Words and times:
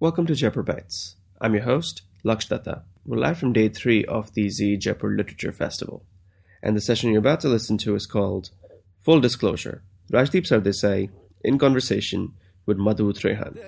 Welcome 0.00 0.26
to 0.26 0.34
Jaipur 0.36 0.62
Bites. 0.62 1.16
I'm 1.40 1.54
your 1.54 1.64
host, 1.64 2.02
Laksh 2.24 2.48
Datta. 2.48 2.82
We're 3.04 3.16
live 3.16 3.36
from 3.36 3.52
day 3.52 3.68
three 3.68 4.04
of 4.04 4.32
the 4.34 4.48
Zee 4.48 4.76
Jaipur 4.76 5.10
Literature 5.10 5.50
Festival. 5.50 6.04
And 6.62 6.76
the 6.76 6.80
session 6.80 7.10
you're 7.10 7.18
about 7.18 7.40
to 7.40 7.48
listen 7.48 7.78
to 7.78 7.96
is 7.96 8.06
called 8.06 8.50
Full 9.02 9.18
Disclosure 9.18 9.82
Rajdeep 10.12 10.46
Sardesai 10.46 11.10
in 11.42 11.58
conversation 11.58 12.34
with 12.64 12.78
Madhu 12.78 13.12
Trehan. 13.12 13.58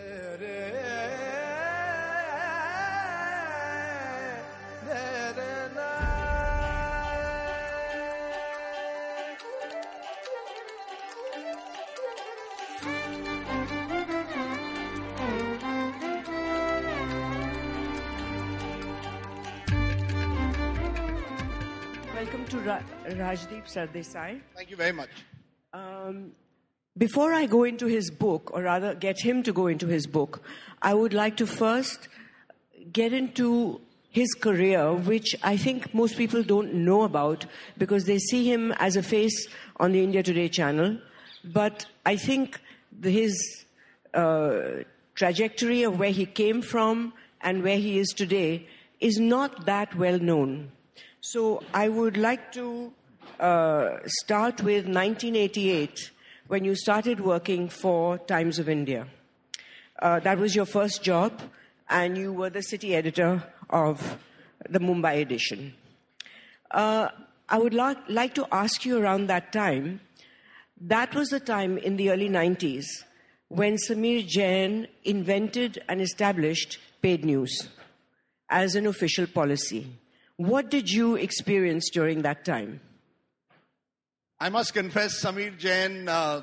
Rajdeep 23.71 23.93
Sardesai. 23.93 24.41
Thank 24.55 24.71
you 24.71 24.77
very 24.77 24.93
much. 24.93 25.11
Um, 25.73 26.33
before 26.99 27.33
I 27.33 27.47
go 27.47 27.65
into 27.65 27.87
his 27.87 28.11
book, 28.11 28.51
or 28.53 28.63
rather 28.63 28.95
get 28.95 29.21
him 29.21 29.43
to 29.45 29.53
go 29.53 29.67
into 29.67 29.87
his 29.87 30.07
book, 30.07 30.43
I 30.83 30.95
would 30.95 31.15
like 31.15 31.37
to 31.39 31.47
first 31.47 32.09
get 32.93 33.13
into 33.13 33.81
his 34.11 34.35
career, 34.35 34.93
which 34.93 35.37
I 35.43 35.57
think 35.57 35.95
most 35.95 36.17
people 36.17 36.43
don't 36.43 36.75
know 36.75 37.03
about 37.03 37.47
because 37.79 38.05
they 38.05 38.19
see 38.19 38.51
him 38.51 38.73
as 38.73 38.97
a 38.97 39.03
face 39.03 39.49
on 39.79 39.93
the 39.93 40.03
India 40.03 40.23
Today 40.23 40.49
channel. 40.49 40.99
But 41.45 41.87
I 42.05 42.17
think 42.17 42.61
the, 42.99 43.11
his 43.11 43.65
uh, 44.13 44.83
trajectory 45.15 45.85
of 45.85 45.99
where 45.99 46.11
he 46.11 46.27
came 46.27 46.61
from 46.61 47.13
and 47.41 47.63
where 47.63 47.79
he 47.79 47.99
is 47.99 48.09
today 48.09 48.67
is 48.99 49.19
not 49.19 49.67
that 49.67 49.95
well 49.95 50.19
known. 50.19 50.73
So 51.21 51.63
I 51.73 51.89
would 51.89 52.17
like 52.17 52.53
to 52.53 52.93
uh, 53.39 53.99
start 54.07 54.63
with 54.63 54.87
1988 54.87 56.11
when 56.49 56.65
you 56.65 56.75
started 56.75 57.21
working 57.21 57.69
for 57.69 58.19
Times 58.19 58.59
of 58.59 58.69
India. 58.69 59.07
Uh, 60.01 60.19
that 60.21 60.39
was 60.39 60.57
your 60.57 60.65
first 60.65 61.03
job, 61.03 61.41
and 61.89 62.17
you 62.17 62.33
were 62.33 62.51
the 62.51 62.63
city 62.63 62.95
editor 62.95 63.43
of 63.69 64.19
the 64.69 64.81
Mumbai 64.81 65.21
edition. 65.21 65.75
Uh, 66.71 67.09
I 67.49 67.59
would 67.59 67.75
la- 67.75 67.95
like 68.09 68.35
to 68.35 68.47
ask 68.53 68.85
you 68.85 68.99
around 68.99 69.27
that 69.27 69.53
time. 69.53 70.01
That 70.81 71.15
was 71.15 71.29
the 71.29 71.41
time 71.41 71.79
in 71.79 71.97
the 71.97 72.11
early 72.11 72.29
90s 72.29 72.87
when 73.49 73.77
Samir 73.77 74.27
Jain 74.27 74.87
invented 75.05 75.83
and 75.89 76.01
established 76.01 76.79
paid 77.03 77.25
news 77.25 77.69
as 78.49 78.75
an 78.75 78.87
official 78.87 79.27
policy. 79.27 79.87
What 80.37 80.71
did 80.71 80.91
you 80.91 81.17
experience 81.17 81.91
during 81.91 82.23
that 82.23 82.45
time? 82.45 82.81
I 84.43 84.49
must 84.49 84.73
confess, 84.73 85.23
Samir 85.23 85.59
Jain, 85.59 86.09
uh, 86.09 86.41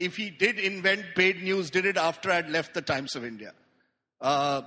if 0.00 0.16
he 0.16 0.30
did 0.30 0.58
invent 0.58 1.04
paid 1.14 1.42
news, 1.42 1.68
did 1.68 1.84
it 1.84 1.98
after 1.98 2.30
I'd 2.30 2.48
left 2.48 2.72
the 2.72 2.80
Times 2.80 3.14
of 3.14 3.22
India. 3.22 3.52
Uh, 4.18 4.62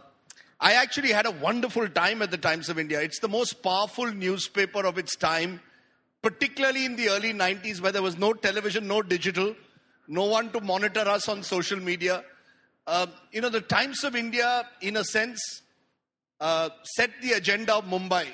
I 0.60 0.74
actually 0.74 1.12
had 1.12 1.26
a 1.26 1.32
wonderful 1.32 1.90
time 1.90 2.22
at 2.22 2.30
the 2.30 2.38
Times 2.38 2.70
of 2.70 2.78
India. 2.78 3.02
It's 3.02 3.18
the 3.18 3.28
most 3.28 3.64
powerful 3.64 4.14
newspaper 4.14 4.86
of 4.86 5.00
its 5.00 5.16
time, 5.16 5.60
particularly 6.22 6.86
in 6.86 6.98
the 6.98 7.10
early 7.10 7.34
90s 7.34 7.82
where 7.82 7.92
there 7.92 8.04
was 8.04 8.20
no 8.20 8.32
television, 8.32 8.88
no 8.88 9.02
digital, 9.02 9.56
no 10.08 10.26
one 10.26 10.52
to 10.52 10.62
monitor 10.62 11.00
us 11.00 11.28
on 11.28 11.42
social 11.42 11.80
media. 11.80 12.24
Uh, 12.86 13.08
you 13.32 13.42
know, 13.42 13.50
the 13.50 13.62
Times 13.62 14.04
of 14.04 14.16
India, 14.16 14.68
in 14.82 14.98
a 14.98 15.04
sense, 15.04 15.64
uh, 16.40 16.70
set 16.84 17.10
the 17.24 17.32
agenda 17.32 17.74
of 17.74 17.86
Mumbai 17.86 18.28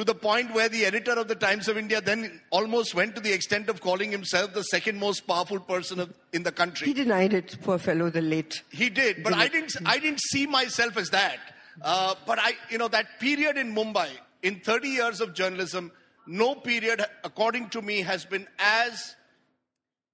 to 0.00 0.04
the 0.04 0.14
point 0.14 0.54
where 0.54 0.70
the 0.70 0.86
editor 0.86 1.12
of 1.12 1.28
the 1.28 1.34
Times 1.34 1.68
of 1.68 1.76
India 1.76 2.00
then 2.00 2.40
almost 2.48 2.94
went 2.94 3.14
to 3.14 3.20
the 3.20 3.30
extent 3.30 3.68
of 3.68 3.82
calling 3.82 4.10
himself 4.10 4.54
the 4.54 4.62
second 4.62 4.98
most 4.98 5.26
powerful 5.26 5.60
person 5.60 6.00
of, 6.00 6.10
in 6.32 6.42
the 6.42 6.50
country. 6.50 6.86
He 6.86 6.94
denied 6.94 7.34
it, 7.34 7.58
poor 7.60 7.76
fellow, 7.76 8.08
the 8.08 8.22
late. 8.22 8.62
He 8.70 8.88
did, 8.88 9.22
but 9.22 9.34
I 9.34 9.48
didn't. 9.48 9.76
I 9.84 9.98
didn't 9.98 10.22
see 10.22 10.46
myself 10.46 10.96
as 10.96 11.10
that. 11.10 11.36
Uh, 11.82 12.14
but 12.26 12.38
I, 12.40 12.52
you 12.70 12.78
know, 12.78 12.88
that 12.88 13.20
period 13.20 13.58
in 13.58 13.74
Mumbai, 13.74 14.08
in 14.42 14.60
30 14.60 14.88
years 14.88 15.20
of 15.20 15.34
journalism, 15.34 15.92
no 16.26 16.54
period, 16.54 17.04
according 17.22 17.68
to 17.70 17.82
me, 17.82 18.00
has 18.00 18.24
been 18.24 18.48
as 18.58 19.14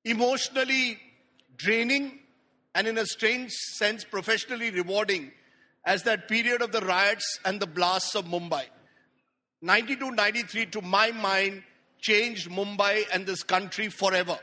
emotionally 0.04 0.98
draining 1.56 2.18
and, 2.74 2.88
in 2.88 2.98
a 2.98 3.06
strange 3.06 3.52
sense, 3.52 4.02
professionally 4.02 4.72
rewarding 4.72 5.30
as 5.84 6.02
that 6.02 6.26
period 6.26 6.60
of 6.60 6.72
the 6.72 6.80
riots 6.80 7.38
and 7.44 7.60
the 7.60 7.68
blasts 7.68 8.16
of 8.16 8.24
Mumbai. 8.24 8.64
92 9.62 10.10
93, 10.10 10.66
to 10.66 10.82
my 10.82 11.10
mind, 11.12 11.62
changed 12.00 12.50
Mumbai 12.50 13.04
and 13.12 13.26
this 13.26 13.42
country 13.42 13.88
forever. 13.88 14.38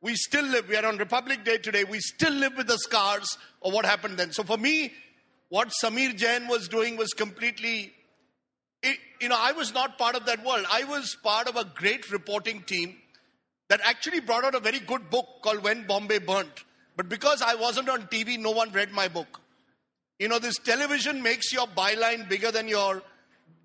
We 0.00 0.14
still 0.14 0.44
live, 0.44 0.68
we 0.68 0.76
are 0.76 0.86
on 0.86 0.98
Republic 0.98 1.44
Day 1.44 1.58
today, 1.58 1.84
we 1.84 1.98
still 1.98 2.32
live 2.32 2.56
with 2.56 2.66
the 2.66 2.78
scars 2.78 3.38
of 3.62 3.72
what 3.72 3.84
happened 3.84 4.18
then. 4.18 4.32
So 4.32 4.42
for 4.42 4.58
me, 4.58 4.92
what 5.48 5.72
Samir 5.82 6.16
Jain 6.16 6.46
was 6.46 6.68
doing 6.68 6.96
was 6.96 7.12
completely, 7.12 7.92
it, 8.82 8.98
you 9.20 9.28
know, 9.28 9.38
I 9.38 9.52
was 9.52 9.72
not 9.72 9.98
part 9.98 10.14
of 10.14 10.26
that 10.26 10.44
world. 10.44 10.66
I 10.70 10.84
was 10.84 11.16
part 11.22 11.48
of 11.48 11.56
a 11.56 11.64
great 11.64 12.10
reporting 12.10 12.62
team 12.62 12.96
that 13.68 13.80
actually 13.82 14.20
brought 14.20 14.44
out 14.44 14.54
a 14.54 14.60
very 14.60 14.80
good 14.80 15.10
book 15.10 15.26
called 15.42 15.62
When 15.62 15.86
Bombay 15.86 16.18
Burnt. 16.18 16.64
But 16.96 17.08
because 17.08 17.42
I 17.42 17.54
wasn't 17.54 17.88
on 17.88 18.02
TV, 18.02 18.38
no 18.38 18.50
one 18.50 18.70
read 18.72 18.92
my 18.92 19.08
book. 19.08 19.40
You 20.18 20.28
know, 20.28 20.38
this 20.38 20.58
television 20.58 21.22
makes 21.22 21.52
your 21.52 21.66
byline 21.66 22.28
bigger 22.28 22.52
than 22.52 22.68
your 22.68 23.02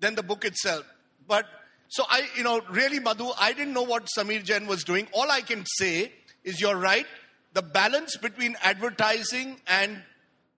than 0.00 0.14
the 0.14 0.22
book 0.22 0.44
itself. 0.44 0.84
But 1.28 1.46
so 1.88 2.04
I, 2.08 2.28
you 2.36 2.44
know, 2.44 2.60
really, 2.70 3.00
Madhu, 3.00 3.30
I 3.38 3.52
didn't 3.52 3.74
know 3.74 3.82
what 3.82 4.06
Samir 4.16 4.44
Jain 4.44 4.66
was 4.66 4.84
doing. 4.84 5.08
All 5.12 5.30
I 5.30 5.40
can 5.40 5.64
say 5.66 6.12
is 6.44 6.60
you're 6.60 6.76
right. 6.76 7.06
The 7.52 7.62
balance 7.62 8.16
between 8.16 8.56
advertising 8.62 9.60
and 9.66 10.02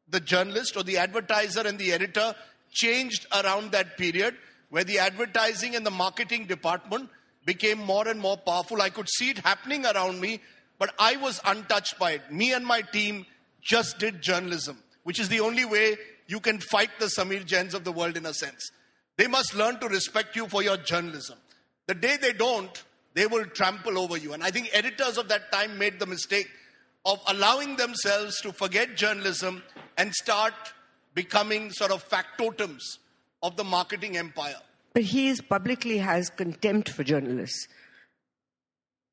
the 0.08 0.20
journalist 0.20 0.76
or 0.76 0.82
the 0.82 0.98
advertiser 0.98 1.66
and 1.66 1.78
the 1.78 1.92
editor 1.92 2.34
changed 2.70 3.26
around 3.34 3.72
that 3.72 3.96
period 3.96 4.36
where 4.70 4.84
the 4.84 4.98
advertising 4.98 5.74
and 5.74 5.84
the 5.84 5.90
marketing 5.90 6.46
department 6.46 7.08
became 7.44 7.78
more 7.78 8.06
and 8.08 8.20
more 8.20 8.36
powerful. 8.36 8.80
I 8.80 8.90
could 8.90 9.08
see 9.08 9.30
it 9.30 9.38
happening 9.38 9.84
around 9.84 10.20
me, 10.20 10.40
but 10.78 10.94
I 10.98 11.16
was 11.16 11.40
untouched 11.44 11.98
by 11.98 12.12
it. 12.12 12.30
Me 12.30 12.52
and 12.52 12.64
my 12.64 12.82
team 12.82 13.26
just 13.60 13.98
did 13.98 14.20
journalism, 14.20 14.78
which 15.02 15.18
is 15.18 15.28
the 15.28 15.40
only 15.40 15.64
way 15.64 15.96
you 16.26 16.40
can 16.40 16.58
fight 16.58 16.90
the 16.98 17.06
Samir 17.06 17.44
Jains 17.44 17.74
of 17.74 17.84
the 17.84 17.92
world 17.92 18.16
in 18.16 18.26
a 18.26 18.34
sense. 18.34 18.70
They 19.18 19.26
must 19.26 19.54
learn 19.54 19.78
to 19.80 19.88
respect 19.88 20.36
you 20.36 20.46
for 20.48 20.62
your 20.62 20.76
journalism. 20.78 21.38
The 21.86 21.94
day 21.94 22.16
they 22.20 22.32
don't, 22.32 22.82
they 23.14 23.26
will 23.26 23.44
trample 23.44 23.98
over 23.98 24.16
you. 24.16 24.32
And 24.32 24.42
I 24.42 24.50
think 24.50 24.70
editors 24.72 25.18
of 25.18 25.28
that 25.28 25.52
time 25.52 25.78
made 25.78 25.98
the 25.98 26.06
mistake 26.06 26.48
of 27.04 27.20
allowing 27.26 27.76
themselves 27.76 28.40
to 28.40 28.52
forget 28.52 28.96
journalism 28.96 29.62
and 29.98 30.14
start 30.14 30.54
becoming 31.14 31.70
sort 31.70 31.90
of 31.90 32.08
factotums 32.08 32.98
of 33.42 33.56
the 33.56 33.64
marketing 33.64 34.16
empire. 34.16 34.56
But 34.94 35.02
he 35.02 35.28
is 35.28 35.40
publicly 35.40 35.98
has 35.98 36.30
contempt 36.30 36.88
for 36.88 37.04
journalists. 37.04 37.66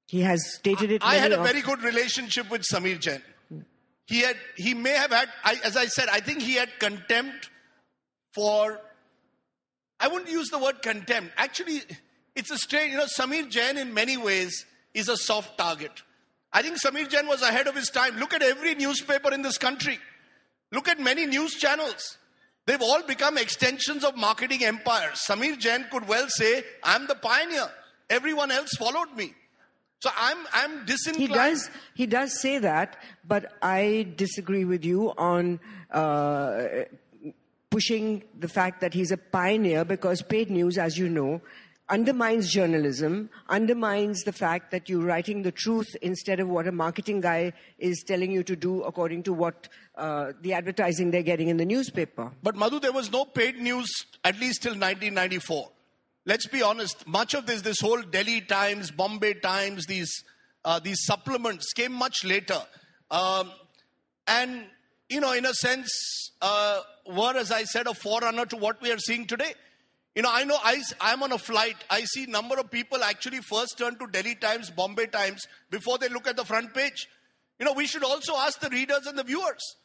He 0.08 0.22
has 0.22 0.56
stated 0.56 0.92
it. 0.92 1.04
I 1.04 1.16
had 1.16 1.32
a 1.32 1.44
very 1.44 1.62
good 1.62 1.84
relationship 1.84 2.50
with 2.50 2.62
Samir 2.62 3.00
Jain. 3.00 3.22
He 4.08 4.22
had, 4.22 4.38
he 4.56 4.74
may 4.74 4.92
have 4.94 5.12
had, 5.12 5.30
I, 5.44 5.60
as 5.64 5.78
I 5.78 5.86
said, 5.86 6.10
I 6.10 6.20
think 6.20 6.42
he 6.42 6.56
had 6.56 6.70
contempt 6.80 7.50
for. 8.34 8.80
I 10.00 10.08
wouldn't 10.08 10.32
use 10.32 10.50
the 10.50 10.60
word 10.60 10.82
contempt. 10.82 11.32
Actually, 11.38 11.82
it's 12.36 12.52
a 12.52 12.58
strange. 12.58 12.92
You 12.92 13.00
know, 13.00 13.06
Samir 13.06 13.50
Jain 13.50 13.78
in 13.78 13.94
many 13.94 14.18
ways 14.18 14.66
is 14.94 15.10
a 15.10 15.18
soft 15.18 15.58
target. 15.58 15.92
I 16.52 16.62
think 16.62 16.78
Samir 16.82 17.10
Jain 17.10 17.28
was 17.28 17.42
ahead 17.42 17.68
of 17.68 17.76
his 17.76 17.90
time. 17.90 18.18
Look 18.18 18.34
at 18.34 18.42
every 18.42 18.76
newspaper 18.76 19.34
in 19.34 19.42
this 19.42 19.58
country. 19.58 20.00
Look 20.72 20.88
at 20.88 21.00
many 21.00 21.26
news 21.26 21.56
channels. 21.56 22.18
They've 22.66 22.82
all 22.82 23.04
become 23.04 23.38
extensions 23.38 24.04
of 24.04 24.16
marketing 24.16 24.64
empires. 24.64 25.26
Samir 25.28 25.58
Jain 25.58 25.86
could 25.92 26.08
well 26.08 26.28
say, 26.30 26.64
"I'm 26.84 27.08
the 27.08 27.16
pioneer. 27.16 27.70
Everyone 28.10 28.52
else 28.52 28.72
followed 28.78 29.16
me." 29.16 29.34
So 30.02 30.10
I'm 30.16 30.38
I'm 30.54 30.86
He 31.16 31.28
does. 31.28 31.70
He 31.94 32.06
does 32.06 32.40
say 32.40 32.58
that, 32.60 32.98
but 33.28 33.52
I 33.62 34.08
disagree 34.16 34.64
with 34.64 34.86
you 34.86 35.14
on 35.18 35.60
uh, 35.92 36.86
pushing 37.70 38.24
the 38.38 38.48
fact 38.48 38.82
that 38.82 38.94
he's 38.94 39.12
a 39.12 39.18
pioneer 39.18 39.86
because 39.86 40.22
paid 40.22 40.50
news, 40.50 40.78
as 40.78 40.98
you 40.98 41.10
know, 41.10 41.42
undermines 41.90 42.52
journalism, 42.52 43.30
undermines 43.48 44.24
the 44.24 44.32
fact 44.32 44.72
that 44.72 44.88
you're 44.88 45.04
writing 45.04 45.42
the 45.42 45.52
truth 45.52 45.88
instead 46.02 46.40
of 46.40 46.48
what 46.48 46.68
a 46.68 46.72
marketing 46.72 47.20
guy 47.20 47.52
is 47.80 48.04
telling 48.08 48.32
you 48.32 48.44
to 48.44 48.56
do 48.56 48.84
according 48.84 49.24
to 49.24 49.34
what 49.34 49.68
uh, 49.96 50.32
the 50.42 50.54
advertising 50.54 51.12
they're 51.12 51.24
getting 51.24 51.48
in 51.48 51.58
the 51.58 51.66
newspaper. 51.66 52.32
But 52.44 52.56
Madhu, 52.56 52.80
there 52.80 52.92
was 52.92 53.12
no 53.12 53.26
paid 53.26 53.58
news 53.58 53.90
at 54.24 54.40
least 54.40 54.62
till 54.62 54.74
1994. 54.74 55.72
Let's 56.26 56.48
be 56.48 56.62
honest. 56.62 57.08
Much 57.08 57.34
of 57.34 57.48
this, 57.48 57.62
this 57.62 57.80
whole 57.80 58.02
Delhi 58.02 58.42
Times, 58.42 58.92
Bombay 58.92 59.36
Times, 59.36 59.86
these 59.86 60.24
uh, 60.66 60.80
these 60.80 61.06
supplements 61.06 61.72
came 61.74 61.94
much 61.94 62.26
later, 62.26 62.62
um, 63.10 63.50
and 64.28 64.66
you 65.10 65.20
know, 65.20 65.34
in 65.34 65.46
a 65.46 65.54
sense, 65.54 66.32
uh, 66.42 66.80
were, 67.08 67.36
as 67.36 67.52
I 67.52 67.64
said, 67.64 67.88
a 67.88 67.94
forerunner 67.94 68.46
to 68.48 68.58
what 68.58 68.82
we 68.82 68.92
are 68.92 68.98
seeing 69.00 69.26
today. 69.26 69.54
You 70.16 70.24
know, 70.24 70.30
I 70.32 70.44
know 70.44 70.58
I, 70.64 70.82
I'm 71.02 71.24
on 71.24 71.32
a 71.32 71.38
flight. 71.38 71.76
I 71.90 72.02
see 72.02 72.26
number 72.26 72.60
of 72.60 72.72
people 72.72 73.04
actually 73.04 73.40
first 73.40 73.78
turn 73.78 73.98
to 74.00 74.08
Delhi 74.08 74.36
Times, 74.36 74.70
Bombay 74.70 75.08
Times 75.08 75.48
before 75.70 75.98
they 75.98 76.10
look 76.10 76.28
at 76.28 76.36
the 76.36 76.46
front 76.46 76.74
page. 76.74 77.08
You 77.60 77.66
know, 77.66 77.74
we 77.74 77.88
should 77.88 78.04
also 78.04 78.36
ask 78.36 78.60
the 78.60 78.70
readers 78.70 79.06
and 79.06 79.18
the 79.18 79.24
viewers. 79.24 79.76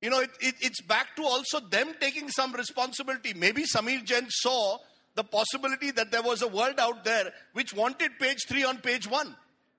You 0.00 0.10
know, 0.10 0.20
it, 0.20 0.30
it, 0.40 0.54
it's 0.60 0.80
back 0.82 1.16
to 1.16 1.22
also 1.22 1.60
them 1.60 1.94
taking 2.00 2.28
some 2.28 2.52
responsibility. 2.52 3.34
Maybe 3.34 3.64
Samir 3.64 4.04
Jain 4.04 4.26
saw 4.28 4.78
the 5.16 5.24
possibility 5.24 5.90
that 5.90 6.12
there 6.12 6.22
was 6.22 6.42
a 6.42 6.48
world 6.48 6.78
out 6.78 7.04
there 7.04 7.32
which 7.52 7.74
wanted 7.74 8.12
page 8.20 8.38
three 8.48 8.64
on 8.64 8.78
page 8.78 9.08
one. 9.08 9.34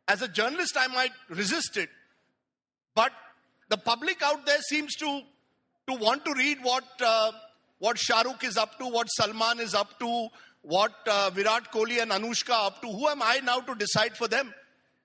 As 0.07 0.21
a 0.21 0.27
journalist, 0.27 0.75
I 0.77 0.87
might 0.87 1.11
resist 1.29 1.77
it. 1.77 1.89
But 2.95 3.11
the 3.69 3.77
public 3.77 4.21
out 4.21 4.45
there 4.45 4.61
seems 4.61 4.95
to, 4.95 5.21
to 5.87 5.93
want 5.95 6.25
to 6.25 6.33
read 6.33 6.57
what, 6.61 6.83
uh, 7.01 7.31
what 7.77 7.97
Shahrukh 7.97 8.43
is 8.43 8.57
up 8.57 8.77
to, 8.79 8.87
what 8.87 9.07
Salman 9.07 9.59
is 9.59 9.73
up 9.73 9.99
to, 9.99 10.27
what 10.61 10.93
uh, 11.07 11.29
Virat 11.29 11.71
Kohli 11.71 12.01
and 12.01 12.11
Anushka 12.11 12.67
up 12.67 12.81
to. 12.81 12.87
Who 12.87 13.07
am 13.07 13.21
I 13.21 13.39
now 13.43 13.59
to 13.59 13.75
decide 13.75 14.17
for 14.17 14.27
them? 14.27 14.53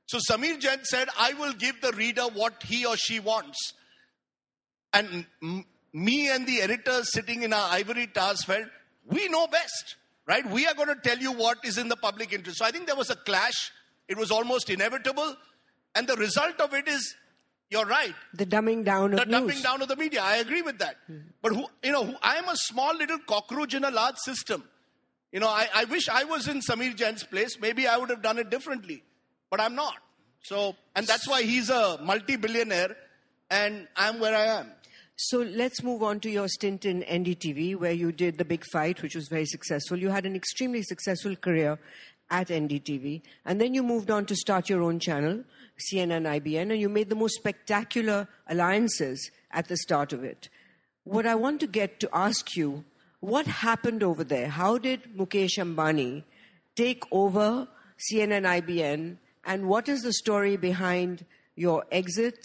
So 0.06 0.19
Samir 0.19 0.58
Jain 0.58 0.84
said, 0.84 1.08
I 1.19 1.32
will 1.34 1.52
give 1.52 1.81
the 1.81 1.93
reader 1.93 2.22
what 2.22 2.62
he 2.64 2.84
or 2.84 2.96
she 2.96 3.20
wants. 3.20 3.72
And 4.93 5.26
m- 5.43 5.64
me 5.93 6.31
and 6.31 6.46
the 6.46 6.61
editors 6.61 7.12
sitting 7.12 7.43
in 7.43 7.52
our 7.52 7.72
ivory 7.72 8.06
towers 8.08 8.44
felt, 8.44 8.66
we 9.06 9.28
know 9.28 9.46
best, 9.46 9.96
right? 10.26 10.49
We 10.50 10.66
are 10.66 10.75
going 10.75 10.88
to 10.88 10.96
tell 10.96 11.19
you 11.19 11.32
what 11.32 11.58
is 11.64 11.78
in 11.78 11.88
the 11.88 11.96
public 11.96 12.32
interest. 12.32 12.58
So 12.58 12.64
I 12.64 12.70
think 12.70 12.87
there 12.87 12.96
was 12.96 13.11
a 13.11 13.16
clash. 13.16 13.72
It 14.08 14.19
was 14.19 14.31
almost 14.31 14.69
inevitable. 14.70 15.37
And 15.94 16.06
the 16.06 16.16
result 16.16 16.61
of 16.61 16.75
it 16.75 16.88
is, 16.88 17.14
you're 17.70 17.87
right. 17.87 18.14
The 18.34 18.46
dumbing 18.46 18.84
down 18.84 19.12
of 19.14 19.20
The 19.20 19.26
news. 19.40 19.55
dumbing 19.56 19.62
down 19.62 19.82
of 19.82 19.88
the 19.88 19.96
media. 19.96 20.22
I 20.22 20.37
agree 20.37 20.62
with 20.62 20.78
that. 20.78 20.96
Hmm. 21.06 21.19
But 21.43 21.52
who, 21.55 21.66
you 21.82 21.93
know, 21.93 22.05
who, 22.05 22.14
I 22.22 22.37
am 22.37 22.49
a 22.49 22.56
small 22.56 22.94
little 22.96 23.19
cockroach 23.26 23.75
in 23.75 23.84
a 23.84 23.90
large 23.90 24.16
system. 24.19 24.64
You 25.32 25.40
know, 25.40 25.49
I, 25.49 25.69
I 25.75 25.84
wish 25.84 26.08
I 26.08 26.25
was 26.25 26.46
in 26.46 26.61
Samir 26.61 26.94
Jain's 26.94 27.25
place. 27.25 27.58
Maybe 27.61 27.88
I 27.88 27.96
would 27.96 28.11
have 28.11 28.22
done 28.22 28.38
it 28.38 28.50
differently. 28.50 29.02
But 29.50 29.61
I'm 29.61 29.75
not. 29.75 29.94
So, 30.43 30.76
and 30.94 31.06
that's 31.06 31.26
why 31.26 31.43
he's 31.43 31.70
a 31.70 31.99
multi-billionaire 32.02 32.96
and 33.50 33.88
I'm 33.96 34.20
where 34.20 34.34
I 34.37 34.44
am. 34.61 34.70
So 35.16 35.38
let's 35.38 35.82
move 35.82 36.02
on 36.02 36.20
to 36.20 36.31
your 36.31 36.49
stint 36.49 36.84
in 36.84 37.02
NDTV, 37.02 37.76
where 37.76 37.93
you 37.93 38.11
did 38.11 38.37
The 38.37 38.44
Big 38.44 38.64
Fight, 38.72 39.00
which 39.00 39.14
was 39.14 39.28
very 39.28 39.46
successful. 39.46 39.96
You 39.96 40.11
had 40.11 40.26
an 40.26 40.34
extremely 40.34 40.82
successful 40.82 41.37
career 41.37 41.78
at 42.31 42.49
NDTV, 42.49 43.22
and 43.44 43.61
then 43.61 43.75
you 43.75 43.82
moved 43.84 44.11
on 44.11 44.26
to 44.26 44.34
start 44.34 44.69
your 44.69 44.82
own 44.82 44.99
channel, 44.99 45.44
CNN 45.79 46.41
IBN, 46.41 46.73
and 46.73 46.81
you 46.81 46.88
made 46.88 47.09
the 47.09 47.17
most 47.17 47.37
spectacular 47.37 48.29
alliances 48.49 49.31
at 49.50 49.69
the 49.69 49.76
start 49.76 50.12
of 50.12 50.25
it. 50.25 50.49
What 51.05 51.26
I 51.26 51.35
want 51.35 51.61
to 51.61 51.67
get 51.67 52.00
to 52.00 52.09
ask 52.12 52.56
you, 52.56 52.85
what 53.21 53.47
happened 53.47 54.03
over 54.03 54.25
there? 54.25 54.49
How 54.49 54.79
did 54.79 55.17
Mukesh 55.17 55.59
Ambani 55.59 56.25
take 56.76 57.05
over 57.11 57.69
CNN 57.99 58.44
IBN, 58.62 59.17
and 59.44 59.69
what 59.69 59.88
is 59.88 60.03
the 60.03 60.12
story 60.12 60.56
behind 60.56 61.25
your 61.56 61.85
exit 61.91 62.38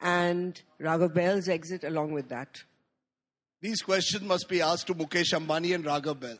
and 0.00 0.60
Raghav 0.80 1.14
Bahl's 1.14 1.48
exit 1.48 1.84
along 1.84 2.12
with 2.12 2.28
that? 2.28 2.62
These 3.60 3.82
questions 3.82 4.24
must 4.24 4.48
be 4.48 4.60
asked 4.60 4.88
to 4.88 4.94
Mukesh 4.94 5.32
Ambani 5.32 5.74
and 5.74 5.84
Raghav 5.84 6.20
Bahl. 6.20 6.38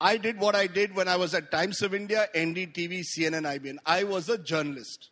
I 0.00 0.16
did 0.16 0.38
what 0.40 0.56
I 0.56 0.66
did 0.66 0.94
when 0.94 1.08
I 1.08 1.16
was 1.16 1.34
at 1.34 1.50
Times 1.50 1.82
of 1.82 1.94
India, 1.94 2.26
NDTV, 2.34 3.04
CNN, 3.04 3.42
IBN. 3.42 3.76
I 3.84 4.04
was 4.04 4.28
a 4.28 4.38
journalist. 4.38 5.10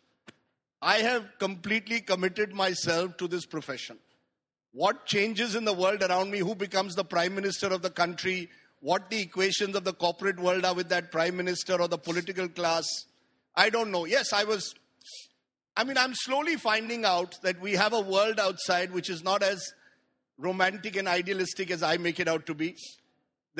I 0.81 0.97
have 0.97 1.25
completely 1.37 2.01
committed 2.01 2.53
myself 2.53 3.17
to 3.17 3.27
this 3.27 3.45
profession. 3.45 3.97
What 4.71 5.05
changes 5.05 5.55
in 5.55 5.65
the 5.65 5.73
world 5.73 6.01
around 6.01 6.31
me, 6.31 6.39
who 6.39 6.55
becomes 6.55 6.95
the 6.95 7.03
prime 7.03 7.35
minister 7.35 7.67
of 7.67 7.81
the 7.81 7.89
country, 7.89 8.49
what 8.79 9.09
the 9.09 9.21
equations 9.21 9.75
of 9.75 9.83
the 9.83 9.93
corporate 9.93 10.39
world 10.39 10.65
are 10.65 10.73
with 10.73 10.89
that 10.89 11.11
prime 11.11 11.35
minister 11.35 11.79
or 11.79 11.87
the 11.87 11.97
political 11.97 12.47
class, 12.47 12.85
I 13.55 13.69
don't 13.69 13.91
know. 13.91 14.05
Yes, 14.05 14.31
I 14.33 14.43
was 14.43 14.73
I 15.79 15.85
mean, 15.85 15.97
I'm 15.97 16.13
slowly 16.13 16.57
finding 16.57 17.05
out 17.05 17.41
that 17.41 17.61
we 17.61 17.71
have 17.73 17.93
a 17.93 18.01
world 18.01 18.37
outside 18.37 18.91
which 18.91 19.09
is 19.09 19.23
not 19.23 19.41
as 19.41 19.73
romantic 20.37 20.97
and 20.97 21.07
idealistic 21.07 21.71
as 21.71 21.81
I 21.83 21.95
make 21.95 22.19
it 22.19 22.27
out 22.27 22.45
to 22.47 22.53
be. 22.53 22.75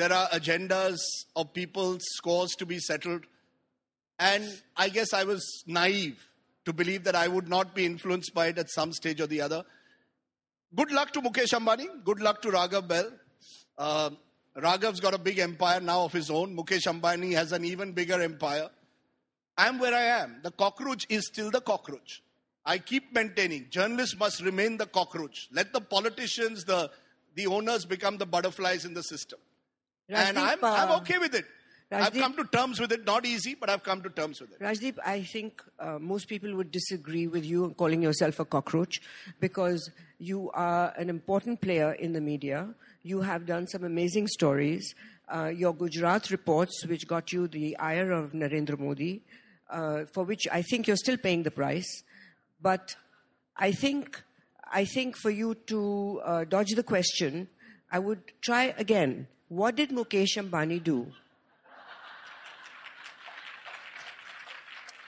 There 0.00 0.14
are 0.14 0.30
agendas 0.30 0.96
of 1.36 1.52
people's 1.52 2.00
scores 2.12 2.52
to 2.52 2.64
be 2.64 2.78
settled. 2.78 3.26
And 4.18 4.50
I 4.74 4.88
guess 4.88 5.12
I 5.12 5.24
was 5.24 5.62
naive 5.66 6.26
to 6.64 6.72
believe 6.72 7.04
that 7.04 7.14
I 7.14 7.28
would 7.28 7.48
not 7.48 7.74
be 7.74 7.84
influenced 7.84 8.32
by 8.32 8.46
it 8.46 8.56
at 8.56 8.70
some 8.70 8.94
stage 8.94 9.20
or 9.20 9.26
the 9.26 9.42
other. 9.42 9.62
Good 10.74 10.90
luck 10.90 11.12
to 11.12 11.20
Mukesh 11.20 11.52
Ambani. 11.52 11.86
Good 12.02 12.20
luck 12.20 12.40
to 12.40 12.48
Raghav 12.48 12.88
Bahl. 12.88 13.10
Uh, 13.76 14.10
Raghav's 14.56 15.00
got 15.00 15.12
a 15.12 15.18
big 15.18 15.38
empire 15.38 15.80
now 15.80 16.06
of 16.06 16.14
his 16.14 16.30
own. 16.30 16.56
Mukesh 16.56 16.86
Ambani 16.86 17.32
has 17.32 17.52
an 17.52 17.66
even 17.66 17.92
bigger 17.92 18.22
empire. 18.22 18.70
I'm 19.58 19.78
where 19.78 19.94
I 19.94 20.22
am. 20.22 20.40
The 20.42 20.50
cockroach 20.50 21.04
is 21.10 21.26
still 21.26 21.50
the 21.50 21.60
cockroach. 21.60 22.22
I 22.64 22.78
keep 22.78 23.12
maintaining 23.12 23.66
journalists 23.68 24.18
must 24.18 24.40
remain 24.40 24.78
the 24.78 24.86
cockroach. 24.86 25.50
Let 25.52 25.74
the 25.74 25.82
politicians, 25.82 26.64
the, 26.64 26.90
the 27.34 27.48
owners 27.48 27.84
become 27.84 28.16
the 28.16 28.24
butterflies 28.24 28.86
in 28.86 28.94
the 28.94 29.02
system. 29.02 29.38
And 30.10 30.38
I'm, 30.38 30.58
I'm 30.62 30.90
uh, 30.90 30.96
okay 30.98 31.18
with 31.18 31.34
it. 31.34 31.44
I've 31.92 32.14
come 32.14 32.34
to 32.36 32.44
terms 32.44 32.78
with 32.78 32.92
it. 32.92 33.04
Not 33.04 33.26
easy, 33.26 33.56
but 33.56 33.68
I've 33.68 33.82
come 33.82 34.00
to 34.02 34.10
terms 34.10 34.40
with 34.40 34.52
it. 34.52 34.60
Rajdeep, 34.60 34.98
I 35.04 35.22
think 35.22 35.60
uh, 35.78 35.98
most 35.98 36.28
people 36.28 36.54
would 36.54 36.70
disagree 36.70 37.26
with 37.26 37.44
you 37.44 37.74
calling 37.76 38.00
yourself 38.02 38.38
a 38.38 38.44
cockroach 38.44 39.00
because 39.40 39.90
you 40.18 40.50
are 40.52 40.94
an 40.96 41.10
important 41.10 41.60
player 41.60 41.92
in 41.92 42.12
the 42.12 42.20
media. 42.20 42.68
You 43.02 43.22
have 43.22 43.44
done 43.44 43.66
some 43.66 43.82
amazing 43.82 44.28
stories. 44.28 44.94
Uh, 45.28 45.46
your 45.46 45.74
Gujarat 45.74 46.30
reports, 46.30 46.84
which 46.86 47.08
got 47.08 47.32
you 47.32 47.48
the 47.48 47.76
ire 47.78 48.12
of 48.12 48.32
Narendra 48.32 48.78
Modi, 48.78 49.22
uh, 49.68 50.04
for 50.12 50.24
which 50.24 50.46
I 50.50 50.62
think 50.62 50.86
you're 50.86 50.96
still 50.96 51.16
paying 51.16 51.42
the 51.42 51.50
price. 51.50 52.02
But 52.60 52.94
I 53.56 53.72
think, 53.72 54.22
I 54.70 54.84
think 54.84 55.16
for 55.16 55.30
you 55.30 55.54
to 55.66 56.20
uh, 56.24 56.44
dodge 56.44 56.70
the 56.76 56.82
question, 56.82 57.48
I 57.90 57.98
would 57.98 58.20
try 58.42 58.74
again. 58.78 59.26
What 59.50 59.74
did 59.74 59.90
Mukesh 59.90 60.38
Ambani 60.38 60.80
do? 60.80 61.08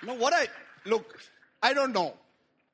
No, 0.04 0.14
what 0.14 0.32
I 0.34 0.48
look, 0.84 1.16
I 1.62 1.72
don't 1.72 1.92
know. 1.92 2.14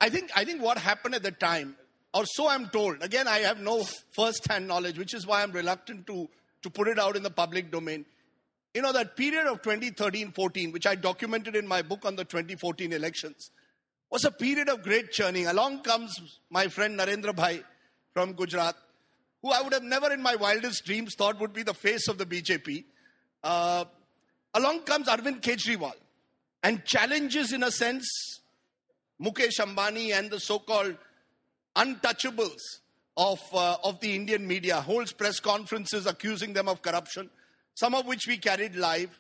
I 0.01 0.09
think 0.09 0.31
I 0.35 0.47
think 0.47 0.63
what 0.63 0.79
happened 0.79 1.15
at 1.15 1.23
the 1.23 1.31
time, 1.31 1.77
or 2.15 2.25
so 2.25 2.49
I'm 2.49 2.69
told. 2.71 3.03
Again, 3.03 3.29
I 3.29 3.41
have 3.41 3.61
no 3.61 3.85
first-hand 4.13 4.67
knowledge, 4.67 4.97
which 4.99 5.13
is 5.13 5.27
why 5.27 5.43
I'm 5.43 5.53
reluctant 5.53 6.07
to 6.07 6.27
to 6.63 6.71
put 6.71 6.89
it 6.89 6.99
out 6.99 7.17
in 7.17 7.23
the 7.23 7.31
public 7.31 7.71
domain. 7.71 8.07
You 8.73 8.81
know 8.81 8.93
that 8.93 9.15
period 9.15 9.47
of 9.47 9.61
2013-14, 9.61 10.73
which 10.73 10.87
I 10.87 10.95
documented 10.95 11.55
in 11.55 11.69
my 11.69 11.83
book 11.83 12.07
on 12.07 12.17
the 12.17 12.25
2014 12.25 12.95
elections, 12.95 13.51
was 14.11 14.25
a 14.25 14.31
period 14.31 14.71
of 14.71 14.83
great 14.83 15.13
churning. 15.13 15.49
Along 15.49 15.83
comes 15.83 16.19
my 16.49 16.69
friend 16.69 16.99
Narendra 16.99 17.37
Bhai 17.37 17.63
from 18.15 18.33
Gujarat, 18.33 18.75
who 19.43 19.51
I 19.51 19.63
would 19.63 19.73
have 19.73 19.83
never 19.83 20.13
in 20.13 20.23
my 20.23 20.37
wildest 20.37 20.85
dreams 20.85 21.15
thought 21.15 21.41
would 21.41 21.53
be 21.53 21.63
the 21.63 21.75
face 21.75 22.09
of 22.09 22.19
the 22.19 22.27
BJP. 22.27 22.85
Uh, 23.43 23.85
along 24.55 24.81
comes 24.83 25.07
Arvind 25.07 25.41
Kejriwal 25.41 25.93
and 26.63 26.85
challenges, 26.85 27.53
in 27.53 27.63
a 27.63 27.71
sense, 27.71 28.41
Mukesh 29.23 29.59
Ambani 29.61 30.13
and 30.13 30.31
the 30.31 30.41
so 30.41 30.59
called 30.59 30.97
untouchables 31.77 32.61
of, 33.17 33.41
uh, 33.53 33.77
of 33.85 34.01
the 34.01 34.15
Indian 34.15 34.47
media, 34.47 34.81
holds 34.81 35.13
press 35.13 35.41
conferences 35.41 36.07
accusing 36.07 36.53
them 36.53 36.69
of 36.69 36.83
corruption, 36.83 37.31
some 37.75 37.95
of 37.95 38.07
which 38.07 38.27
we 38.27 38.39
carried 38.39 38.75
live. 38.75 39.19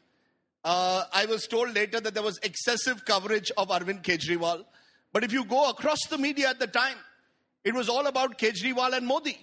Uh, 0.64 1.04
I 1.12 1.26
was 1.26 1.46
told 1.46 1.74
later 1.74 2.00
that 2.00 2.14
there 2.14 2.22
was 2.22 2.38
excessive 2.42 3.04
coverage 3.04 3.50
of 3.56 3.68
Arvind 3.68 4.02
Kejriwal. 4.02 4.64
But 5.12 5.24
if 5.24 5.32
you 5.32 5.44
go 5.44 5.70
across 5.70 5.98
the 6.08 6.18
media 6.18 6.50
at 6.50 6.58
the 6.58 6.66
time, 6.66 6.96
it 7.64 7.74
was 7.74 7.88
all 7.88 8.06
about 8.06 8.38
Kejriwal 8.38 8.96
and 8.96 9.06
Modi. 9.06 9.38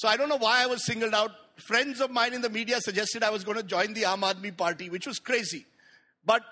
So 0.00 0.08
I 0.08 0.16
don't 0.16 0.30
know 0.30 0.38
why 0.38 0.62
I 0.62 0.66
was 0.66 0.86
singled 0.86 1.12
out. 1.12 1.30
Friends 1.56 2.00
of 2.00 2.10
mine 2.10 2.32
in 2.32 2.40
the 2.40 2.48
media 2.48 2.80
suggested 2.80 3.22
I 3.22 3.28
was 3.28 3.44
going 3.44 3.58
to 3.58 3.62
join 3.62 3.92
the 3.92 4.04
Aam 4.04 4.22
Aadmi 4.22 4.56
Party, 4.56 4.88
which 4.88 5.06
was 5.06 5.18
crazy. 5.18 5.66
But 6.24 6.42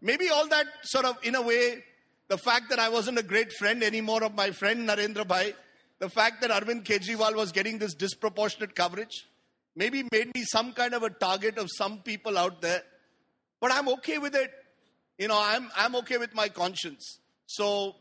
maybe 0.00 0.30
all 0.30 0.48
that 0.48 0.64
sort 0.84 1.04
of, 1.04 1.18
in 1.22 1.34
a 1.34 1.42
way, 1.42 1.84
the 2.28 2.38
fact 2.38 2.70
that 2.70 2.78
I 2.78 2.88
wasn't 2.88 3.18
a 3.18 3.22
great 3.22 3.52
friend 3.52 3.82
anymore 3.82 4.24
of 4.24 4.34
my 4.34 4.52
friend 4.52 4.88
Narendra 4.88 5.28
Bhai, 5.28 5.52
the 5.98 6.08
fact 6.08 6.40
that 6.40 6.50
Arvind 6.50 6.84
Kejriwal 6.84 7.36
was 7.36 7.52
getting 7.52 7.76
this 7.76 7.92
disproportionate 7.92 8.74
coverage, 8.74 9.26
maybe 9.76 10.08
made 10.10 10.34
me 10.34 10.42
some 10.44 10.72
kind 10.72 10.94
of 10.94 11.02
a 11.02 11.10
target 11.10 11.58
of 11.58 11.68
some 11.76 11.98
people 11.98 12.38
out 12.38 12.62
there. 12.62 12.84
But 13.60 13.70
I'm 13.70 13.90
okay 13.96 14.16
with 14.16 14.34
it. 14.34 14.50
You 15.18 15.28
know, 15.28 15.38
I'm, 15.38 15.70
I'm 15.76 15.94
okay 15.96 16.16
with 16.16 16.34
my 16.34 16.48
conscience. 16.48 17.18
So, 17.44 17.96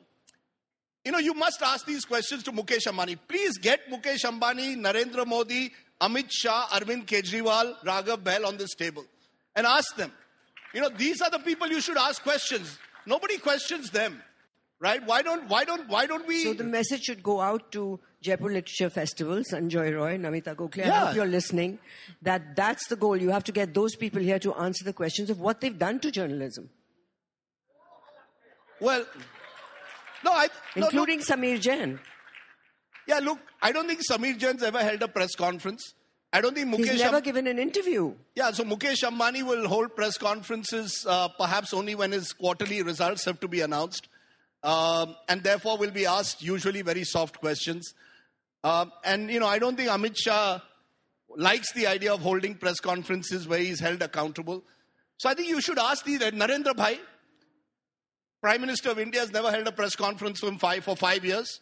you 1.06 1.12
know, 1.12 1.20
you 1.20 1.34
must 1.34 1.62
ask 1.62 1.86
these 1.86 2.06
questions 2.06 2.44
to 2.44 2.52
Mukesh 2.52 2.88
Ambani. 2.88 3.18
Please 3.28 3.58
get 3.58 3.90
Mukesh 3.90 4.24
Ambani, 4.24 4.78
Narendra 4.78 5.26
Modi, 5.28 5.72
Amit 6.02 6.30
Shah, 6.32 6.68
Arvind 6.68 7.06
Kejriwal, 7.06 7.76
Raghav 7.84 8.24
Bahl 8.24 8.46
on 8.46 8.58
this 8.58 8.74
table 8.74 9.06
and 9.56 9.68
ask 9.68 9.96
them. 9.96 10.12
You 10.74 10.82
know, 10.82 10.90
these 10.90 11.22
are 11.22 11.30
the 11.30 11.40
people 11.40 11.68
you 11.68 11.82
should 11.82 11.98
ask 11.98 12.24
questions. 12.24 12.78
Nobody 13.06 13.38
questions 13.38 13.92
them, 13.92 14.24
right? 14.80 15.06
Why 15.06 15.22
don't 15.22 15.48
why 15.50 15.66
don't 15.66 15.88
why 15.88 16.06
don't 16.08 16.28
we? 16.28 16.44
So 16.46 16.54
the 16.54 16.64
message 16.64 17.04
should 17.04 17.22
go 17.22 17.42
out 17.42 17.72
to 17.74 18.00
Jaipur 18.22 18.48
Literature 18.48 18.90
Festival, 18.90 19.44
Sanjoy 19.52 19.96
Roy, 19.96 20.18
Namita 20.18 20.56
Gokhale. 20.56 20.90
I 20.90 21.06
hope 21.06 21.16
you're 21.16 21.26
listening. 21.26 21.80
That 22.22 22.56
that's 22.56 22.88
the 22.88 22.96
goal. 22.96 23.18
You 23.18 23.30
have 23.30 23.44
to 23.44 23.52
get 23.52 23.74
those 23.74 23.96
people 23.96 24.22
here 24.22 24.40
to 24.40 24.54
answer 24.56 24.84
the 24.84 24.94
questions 24.94 25.30
of 25.30 25.40
what 25.40 25.62
they've 25.62 25.78
done 25.78 26.00
to 26.00 26.12
journalism, 26.12 26.70
well, 28.84 29.06
no, 30.24 30.32
I 30.32 30.48
no, 30.76 30.86
including 30.88 31.20
Samir 31.20 31.60
Jain. 31.60 32.00
Yeah, 33.08 33.20
look, 33.20 33.40
I 33.62 33.72
don't 33.72 33.88
think 33.88 34.02
Samir 34.10 34.38
Jain's 34.38 34.64
ever 34.64 34.80
held 34.80 35.02
a 35.02 35.08
press 35.08 35.36
conference. 35.36 35.94
I 36.32 36.42
don't 36.42 36.56
think 36.56 36.74
Mukesh. 36.74 36.90
He's 36.92 37.02
never 37.02 37.18
Am- 37.18 37.22
given 37.24 37.48
an 37.48 37.60
interview. 37.60 38.14
yeah, 38.36 38.52
so 38.52 38.64
Mukesh 38.64 39.04
Ambani 39.04 39.44
will 39.44 39.68
hold 39.68 39.96
press 39.96 40.18
conferences 40.18 41.06
uh, 41.08 41.28
perhaps 41.28 41.74
only 41.74 41.96
when 41.96 42.12
his 42.12 42.32
quarterly 42.34 42.82
results 42.82 43.26
have 43.26 43.40
to 43.42 43.48
be 43.48 43.62
announced, 43.62 44.08
um, 44.64 45.16
and 45.30 45.44
therefore 45.44 45.78
will 45.78 45.92
be 45.92 46.06
asked 46.06 46.42
usually 46.42 46.82
very 46.82 47.04
soft 47.04 47.40
questions. 47.40 47.94
Um, 48.64 48.92
and 49.04 49.30
you 49.30 49.40
know, 49.40 49.48
I 49.48 49.60
don't 49.60 49.76
think 49.76 49.90
Amit 49.90 50.16
Shah 50.18 50.60
likes 51.36 51.72
the 51.74 51.88
idea 51.88 52.14
of 52.14 52.22
holding 52.22 52.56
press 52.56 52.80
conferences 52.80 53.48
where 53.48 53.60
he's 53.60 53.80
held 53.80 54.02
accountable. 54.02 54.64
So 55.18 55.30
I 55.30 55.34
think 55.36 55.50
you 55.50 55.62
should 55.62 55.78
ask 55.78 56.04
the 56.06 56.18
Narendra 56.18 56.76
Bhai, 56.76 57.00
Prime 58.44 58.60
Minister 58.60 58.90
of 58.90 59.00
India, 59.00 59.22
has 59.22 59.32
never 59.32 59.50
held 59.50 59.66
a 59.68 59.72
press 59.72 59.96
conference 59.96 60.42
for 60.42 60.52
five 60.60 60.84
for 60.84 60.98
five 60.98 61.24
years. 61.24 61.62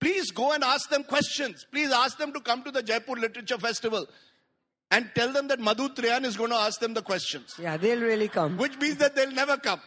Please 0.00 0.30
go 0.30 0.52
and 0.52 0.62
ask 0.62 0.88
them 0.88 1.02
questions. 1.02 1.66
Please 1.72 1.90
ask 1.92 2.16
them 2.16 2.32
to 2.32 2.40
come 2.40 2.62
to 2.62 2.70
the 2.70 2.80
Jaipur 2.80 3.14
Literature 3.16 3.58
Festival 3.58 4.06
and 4.92 5.10
tell 5.16 5.32
them 5.32 5.48
that 5.48 5.58
Madhu 5.58 5.88
Trehan 5.88 6.24
is 6.24 6.36
going 6.36 6.50
to 6.50 6.56
ask 6.56 6.78
them 6.78 6.94
the 6.94 7.02
questions, 7.02 7.54
Yeah, 7.58 7.76
they'll 7.76 8.00
really 8.00 8.28
come. 8.28 8.56
which 8.56 8.78
means 8.78 8.96
that 8.98 9.16
they'll 9.16 9.32
never 9.32 9.56
come. 9.56 9.80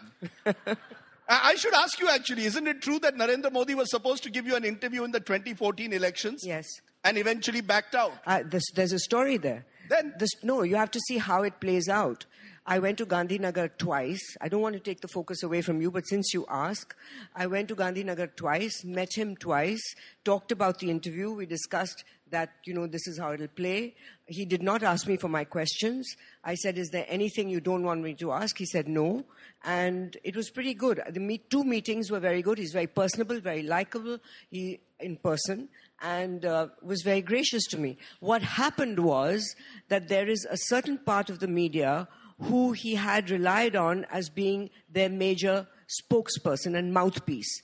I 1.29 1.55
should 1.55 1.73
ask 1.73 1.99
you 2.01 2.09
actually, 2.09 2.45
isn't 2.45 2.67
it 2.67 2.81
true 2.81 2.99
that 2.99 3.15
Narendra 3.15 3.51
Modi 3.51 3.73
was 3.75 3.89
supposed 3.89 4.23
to 4.23 4.29
give 4.29 4.45
you 4.45 4.55
an 4.57 4.65
interview 4.65 5.03
in 5.05 5.11
the 5.11 5.19
2014 5.21 5.93
elections 5.93 6.41
Yes. 6.45 6.65
and 7.05 7.17
eventually 7.17 7.61
backed 7.61 7.95
out? 7.95 8.11
Uh, 8.27 8.43
this, 8.45 8.63
there's 8.75 8.91
a 8.91 8.99
story 8.99 9.37
there. 9.37 9.65
Then- 9.89 10.13
this, 10.19 10.31
no, 10.43 10.63
you 10.63 10.75
have 10.75 10.91
to 10.91 10.99
see 11.07 11.17
how 11.17 11.43
it 11.43 11.59
plays 11.61 11.87
out. 11.87 12.25
I 12.67 12.79
went 12.79 12.97
to 12.97 13.05
Gandhinagar 13.05 13.77
twice. 13.77 14.35
I 14.41 14.49
don't 14.49 14.61
want 14.61 14.73
to 14.73 14.79
take 14.79 15.01
the 15.01 15.07
focus 15.07 15.43
away 15.43 15.61
from 15.61 15.81
you, 15.81 15.91
but 15.91 16.07
since 16.07 16.33
you 16.33 16.47
ask, 16.49 16.95
I 17.35 17.45
went 17.45 17.67
to 17.67 17.75
Gandhinagar 17.75 18.35
twice, 18.35 18.83
met 18.83 19.15
him 19.15 19.35
twice, 19.35 19.83
talked 20.23 20.51
about 20.51 20.79
the 20.79 20.89
interview. 20.89 21.31
We 21.31 21.45
discussed 21.45 22.03
that, 22.31 22.53
you 22.65 22.73
know, 22.73 22.87
this 22.87 23.05
is 23.05 23.19
how 23.19 23.33
it'll 23.33 23.47
play. 23.49 23.93
He 24.25 24.45
did 24.45 24.63
not 24.63 24.81
ask 24.81 25.05
me 25.05 25.15
for 25.15 25.27
my 25.27 25.43
questions. 25.43 26.07
I 26.43 26.55
said, 26.55 26.79
Is 26.79 26.89
there 26.89 27.05
anything 27.07 27.49
you 27.49 27.61
don't 27.61 27.83
want 27.83 28.01
me 28.01 28.15
to 28.15 28.31
ask? 28.31 28.57
He 28.57 28.65
said, 28.65 28.87
No. 28.87 29.25
And 29.63 30.17
it 30.23 30.35
was 30.35 30.49
pretty 30.49 30.73
good. 30.73 31.03
The 31.07 31.19
meet, 31.19 31.51
two 31.51 31.63
meetings 31.63 32.09
were 32.09 32.19
very 32.19 32.41
good. 32.41 32.57
He's 32.57 32.73
very 32.73 32.87
personable, 32.87 33.39
very 33.39 33.61
likable 33.61 34.17
he, 34.49 34.79
in 34.99 35.17
person 35.17 35.69
and 36.01 36.45
uh, 36.45 36.67
was 36.81 37.01
very 37.03 37.21
gracious 37.21 37.63
to 37.67 37.77
me. 37.77 37.97
What 38.19 38.41
happened 38.41 38.99
was 38.99 39.55
that 39.87 40.09
there 40.09 40.27
is 40.27 40.45
a 40.49 40.57
certain 40.57 40.97
part 40.97 41.29
of 41.29 41.39
the 41.39 41.47
media 41.47 42.07
who 42.41 42.73
he 42.73 42.95
had 42.95 43.29
relied 43.29 43.75
on 43.75 44.05
as 44.11 44.29
being 44.29 44.69
their 44.89 45.09
major 45.09 45.67
spokesperson 45.87 46.77
and 46.77 46.93
mouthpiece. 46.93 47.61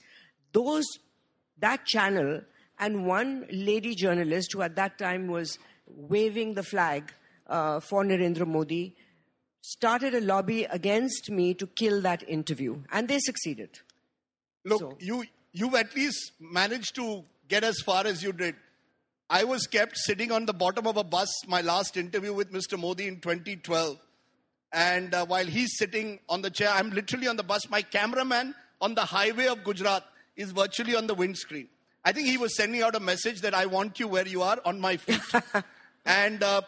Those, 0.53 0.85
that 1.59 1.85
channel 1.85 2.41
and 2.79 3.05
one 3.05 3.45
lady 3.51 3.95
journalist 3.95 4.53
who 4.53 4.61
at 4.61 4.75
that 4.75 4.97
time 4.97 5.27
was 5.27 5.57
waving 5.87 6.53
the 6.53 6.63
flag 6.63 7.11
uh, 7.47 7.79
for 7.79 8.03
Narendra 8.03 8.47
Modi 8.47 8.95
started 9.61 10.15
a 10.15 10.21
lobby 10.21 10.63
against 10.63 11.29
me 11.29 11.53
to 11.53 11.67
kill 11.67 12.01
that 12.01 12.27
interview, 12.27 12.81
and 12.91 13.07
they 13.07 13.19
succeeded. 13.19 13.79
Look, 14.65 14.79
So- 14.79 14.97
you 14.99 15.25
you've 15.53 15.75
at 15.75 15.93
least 15.95 16.31
managed 16.39 16.95
to 16.95 17.23
get 17.47 17.63
as 17.63 17.79
far 17.81 18.07
as 18.07 18.23
you 18.23 18.31
did. 18.31 18.55
I 19.29 19.43
was 19.43 19.67
kept 19.67 19.97
sitting 19.97 20.31
on 20.31 20.45
the 20.45 20.53
bottom 20.53 20.87
of 20.87 20.97
a 20.97 21.03
bus. 21.03 21.29
My 21.47 21.61
last 21.61 21.97
interview 21.97 22.33
with 22.33 22.51
Mr. 22.51 22.79
Modi 22.79 23.07
in 23.07 23.19
2012, 23.19 23.97
and 24.73 25.13
uh, 25.13 25.25
while 25.25 25.45
he's 25.45 25.77
sitting 25.77 26.19
on 26.29 26.41
the 26.41 26.49
chair, 26.49 26.69
I'm 26.73 26.91
literally 26.91 27.27
on 27.27 27.35
the 27.35 27.43
bus. 27.43 27.69
My 27.69 27.81
cameraman 27.81 28.55
on 28.79 28.95
the 28.95 29.01
highway 29.01 29.47
of 29.47 29.63
Gujarat 29.63 30.03
is 30.35 30.51
virtually 30.51 30.95
on 30.95 31.07
the 31.07 31.13
windscreen. 31.13 31.67
I 32.03 32.11
think 32.11 32.27
he 32.27 32.37
was 32.37 32.55
sending 32.55 32.81
out 32.81 32.95
a 32.95 32.99
message 32.99 33.41
that 33.41 33.53
I 33.53 33.65
want 33.65 33.99
you 33.99 34.07
where 34.07 34.27
you 34.27 34.41
are 34.41 34.57
on 34.65 34.79
my 34.79 34.97
feet. 34.97 35.21
and 36.05 36.41
uh, 36.41 36.61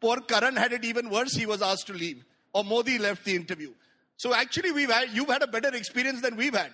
poor 0.00 0.20
Karan 0.20 0.56
had 0.56 0.72
it 0.72 0.84
even 0.84 1.10
worse. 1.10 1.34
He 1.34 1.46
was 1.46 1.62
asked 1.62 1.86
to 1.88 1.92
leave, 1.92 2.24
or 2.52 2.64
Modi 2.64 2.98
left 2.98 3.24
the 3.24 3.36
interview. 3.36 3.72
So 4.16 4.34
actually, 4.34 4.72
we've 4.72 4.90
had 4.90 5.10
you've 5.12 5.28
had 5.28 5.42
a 5.42 5.46
better 5.46 5.74
experience 5.74 6.22
than 6.22 6.36
we've 6.36 6.54
had. 6.54 6.70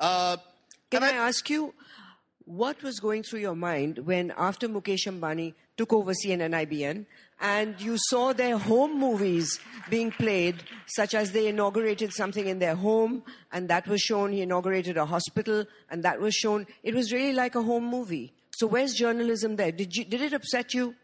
Uh, 0.00 0.36
Can 0.90 1.02
and 1.02 1.16
I, 1.16 1.28
ask 1.28 1.50
you, 1.50 1.74
what 2.44 2.82
was 2.82 3.00
going 3.00 3.22
through 3.22 3.40
your 3.40 3.56
mind 3.56 3.98
when, 3.98 4.32
after 4.36 4.68
Mukesh 4.68 5.06
Ambani 5.06 5.54
took 5.78 5.92
over 5.92 6.12
CNN 6.12 6.50
IBN, 6.66 7.06
and 7.40 7.80
you 7.80 7.96
saw 7.96 8.32
their 8.32 8.58
home 8.58 8.98
movies 8.98 9.60
being 9.88 10.10
played, 10.10 10.56
such 10.88 11.14
as 11.14 11.32
they 11.32 11.46
inaugurated 11.46 12.12
something 12.12 12.46
in 12.46 12.58
their 12.58 12.74
home, 12.74 13.22
and 13.52 13.70
that 13.70 13.86
was 13.86 14.00
shown, 14.00 14.32
he 14.32 14.42
inaugurated 14.42 14.96
a 14.96 15.06
hospital, 15.06 15.64
and 15.88 16.02
that 16.02 16.20
was 16.20 16.34
shown. 16.34 16.66
It 16.82 16.94
was 16.94 17.12
really 17.12 17.32
like 17.32 17.54
a 17.54 17.62
home 17.62 17.84
movie. 17.84 18.34
So, 18.56 18.66
where's 18.66 18.92
journalism 18.92 19.54
there? 19.54 19.70
Did, 19.70 19.94
you, 19.94 20.04
did 20.04 20.20
it 20.20 20.32
upset 20.32 20.74
you? 20.74 20.96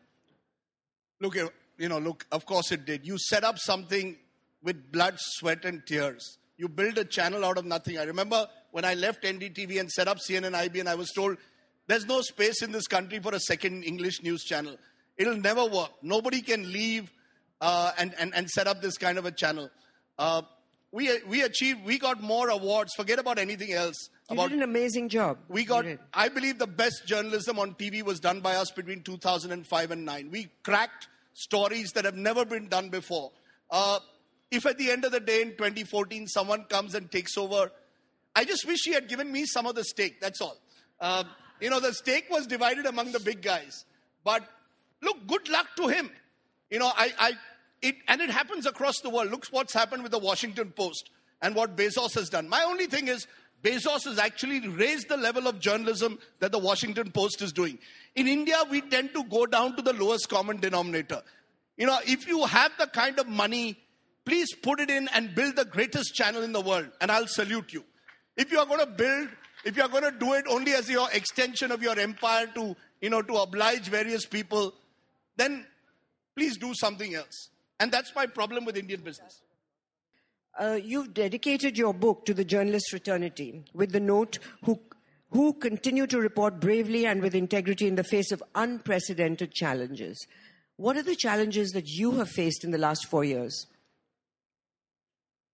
Look, 1.21 1.37
you 1.79 1.89
know, 1.89 1.99
look, 1.99 2.27
of 2.33 2.45
course 2.45 2.73
it 2.73 2.85
did. 2.85 3.07
You 3.07 3.17
set 3.17 3.45
up 3.45 3.59
something 3.59 4.17
with 4.63 4.91
blood, 4.91 5.15
sweat, 5.19 5.65
and 5.65 5.87
tears. 5.87 6.39
You 6.57 6.69
build 6.69 6.99
a 6.99 7.05
channel 7.05 7.45
out 7.45 7.59
of 7.59 7.65
nothing. 7.65 7.99
I 7.99 8.05
remember 8.05 8.49
when 8.73 8.85
I 8.85 8.95
left 8.95 9.23
NDTV 9.23 9.79
and 9.79 9.91
set 9.91 10.09
up 10.09 10.19
CNN 10.19 10.55
IB, 10.55 10.81
and 10.81 10.89
I 10.89 10.97
was 10.97 11.11
told 11.13 11.37
there's 11.87 12.07
no 12.07 12.21
space 12.23 12.63
in 12.63 12.73
this 12.73 12.87
country 12.87 13.19
for 13.19 13.35
a 13.35 13.41
second 13.41 13.83
English 13.85 14.23
news 14.23 14.43
channel. 14.45 14.77
It'll 15.17 15.37
never 15.37 15.67
work. 15.67 15.91
Nobody 16.03 16.41
can 16.41 16.73
leave 16.73 17.13
uh, 17.61 17.93
and, 17.99 18.15
and, 18.19 18.35
and 18.35 18.49
set 18.49 18.67
up 18.67 18.81
this 18.83 18.97
kind 18.99 19.19
of 19.19 19.27
a 19.27 19.31
channel. 19.31 19.71
Uh, 20.19 20.43
we, 20.93 21.11
we 21.29 21.43
achieved, 21.43 21.85
we 21.85 21.99
got 21.99 22.23
more 22.23 22.49
awards. 22.49 22.93
Forget 22.95 23.19
about 23.19 23.39
anything 23.39 23.73
else. 23.73 24.11
You 24.31 24.35
about 24.35 24.51
did 24.51 24.59
an 24.59 24.63
amazing 24.63 25.09
job. 25.09 25.39
we 25.49 25.65
got. 25.65 25.85
I 26.13 26.29
believe 26.29 26.59
the 26.59 26.67
best 26.67 27.03
journalism 27.07 27.59
on 27.59 27.75
TV 27.75 28.03
was 28.03 28.21
done 28.21 28.41
by 28.41 28.55
us 28.55 28.71
between 28.71 29.03
2005 29.03 29.91
and 29.91 30.05
9. 30.05 30.31
We 30.31 30.51
cracked 30.63 31.09
stories 31.35 31.93
that 31.93 32.05
have 32.05 32.17
never 32.17 32.45
been 32.45 32.69
done 32.69 32.89
before. 32.89 33.33
Uh, 33.71 33.99
if 34.51 34.67
at 34.67 34.79
the 34.79 34.91
end 34.91 35.05
of 35.05 35.13
the 35.13 35.21
day 35.21 35.43
in 35.43 35.51
2014 35.51 36.29
someone 36.29 36.65
comes 36.65 36.95
and 36.95 37.11
takes 37.11 37.37
over, 37.37 37.71
I 38.35 38.45
just 38.45 38.67
wish 38.67 38.81
he 38.85 38.93
had 38.93 39.09
given 39.09 39.31
me 39.31 39.45
some 39.47 39.67
of 39.67 39.75
the 39.75 39.85
steak. 39.85 40.21
That's 40.21 40.41
all. 40.41 40.57
Um, 41.01 41.27
you 41.65 41.71
know, 41.71 41.81
the 41.81 41.95
stake 41.95 42.27
was 42.31 42.47
divided 42.47 42.85
among 42.85 43.13
the 43.13 43.21
big 43.21 43.41
guys. 43.41 43.87
But 44.23 44.47
look, 45.01 45.27
good 45.27 45.49
luck 45.49 45.67
to 45.79 45.89
him. 45.89 46.11
You 46.69 46.79
know, 46.79 46.93
I, 46.95 47.11
I, 47.19 47.33
it, 47.81 47.95
and 48.07 48.21
it 48.21 48.29
happens 48.29 48.67
across 48.67 49.01
the 49.01 49.09
world. 49.09 49.31
Look 49.31 49.47
what's 49.51 49.73
happened 49.73 50.03
with 50.03 50.13
the 50.13 50.19
Washington 50.19 50.75
Post 50.77 51.09
and 51.41 51.55
what 51.55 51.75
Bezos 51.75 52.13
has 52.17 52.29
done. 52.29 52.51
My 52.51 52.65
only 52.65 52.85
thing 52.85 53.09
is, 53.09 53.27
Bezos 53.63 54.05
has 54.05 54.19
actually 54.19 54.69
raised 54.69 55.09
the 55.09 55.17
level 55.17 55.47
of 55.47 55.59
journalism 55.59 56.19
that 56.41 56.53
the 56.53 56.59
Washington 56.59 57.11
Post 57.11 57.41
is 57.41 57.51
doing. 57.51 57.79
In 58.15 58.29
India, 58.29 58.57
we 58.71 58.83
tend 58.83 59.15
to 59.15 59.25
go 59.25 59.47
down 59.47 59.75
to 59.77 59.81
the 59.81 59.95
lowest 59.95 60.29
common 60.29 60.59
denominator. 60.59 61.23
You 61.79 61.87
know, 61.87 61.99
if 62.07 62.29
you 62.29 62.45
have 62.45 62.73
the 62.79 62.89
kind 62.89 63.19
of 63.19 63.27
money, 63.27 63.79
please 64.27 64.55
put 64.55 64.81
it 64.81 64.91
in 64.91 65.09
and 65.15 65.35
build 65.35 65.57
the 65.57 65.65
greatest 65.65 66.15
channel 66.15 66.43
in 66.43 66.53
the 66.53 66.61
world, 66.61 66.91
and 67.01 67.11
I'll 67.11 67.27
salute 67.27 67.73
you. 67.73 67.85
If 68.37 68.53
you 68.53 68.59
are 68.59 68.67
going 68.67 68.81
to 68.81 68.87
build, 68.87 69.31
if 69.65 69.77
you 69.77 69.83
are 69.83 69.89
going 69.89 70.05
to 70.05 70.19
do 70.19 70.35
it 70.35 70.45
only 70.49 70.73
as 70.73 70.89
your 70.89 71.09
extension 71.13 71.73
of 71.73 71.83
your 71.83 71.99
empire 71.99 72.47
to, 72.55 72.77
you 73.01 73.11
know, 73.11 73.23
to 73.23 73.35
oblige 73.35 73.89
various 73.89 74.27
people, 74.27 74.75
then 75.37 75.67
please 76.37 76.57
do 76.57 76.75
something 76.75 77.15
else. 77.15 77.51
And 77.81 77.91
that's 77.91 78.15
my 78.15 78.27
problem 78.27 78.65
with 78.65 78.77
Indian 78.77 79.01
business. 79.01 79.43
Uh, 80.59 80.79
you've 80.83 81.13
dedicated 81.15 81.77
your 81.77 81.93
book 81.93 82.25
to 82.27 82.35
the 82.35 82.45
journalist 82.45 82.87
fraternity 82.91 83.65
with 83.75 83.91
the 83.91 84.01
note 84.01 84.39
who, 84.65 84.79
who 85.31 85.53
continue 85.55 86.07
to 86.07 86.21
report 86.21 86.61
bravely 86.61 87.07
and 87.07 87.21
with 87.21 87.35
integrity 87.35 87.89
in 87.89 87.97
the 87.97 88.05
face 88.05 88.31
of 88.31 88.43
unprecedented 88.55 89.53
challenges. 89.53 90.27
What 90.77 90.97
are 90.97 91.03
the 91.03 91.17
challenges 91.17 91.71
that 91.71 91.89
you 91.89 92.13
have 92.13 92.31
faced 92.31 92.63
in 92.65 92.71
the 92.71 92.79
last 92.79 93.07
four 93.07 93.25
years? 93.25 93.67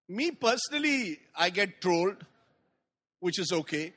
Me 0.08 0.30
personally, 0.32 1.18
I 1.36 1.50
get 1.50 1.80
trolled, 1.80 2.26
which 3.20 3.38
is 3.38 3.52
okay. 3.52 3.94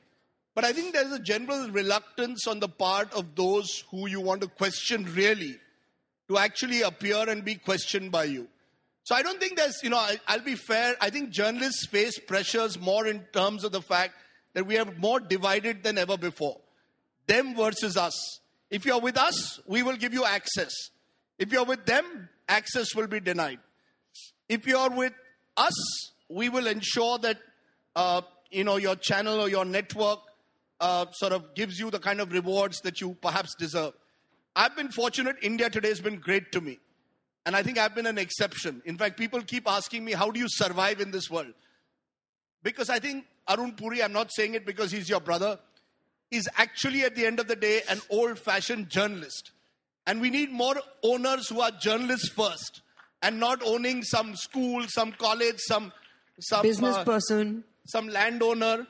But 0.54 0.64
I 0.64 0.72
think 0.72 0.92
there's 0.92 1.12
a 1.12 1.18
general 1.18 1.70
reluctance 1.70 2.46
on 2.46 2.60
the 2.60 2.68
part 2.68 3.12
of 3.12 3.34
those 3.34 3.84
who 3.90 4.08
you 4.08 4.20
want 4.20 4.40
to 4.42 4.48
question 4.48 5.04
really 5.14 5.56
to 6.28 6.38
actually 6.38 6.82
appear 6.82 7.28
and 7.28 7.44
be 7.44 7.56
questioned 7.56 8.12
by 8.12 8.24
you. 8.24 8.48
So 9.02 9.14
I 9.14 9.22
don't 9.22 9.38
think 9.38 9.56
there's, 9.56 9.82
you 9.82 9.90
know, 9.90 9.98
I, 9.98 10.18
I'll 10.26 10.40
be 10.40 10.54
fair. 10.54 10.96
I 11.00 11.10
think 11.10 11.30
journalists 11.30 11.86
face 11.86 12.18
pressures 12.18 12.80
more 12.80 13.06
in 13.06 13.20
terms 13.32 13.64
of 13.64 13.72
the 13.72 13.82
fact 13.82 14.14
that 14.54 14.66
we 14.66 14.78
are 14.78 14.86
more 14.98 15.20
divided 15.20 15.82
than 15.82 15.98
ever 15.98 16.16
before. 16.16 16.58
Them 17.26 17.54
versus 17.56 17.96
us. 17.96 18.40
If 18.70 18.86
you're 18.86 19.00
with 19.00 19.18
us, 19.18 19.60
we 19.66 19.82
will 19.82 19.96
give 19.96 20.14
you 20.14 20.24
access. 20.24 20.72
If 21.38 21.52
you're 21.52 21.64
with 21.64 21.84
them, 21.84 22.28
access 22.48 22.94
will 22.94 23.08
be 23.08 23.20
denied. 23.20 23.58
If 24.48 24.66
you're 24.66 24.90
with 24.90 25.12
us, 25.56 25.74
we 26.28 26.48
will 26.48 26.66
ensure 26.66 27.18
that 27.18 27.38
uh, 27.96 28.22
you 28.50 28.64
know, 28.64 28.76
your 28.76 28.96
channel 28.96 29.40
or 29.40 29.48
your 29.48 29.64
network 29.64 30.20
uh, 30.84 31.06
sort 31.12 31.32
of 31.32 31.54
gives 31.54 31.78
you 31.78 31.90
the 31.90 31.98
kind 31.98 32.20
of 32.20 32.30
rewards 32.30 32.80
that 32.82 33.00
you 33.00 33.16
perhaps 33.22 33.54
deserve. 33.54 33.94
I've 34.54 34.76
been 34.76 34.90
fortunate. 34.90 35.36
India 35.42 35.70
today 35.70 35.88
has 35.88 36.00
been 36.00 36.18
great 36.20 36.52
to 36.52 36.60
me. 36.60 36.78
And 37.46 37.56
I 37.56 37.62
think 37.62 37.78
I've 37.78 37.94
been 37.94 38.06
an 38.06 38.18
exception. 38.18 38.82
In 38.84 38.98
fact, 38.98 39.16
people 39.16 39.40
keep 39.42 39.68
asking 39.68 40.04
me, 40.04 40.12
how 40.12 40.30
do 40.30 40.38
you 40.38 40.46
survive 40.48 41.00
in 41.00 41.10
this 41.10 41.30
world? 41.30 41.54
Because 42.62 42.90
I 42.90 42.98
think 42.98 43.24
Arun 43.48 43.72
Puri, 43.72 44.02
I'm 44.02 44.12
not 44.12 44.30
saying 44.32 44.54
it 44.54 44.66
because 44.66 44.90
he's 44.90 45.08
your 45.08 45.20
brother, 45.20 45.58
is 46.30 46.48
actually 46.56 47.02
at 47.02 47.14
the 47.14 47.26
end 47.26 47.40
of 47.40 47.48
the 47.48 47.56
day 47.56 47.82
an 47.88 48.00
old 48.10 48.38
fashioned 48.38 48.90
journalist. 48.90 49.52
And 50.06 50.20
we 50.20 50.28
need 50.28 50.52
more 50.52 50.76
owners 51.02 51.48
who 51.48 51.60
are 51.60 51.70
journalists 51.70 52.28
first 52.28 52.82
and 53.22 53.40
not 53.40 53.62
owning 53.64 54.02
some 54.02 54.36
school, 54.36 54.84
some 54.88 55.12
college, 55.12 55.58
some, 55.58 55.92
some 56.40 56.62
Business 56.62 56.96
uh, 56.96 57.04
person. 57.04 57.64
some 57.86 58.08
landowner. 58.08 58.86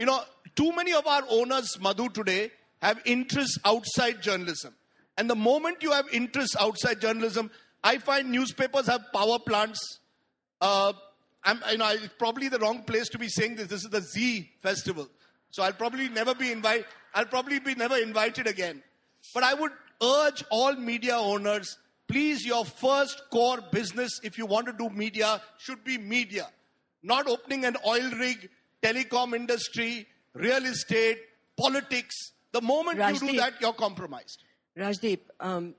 You 0.00 0.06
know, 0.06 0.22
too 0.56 0.74
many 0.74 0.94
of 0.94 1.06
our 1.06 1.22
owners, 1.28 1.78
Madhu, 1.78 2.08
today 2.08 2.50
have 2.80 2.98
interests 3.04 3.58
outside 3.66 4.22
journalism. 4.22 4.74
And 5.18 5.28
the 5.28 5.36
moment 5.36 5.82
you 5.82 5.92
have 5.92 6.06
interests 6.10 6.56
outside 6.58 7.02
journalism, 7.02 7.50
I 7.84 7.98
find 7.98 8.30
newspapers 8.30 8.86
have 8.86 9.02
power 9.12 9.38
plants. 9.38 9.98
Uh, 10.58 10.94
I'm, 11.44 11.60
you 11.70 11.76
know, 11.76 11.90
it's 11.90 12.08
probably 12.18 12.48
the 12.48 12.58
wrong 12.58 12.82
place 12.84 13.10
to 13.10 13.18
be 13.18 13.28
saying 13.28 13.56
this. 13.56 13.68
This 13.68 13.84
is 13.84 13.90
the 13.90 14.00
Zee 14.00 14.50
festival, 14.62 15.06
so 15.50 15.62
I'll 15.62 15.74
probably 15.74 16.08
never 16.08 16.34
be 16.34 16.50
invited. 16.50 16.86
I'll 17.14 17.26
probably 17.26 17.58
be 17.58 17.74
never 17.74 17.98
invited 17.98 18.46
again. 18.46 18.82
But 19.34 19.42
I 19.42 19.52
would 19.52 19.72
urge 20.02 20.42
all 20.50 20.76
media 20.76 21.16
owners, 21.16 21.76
please, 22.08 22.46
your 22.46 22.64
first 22.64 23.20
core 23.30 23.58
business, 23.70 24.18
if 24.24 24.38
you 24.38 24.46
want 24.46 24.66
to 24.66 24.72
do 24.72 24.88
media, 24.88 25.42
should 25.58 25.84
be 25.84 25.98
media, 25.98 26.48
not 27.02 27.26
opening 27.26 27.66
an 27.66 27.76
oil 27.86 28.10
rig, 28.18 28.48
telecom 28.82 29.34
industry, 29.34 30.06
real 30.34 30.64
estate, 30.64 31.18
politics. 31.56 32.14
The 32.52 32.60
moment 32.60 32.98
you 32.98 33.04
do 33.32 33.36
that, 33.38 33.60
you're 33.60 33.72
compromised. 33.72 34.42
Rajdeep, 34.76 35.20
um, 35.40 35.74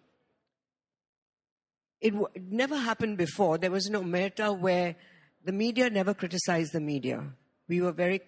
it, 2.00 2.12
w- 2.12 2.28
it 2.34 2.44
never 2.44 2.76
happened 2.76 3.18
before. 3.18 3.58
There 3.58 3.72
was 3.72 3.90
no 3.90 4.02
omerta 4.02 4.58
where 4.58 4.96
the 5.44 5.52
media 5.52 5.90
never 5.90 6.14
criticized 6.14 6.74
the 6.74 6.80
media. 6.82 7.24
We 7.68 7.82
were 7.82 7.92
very 7.92 8.22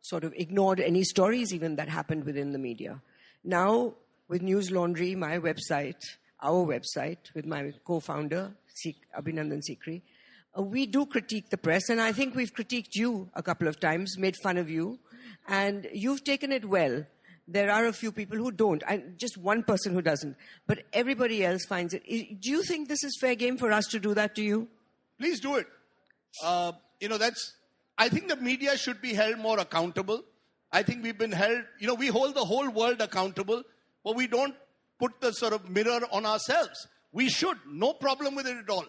sort 0.00 0.24
of 0.24 0.32
ignored 0.36 0.80
any 0.80 1.02
stories 1.02 1.52
even 1.52 1.76
that 1.76 1.88
happened 1.88 2.24
within 2.24 2.52
the 2.52 2.58
media. 2.58 3.00
Now, 3.44 3.94
with 4.28 4.42
Newslaundry, 4.42 5.16
my 5.16 5.38
website, 5.38 6.00
our 6.40 6.64
website, 6.66 7.32
with 7.34 7.46
my 7.46 7.72
co-founder, 7.84 8.52
Sik- 8.74 9.06
Abhinandan 9.18 9.62
Sekhri, 9.68 10.02
we 10.62 10.86
do 10.86 11.06
critique 11.06 11.50
the 11.50 11.58
press, 11.58 11.88
and 11.88 12.00
I 12.00 12.12
think 12.12 12.34
we've 12.34 12.52
critiqued 12.52 12.94
you 12.94 13.30
a 13.34 13.42
couple 13.42 13.68
of 13.68 13.80
times, 13.80 14.18
made 14.18 14.36
fun 14.42 14.56
of 14.56 14.68
you, 14.68 14.98
and 15.46 15.88
you've 15.92 16.24
taken 16.24 16.52
it 16.52 16.64
well. 16.64 17.04
There 17.46 17.70
are 17.70 17.86
a 17.86 17.92
few 17.94 18.12
people 18.12 18.36
who 18.36 18.50
don't, 18.50 18.82
and 18.86 19.18
just 19.18 19.38
one 19.38 19.62
person 19.62 19.94
who 19.94 20.02
doesn't, 20.02 20.36
but 20.66 20.84
everybody 20.92 21.44
else 21.44 21.64
finds 21.64 21.94
it. 21.94 22.02
Do 22.06 22.50
you 22.50 22.62
think 22.62 22.88
this 22.88 23.02
is 23.02 23.16
fair 23.20 23.34
game 23.34 23.56
for 23.56 23.72
us 23.72 23.86
to 23.86 23.98
do 23.98 24.12
that 24.14 24.34
to 24.34 24.42
you? 24.42 24.68
please 25.18 25.40
do 25.40 25.56
it. 25.56 25.66
Uh, 26.42 26.72
you 27.00 27.08
know, 27.08 27.18
that's, 27.18 27.54
I 27.98 28.08
think 28.08 28.28
the 28.28 28.36
media 28.36 28.76
should 28.76 29.02
be 29.02 29.12
held 29.12 29.38
more 29.38 29.58
accountable. 29.58 30.22
I 30.72 30.82
think 30.82 31.02
we've 31.02 31.18
been 31.18 31.32
held, 31.32 31.62
you 31.80 31.86
know, 31.86 31.94
we 31.94 32.06
hold 32.06 32.34
the 32.34 32.44
whole 32.44 32.68
world 32.70 33.00
accountable, 33.00 33.62
but 34.04 34.14
we 34.14 34.26
don't 34.26 34.54
put 34.98 35.20
the 35.20 35.32
sort 35.32 35.52
of 35.52 35.68
mirror 35.68 36.00
on 36.12 36.24
ourselves. 36.24 36.86
We 37.12 37.28
should, 37.28 37.58
no 37.66 37.94
problem 37.94 38.34
with 38.34 38.46
it 38.46 38.56
at 38.56 38.70
all. 38.70 38.84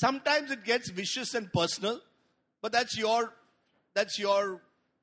Sometimes 0.00 0.52
it 0.52 0.62
gets 0.64 0.90
vicious 0.90 1.34
and 1.34 1.52
personal, 1.52 2.00
but 2.62 2.70
that's 2.70 2.96
your, 2.96 3.32
that's 3.94 4.16
your 4.16 4.60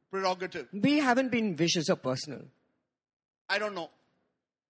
prerogative. 0.09 0.69
We 0.71 0.99
haven't 0.99 1.31
been 1.31 1.53
vicious 1.57 1.89
or 1.89 1.97
personal. 1.97 2.43
I 3.49 3.59
don't 3.59 3.75
know. 3.75 3.89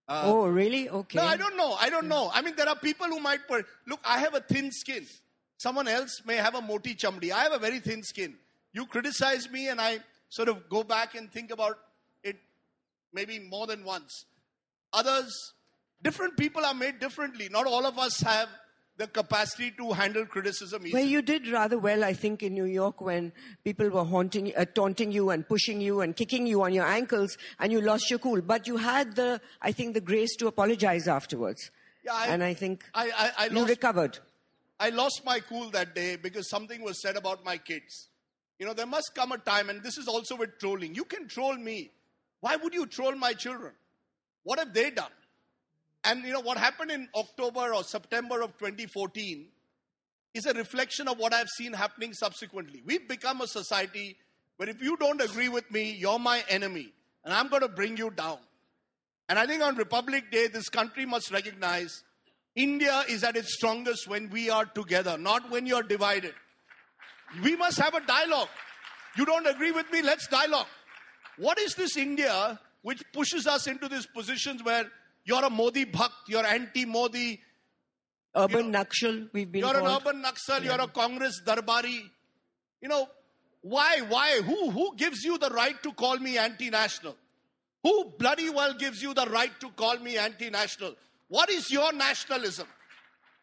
oh, 0.09 0.47
really? 0.47 0.89
Okay. 0.89 1.19
Uh, 1.19 1.23
No, 1.23 1.29
I 1.29 1.37
don't 1.37 1.57
know. 1.57 1.73
I 1.79 1.89
don't 1.91 2.07
know. 2.07 2.31
I 2.33 2.41
mean, 2.41 2.55
there 2.55 2.67
are 2.67 2.75
people 2.75 3.05
who 3.05 3.19
might 3.19 3.47
put, 3.47 3.67
look, 3.85 3.99
I 4.03 4.17
have 4.17 4.33
a 4.33 4.39
thin 4.39 4.71
skin. 4.71 5.05
Someone 5.57 5.87
else 5.87 6.23
may 6.25 6.37
have 6.37 6.55
a 6.55 6.61
moti 6.61 6.95
chamdi. 6.95 7.31
I 7.31 7.43
have 7.43 7.53
a 7.53 7.59
very 7.59 7.79
thin 7.79 8.01
skin. 8.01 8.33
You 8.73 8.87
criticize 8.87 9.47
me, 9.51 9.67
and 9.69 9.79
I 9.79 9.99
sort 10.29 10.49
of 10.49 10.67
go 10.69 10.83
back 10.83 11.13
and 11.13 11.31
think 11.31 11.51
about 11.51 11.77
it 12.23 12.37
maybe 13.13 13.37
more 13.37 13.67
than 13.67 13.83
once. 13.85 14.25
Others, 14.91 15.53
different 16.01 16.35
people 16.35 16.65
are 16.65 16.73
made 16.73 16.99
differently. 16.99 17.47
Not 17.49 17.67
all 17.67 17.85
of 17.85 17.99
us 17.99 18.19
have 18.21 18.49
the 18.97 19.07
capacity 19.07 19.71
to 19.71 19.91
handle 19.91 20.25
criticism 20.25 20.85
Well, 20.93 21.03
you 21.03 21.21
did 21.21 21.47
rather 21.49 21.77
well, 21.77 22.03
I 22.03 22.13
think, 22.13 22.41
in 22.43 22.53
New 22.53 22.65
York 22.65 23.01
when 23.01 23.33
people 23.63 23.89
were 23.89 24.05
haunting, 24.05 24.53
uh, 24.55 24.65
taunting 24.65 25.11
you 25.11 25.31
and 25.31 25.47
pushing 25.47 25.81
you 25.81 26.01
and 26.01 26.15
kicking 26.15 26.47
you 26.47 26.63
on 26.63 26.73
your 26.73 26.85
ankles, 26.85 27.37
and 27.59 27.71
you 27.71 27.81
lost 27.81 28.09
your 28.09 28.19
cool. 28.19 28.41
But 28.41 28.67
you 28.67 28.77
had 28.77 29.15
the, 29.15 29.41
I 29.61 29.71
think, 29.73 29.95
the 29.95 30.01
grace 30.01 30.35
to 30.37 30.47
apologize 30.47 31.07
afterwards. 31.07 31.71
Yeah, 32.03 32.13
I- 32.13 32.27
and 32.27 32.43
I 32.43 32.53
think 32.53 32.85
I, 32.93 33.11
I, 33.17 33.31
I, 33.37 33.47
you 33.47 33.65
recovered. 33.65 34.19
I 34.79 34.89
lost 34.89 35.23
my 35.25 35.39
cool 35.39 35.69
that 35.71 35.95
day 35.95 36.15
because 36.17 36.49
something 36.49 36.81
was 36.81 37.01
said 37.01 37.15
about 37.17 37.43
my 37.43 37.57
kids. 37.57 38.09
You 38.59 38.65
know, 38.65 38.73
there 38.73 38.85
must 38.85 39.11
come 39.15 39.31
a 39.33 39.37
time, 39.37 39.69
and 39.69 39.83
this 39.83 39.97
is 39.97 40.07
also 40.07 40.37
with 40.37 40.57
trolling. 40.59 40.95
You 40.95 41.03
can 41.03 41.27
troll 41.27 41.55
me. 41.55 41.91
Why 42.39 42.55
would 42.55 42.73
you 42.73 42.85
troll 42.85 43.15
my 43.15 43.33
children? 43.33 43.73
What 44.43 44.59
have 44.59 44.73
they 44.73 44.91
done? 44.91 45.11
And 46.05 46.23
you 46.23 46.33
know, 46.33 46.41
what 46.41 46.57
happened 46.57 46.91
in 46.91 47.09
October 47.15 47.73
or 47.73 47.83
September 47.83 48.41
of 48.41 48.57
2014 48.57 49.47
is 50.33 50.45
a 50.45 50.53
reflection 50.53 51.07
of 51.07 51.17
what 51.17 51.33
I've 51.33 51.49
seen 51.49 51.73
happening 51.73 52.13
subsequently. 52.13 52.83
We've 52.85 53.07
become 53.07 53.41
a 53.41 53.47
society 53.47 54.17
where 54.57 54.69
if 54.69 54.81
you 54.81 54.97
don't 54.97 55.21
agree 55.21 55.49
with 55.49 55.69
me, 55.71 55.91
you're 55.91 56.19
my 56.19 56.43
enemy, 56.47 56.93
and 57.23 57.33
I'm 57.33 57.47
going 57.47 57.61
to 57.61 57.67
bring 57.67 57.97
you 57.97 58.11
down. 58.11 58.37
And 59.27 59.39
I 59.39 59.47
think 59.47 59.63
on 59.63 59.75
Republic 59.75 60.31
Day, 60.31 60.47
this 60.47 60.69
country 60.69 61.05
must 61.05 61.31
recognize 61.31 62.03
India 62.55 63.03
is 63.09 63.23
at 63.23 63.35
its 63.35 63.53
strongest 63.53 64.07
when 64.07 64.29
we 64.29 64.49
are 64.49 64.65
together, 64.65 65.17
not 65.17 65.49
when 65.49 65.65
you're 65.65 65.83
divided. 65.83 66.33
We 67.43 67.55
must 67.55 67.79
have 67.79 67.95
a 67.95 68.05
dialogue. 68.05 68.49
You 69.17 69.25
don't 69.25 69.47
agree 69.47 69.71
with 69.71 69.91
me? 69.91 70.01
Let's 70.01 70.27
dialogue. 70.27 70.67
What 71.37 71.57
is 71.59 71.73
this 71.75 71.97
India 71.97 72.59
which 72.81 73.01
pushes 73.13 73.47
us 73.47 73.67
into 73.67 73.89
these 73.89 74.05
positions 74.05 74.63
where 74.63 74.85
you're 75.25 75.43
a 75.43 75.49
Modi 75.49 75.85
bhakt, 75.85 76.27
you're 76.27 76.45
anti 76.45 76.85
Modi, 76.85 77.39
Urban 78.35 78.71
Naxal, 78.71 79.29
we've 79.33 79.51
been 79.51 79.61
you're 79.61 79.75
an 79.77 79.85
called. 79.85 80.01
urban 80.07 80.23
Naxal, 80.23 80.63
you're 80.63 80.79
a 80.81 80.87
Congress 80.87 81.41
Darbari. 81.45 82.01
You 82.81 82.89
know, 82.89 83.07
why, 83.61 84.01
why, 84.07 84.41
who, 84.41 84.69
who 84.71 84.95
gives 84.95 85.23
you 85.23 85.37
the 85.37 85.49
right 85.49 85.81
to 85.83 85.91
call 85.93 86.17
me 86.17 86.37
anti 86.37 86.69
national? 86.69 87.15
Who 87.83 88.11
bloody 88.17 88.49
well 88.49 88.73
gives 88.73 89.01
you 89.01 89.13
the 89.13 89.25
right 89.27 89.51
to 89.61 89.69
call 89.71 89.97
me 89.99 90.17
anti 90.17 90.49
national? 90.49 90.95
What 91.27 91.49
is 91.49 91.71
your 91.71 91.91
nationalism? 91.93 92.67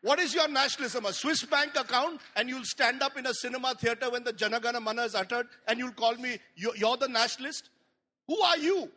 What 0.02 0.18
is 0.18 0.34
your 0.34 0.48
nationalism? 0.48 1.06
A 1.06 1.12
Swiss 1.12 1.44
bank 1.44 1.76
account, 1.76 2.20
and 2.36 2.48
you'll 2.48 2.64
stand 2.64 3.02
up 3.02 3.16
in 3.16 3.24
a 3.26 3.32
cinema 3.34 3.74
theater 3.74 4.10
when 4.10 4.24
the 4.24 4.32
Janagana 4.32 4.82
Mana 4.82 5.02
is 5.02 5.14
uttered, 5.14 5.46
and 5.68 5.78
you'll 5.78 5.92
call 5.92 6.14
me, 6.16 6.38
"You- 6.56 6.72
you're 6.76 6.96
the 6.96 7.08
nationalist? 7.08 7.70
Who 8.26 8.40
are 8.42 8.58
you? 8.58 8.90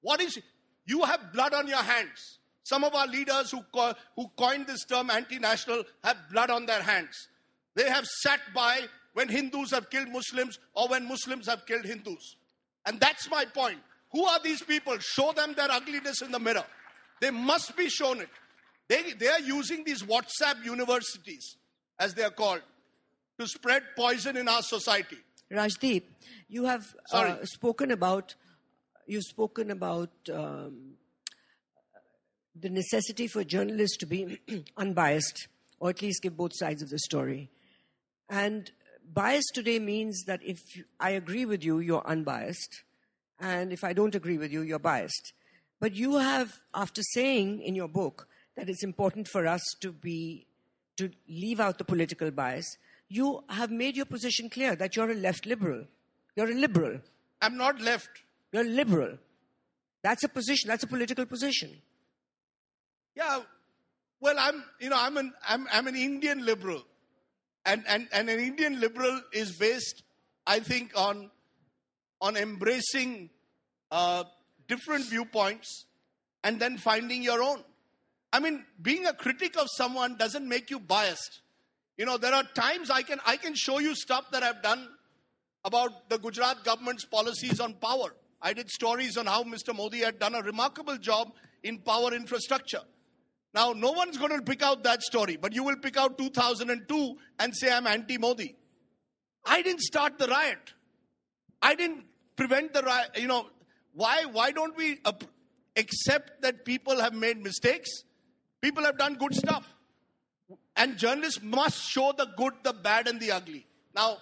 What 0.00 0.20
is, 0.20 0.38
you 0.86 1.02
have 1.04 1.32
blood 1.32 1.54
on 1.54 1.66
your 1.66 1.82
hands. 1.82 2.38
Some 2.62 2.82
of 2.84 2.94
our 2.94 3.06
leaders 3.06 3.50
who, 3.50 3.62
co- 3.74 3.94
who 4.16 4.28
coined 4.36 4.66
this 4.66 4.84
term 4.84 5.10
anti 5.10 5.38
national 5.38 5.84
have 6.02 6.16
blood 6.32 6.50
on 6.50 6.66
their 6.66 6.82
hands. 6.82 7.28
They 7.74 7.88
have 7.90 8.06
sat 8.06 8.40
by 8.54 8.80
when 9.12 9.28
Hindus 9.28 9.70
have 9.70 9.90
killed 9.90 10.08
Muslims 10.08 10.58
or 10.74 10.88
when 10.88 11.06
Muslims 11.06 11.46
have 11.46 11.66
killed 11.66 11.84
Hindus. 11.84 12.36
And 12.86 13.00
that's 13.00 13.30
my 13.30 13.44
point. 13.44 13.78
Who 14.12 14.24
are 14.24 14.40
these 14.42 14.62
people? 14.62 14.96
Show 14.98 15.32
them 15.32 15.54
their 15.54 15.70
ugliness 15.70 16.22
in 16.22 16.30
the 16.30 16.38
mirror. 16.38 16.64
They 17.20 17.30
must 17.30 17.76
be 17.76 17.88
shown 17.88 18.20
it. 18.20 18.28
They, 18.88 19.12
they 19.12 19.28
are 19.28 19.40
using 19.40 19.84
these 19.84 20.02
WhatsApp 20.02 20.64
universities, 20.64 21.56
as 21.98 22.14
they 22.14 22.22
are 22.22 22.30
called, 22.30 22.60
to 23.38 23.46
spread 23.46 23.82
poison 23.96 24.36
in 24.36 24.48
our 24.48 24.62
society. 24.62 25.18
Rajdeep, 25.50 26.02
you 26.48 26.64
have 26.64 26.94
uh, 27.12 27.44
spoken 27.44 27.90
about 27.90 28.34
you've 29.06 29.24
spoken 29.24 29.70
about 29.70 30.10
um, 30.32 30.94
the 32.54 32.68
necessity 32.70 33.26
for 33.26 33.44
journalists 33.44 33.96
to 33.98 34.06
be 34.06 34.40
unbiased, 34.76 35.48
or 35.80 35.90
at 35.90 36.02
least 36.02 36.22
give 36.22 36.36
both 36.36 36.52
sides 36.54 36.82
of 36.82 36.90
the 36.90 36.98
story. 36.98 37.50
And 38.28 38.70
bias 39.12 39.44
today 39.52 39.78
means 39.78 40.24
that 40.26 40.40
if 40.42 40.60
I 41.00 41.10
agree 41.10 41.44
with 41.44 41.64
you, 41.64 41.78
you're 41.80 42.06
unbiased, 42.06 42.82
and 43.40 43.72
if 43.72 43.84
I 43.84 43.92
don't 43.92 44.14
agree 44.14 44.38
with 44.38 44.52
you, 44.52 44.62
you're 44.62 44.78
biased. 44.78 45.32
But 45.80 45.94
you 45.94 46.16
have, 46.18 46.60
after 46.72 47.02
saying 47.02 47.60
in 47.62 47.74
your 47.74 47.88
book 47.88 48.28
that 48.56 48.68
it's 48.68 48.84
important 48.84 49.28
for 49.28 49.46
us 49.46 49.62
to 49.80 49.92
be 49.92 50.46
to 50.96 51.10
leave 51.28 51.58
out 51.58 51.78
the 51.78 51.84
political 51.84 52.30
bias, 52.30 52.76
you 53.08 53.42
have 53.48 53.70
made 53.70 53.96
your 53.96 54.06
position 54.06 54.48
clear 54.48 54.76
that 54.76 54.94
you're 54.94 55.10
a 55.10 55.14
left 55.14 55.44
liberal. 55.44 55.84
You're 56.36 56.50
a 56.50 56.54
liberal. 56.54 57.00
I'm 57.42 57.56
not 57.56 57.80
left. 57.80 58.23
You're 58.54 58.62
liberal. 58.62 59.18
That's 60.04 60.22
a 60.22 60.28
position. 60.28 60.68
That's 60.68 60.84
a 60.84 60.86
political 60.86 61.26
position. 61.26 61.70
Yeah, 63.16 63.40
well, 64.20 64.36
I'm, 64.38 64.62
you 64.78 64.90
know, 64.90 64.96
I'm 64.98 65.16
an, 65.16 65.32
I'm, 65.46 65.66
I'm 65.72 65.88
an 65.88 65.96
Indian 65.96 66.46
liberal. 66.46 66.84
And, 67.66 67.82
and, 67.88 68.06
and 68.12 68.30
an 68.30 68.38
Indian 68.38 68.78
liberal 68.78 69.20
is 69.32 69.58
based, 69.58 70.04
I 70.46 70.60
think, 70.60 70.92
on, 70.94 71.32
on 72.20 72.36
embracing 72.36 73.30
uh, 73.90 74.22
different 74.68 75.06
viewpoints 75.06 75.86
and 76.44 76.60
then 76.60 76.78
finding 76.78 77.24
your 77.24 77.42
own. 77.42 77.64
I 78.32 78.38
mean, 78.38 78.64
being 78.80 79.04
a 79.06 79.14
critic 79.14 79.56
of 79.58 79.66
someone 79.68 80.16
doesn't 80.16 80.48
make 80.48 80.70
you 80.70 80.78
biased. 80.78 81.40
You 81.96 82.06
know, 82.06 82.18
there 82.18 82.34
are 82.34 82.44
times 82.54 82.88
I 82.88 83.02
can 83.02 83.20
I 83.26 83.36
can 83.36 83.54
show 83.54 83.78
you 83.78 83.94
stuff 83.94 84.30
that 84.32 84.42
I've 84.42 84.62
done 84.62 84.88
about 85.64 86.08
the 86.08 86.18
Gujarat 86.18 86.64
government's 86.64 87.04
policies 87.04 87.60
on 87.60 87.74
power. 87.74 88.14
I 88.44 88.52
did 88.52 88.68
stories 88.70 89.16
on 89.16 89.24
how 89.24 89.42
Mr. 89.42 89.74
Modi 89.74 90.00
had 90.00 90.18
done 90.18 90.34
a 90.34 90.42
remarkable 90.42 90.98
job 90.98 91.32
in 91.62 91.78
power 91.78 92.12
infrastructure. 92.12 92.82
Now, 93.54 93.72
no 93.72 93.92
one's 93.92 94.18
going 94.18 94.36
to 94.36 94.42
pick 94.42 94.62
out 94.62 94.82
that 94.82 95.02
story, 95.02 95.36
but 95.36 95.54
you 95.54 95.64
will 95.64 95.76
pick 95.76 95.96
out 95.96 96.18
2002 96.18 97.16
and 97.38 97.56
say 97.56 97.72
I'm 97.72 97.86
anti-Modi. 97.86 98.54
I 99.46 99.62
didn't 99.62 99.80
start 99.80 100.18
the 100.18 100.26
riot. 100.26 100.74
I 101.62 101.74
didn't 101.74 102.04
prevent 102.36 102.74
the 102.74 102.82
riot. 102.82 103.10
You 103.16 103.28
know, 103.28 103.46
why? 103.94 104.26
Why 104.26 104.50
don't 104.50 104.76
we 104.76 105.00
accept 105.76 106.42
that 106.42 106.66
people 106.66 107.00
have 107.00 107.14
made 107.14 107.42
mistakes? 107.42 107.88
People 108.60 108.84
have 108.84 108.98
done 108.98 109.14
good 109.14 109.34
stuff. 109.34 109.66
And 110.76 110.98
journalists 110.98 111.40
must 111.42 111.80
show 111.88 112.12
the 112.12 112.26
good, 112.36 112.52
the 112.62 112.74
bad, 112.74 113.08
and 113.08 113.20
the 113.20 113.30
ugly. 113.30 113.66
Now, 113.94 114.18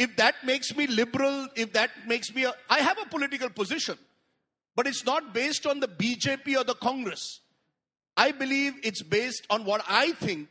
if 0.00 0.16
that 0.16 0.36
makes 0.44 0.74
me 0.74 0.86
liberal, 0.86 1.46
if 1.56 1.74
that 1.74 1.90
makes 2.06 2.34
me, 2.34 2.44
a, 2.44 2.54
I 2.70 2.78
have 2.78 2.96
a 2.98 3.06
political 3.06 3.50
position, 3.50 3.98
but 4.74 4.86
it's 4.86 5.04
not 5.04 5.34
based 5.34 5.66
on 5.66 5.78
the 5.78 5.88
BJP 5.88 6.56
or 6.56 6.64
the 6.64 6.72
Congress. 6.72 7.40
I 8.16 8.32
believe 8.32 8.72
it's 8.82 9.02
based 9.02 9.46
on 9.50 9.66
what 9.66 9.84
I 9.86 10.12
think 10.12 10.48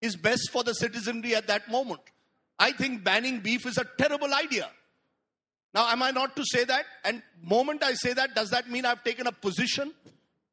is 0.00 0.16
best 0.16 0.50
for 0.50 0.64
the 0.64 0.74
citizenry 0.74 1.36
at 1.36 1.46
that 1.46 1.70
moment. 1.70 2.00
I 2.58 2.72
think 2.72 3.04
banning 3.04 3.38
beef 3.38 3.66
is 3.66 3.78
a 3.78 3.86
terrible 3.98 4.34
idea. 4.34 4.68
Now, 5.72 5.88
am 5.88 6.02
I 6.02 6.10
not 6.10 6.34
to 6.34 6.44
say 6.44 6.64
that? 6.64 6.86
And 7.04 7.22
moment 7.40 7.84
I 7.84 7.94
say 7.94 8.14
that, 8.14 8.34
does 8.34 8.50
that 8.50 8.68
mean 8.68 8.84
I've 8.84 9.04
taken 9.04 9.28
a 9.28 9.32
position? 9.32 9.94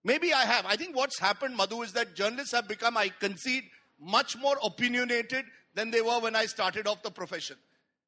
Maybe 0.04 0.36
I 0.36 0.46
have. 0.46 0.68
I 0.68 0.76
think 0.76 0.96
what's 0.96 1.18
happened, 1.18 1.58
Madhu, 1.58 1.82
is 1.82 1.94
that 1.94 2.16
journalists 2.16 2.54
have 2.54 2.68
become, 2.68 2.96
I 2.96 3.10
concede, 3.10 3.64
much 4.00 4.38
more 4.38 4.58
opinionated 4.64 5.46
than 5.74 5.90
they 5.90 6.02
were 6.02 6.20
when 6.20 6.36
I 6.36 6.46
started 6.46 6.86
off 6.86 7.02
the 7.02 7.10
profession. 7.10 7.58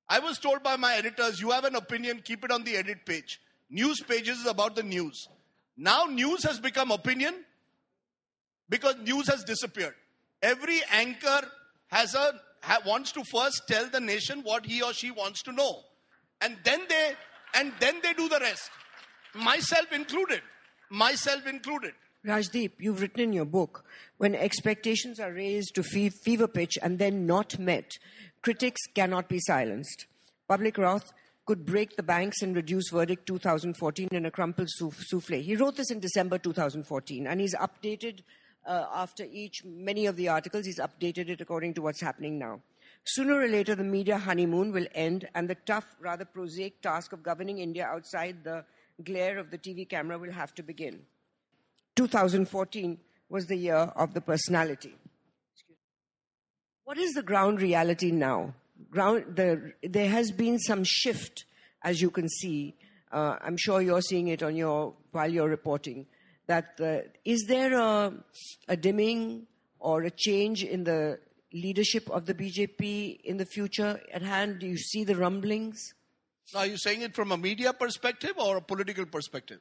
I 0.10 0.20
was 0.20 0.38
told 0.40 0.64
by 0.64 0.76
my 0.76 0.96
editors, 0.96 1.40
you 1.40 1.52
have 1.52 1.66
an 1.66 1.76
opinion, 1.76 2.22
keep 2.24 2.44
it 2.44 2.52
on 2.52 2.64
the 2.64 2.76
edit 2.76 3.06
page. 3.06 3.42
News 3.70 4.02
pages 4.02 4.40
is 4.40 4.46
about 4.46 4.76
the 4.76 4.84
news. 4.84 5.28
Now 5.78 6.06
news 6.06 6.44
has 6.44 6.60
become 6.60 6.92
opinion 6.92 7.34
because 8.70 8.96
news 8.98 9.28
has 9.30 9.44
disappeared. 9.44 9.96
Every 10.42 10.82
anchor 10.92 11.42
has 11.88 12.14
a 12.14 12.34
ha, 12.62 12.80
wants 12.86 13.12
to 13.14 13.24
first 13.24 13.64
tell 13.68 13.88
the 13.88 14.00
nation 14.00 14.42
what 14.44 14.66
he 14.66 14.82
or 14.82 14.94
she 14.94 15.10
wants 15.10 15.42
to 15.44 15.52
know, 15.52 15.80
and 16.42 16.58
then 16.64 16.82
they 16.90 17.14
and 17.56 17.72
then 17.80 18.00
they 18.04 18.14
do 18.14 18.30
the 18.30 18.40
rest. 18.40 18.70
Myself 19.34 19.92
included 19.92 20.42
myself 20.94 21.48
included. 21.48 21.94
Rajdeep, 22.26 22.74
you've 22.80 23.02
written 23.02 23.22
in 23.22 23.34
your 23.34 23.46
book 23.46 23.84
when 24.18 24.34
expectations 24.34 25.20
are 25.20 25.34
raised 25.34 25.76
to 25.76 25.84
fever 25.84 26.48
pitch 26.48 26.78
and 26.82 26.98
then 26.98 27.26
not 27.26 27.60
met, 27.60 27.98
critics 28.44 28.82
cannot 28.94 29.28
be 29.28 29.40
silenced. 29.40 30.06
Public 30.48 30.78
wrath 30.78 31.12
could 31.46 31.66
break 31.66 31.96
the 31.96 32.04
banks 32.04 32.42
and 32.42 32.56
reduce 32.56 32.90
verdict 32.90 33.26
2014 33.26 34.10
in 34.12 34.26
a 34.26 34.32
crumpled 34.32 34.70
souffle. 34.70 35.42
He 35.42 35.56
wrote 35.56 35.76
this 35.78 35.92
in 35.92 36.00
December 36.00 36.38
2014 36.38 37.26
and 37.26 37.42
he's 37.42 37.56
updated 37.56 38.20
uh, 38.66 38.86
after 38.94 39.26
each, 39.30 39.64
many 39.66 40.06
of 40.06 40.16
the 40.16 40.30
articles, 40.30 40.66
he's 40.66 40.80
updated 40.80 41.30
it 41.30 41.42
according 41.42 41.74
to 41.74 41.82
what's 41.82 42.02
happening 42.02 42.40
now. 42.40 42.62
Sooner 43.06 43.42
or 43.42 43.48
later, 43.48 43.76
the 43.76 43.84
media 43.84 44.18
honeymoon 44.18 44.72
will 44.72 44.88
end 44.96 45.28
and 45.36 45.50
the 45.50 45.56
tough, 45.56 45.86
rather 46.00 46.24
prosaic 46.24 46.82
task 46.82 47.12
of 47.12 47.24
governing 47.24 47.60
India 47.60 47.86
outside 47.86 48.44
the 48.44 48.64
glare 49.04 49.38
of 49.38 49.52
the 49.52 49.58
TV 49.58 49.88
camera 49.88 50.18
will 50.18 50.32
have 50.32 50.54
to 50.56 50.64
begin. 50.64 51.02
2014 51.96 52.98
was 53.30 53.48
the 53.48 53.58
year 53.58 53.92
of 53.96 54.14
the 54.14 54.22
personality. 54.22 54.96
What 56.86 56.98
is 56.98 57.14
the 57.14 57.24
ground 57.24 57.62
reality 57.62 58.12
now? 58.12 58.54
Ground, 58.92 59.38
the, 59.38 59.74
there 59.84 60.10
has 60.10 60.32
been 60.32 60.60
some 60.60 60.84
shift, 60.84 61.46
as 61.82 62.02
you 62.02 62.10
can 62.10 62.28
see. 62.28 62.76
Uh, 63.12 63.38
I'm 63.42 63.56
sure 63.58 63.82
you're 63.82 64.02
seeing 64.02 64.28
it 64.28 64.44
on 64.44 64.56
your 64.56 64.94
while 65.12 65.32
you're 65.32 65.48
reporting. 65.48 66.08
That 66.48 66.76
the, 66.78 67.06
is 67.24 67.46
there 67.48 67.74
a, 67.74 68.14
a 68.68 68.76
dimming 68.76 69.48
or 69.80 70.04
a 70.04 70.12
change 70.12 70.64
in 70.64 70.84
the 70.84 71.20
leadership 71.54 72.10
of 72.10 72.26
the 72.26 72.34
BJP 72.34 73.22
in 73.22 73.38
the 73.38 73.46
future 73.46 74.02
at 74.12 74.22
hand? 74.22 74.60
Do 74.60 74.68
you 74.68 74.78
see 74.78 75.06
the 75.06 75.16
rumblings? 75.16 75.94
Are 76.54 76.66
you 76.66 76.78
saying 76.78 77.02
it 77.02 77.16
from 77.16 77.32
a 77.32 77.38
media 77.38 77.72
perspective 77.72 78.34
or 78.38 78.58
a 78.58 78.62
political 78.62 79.06
perspective? 79.06 79.60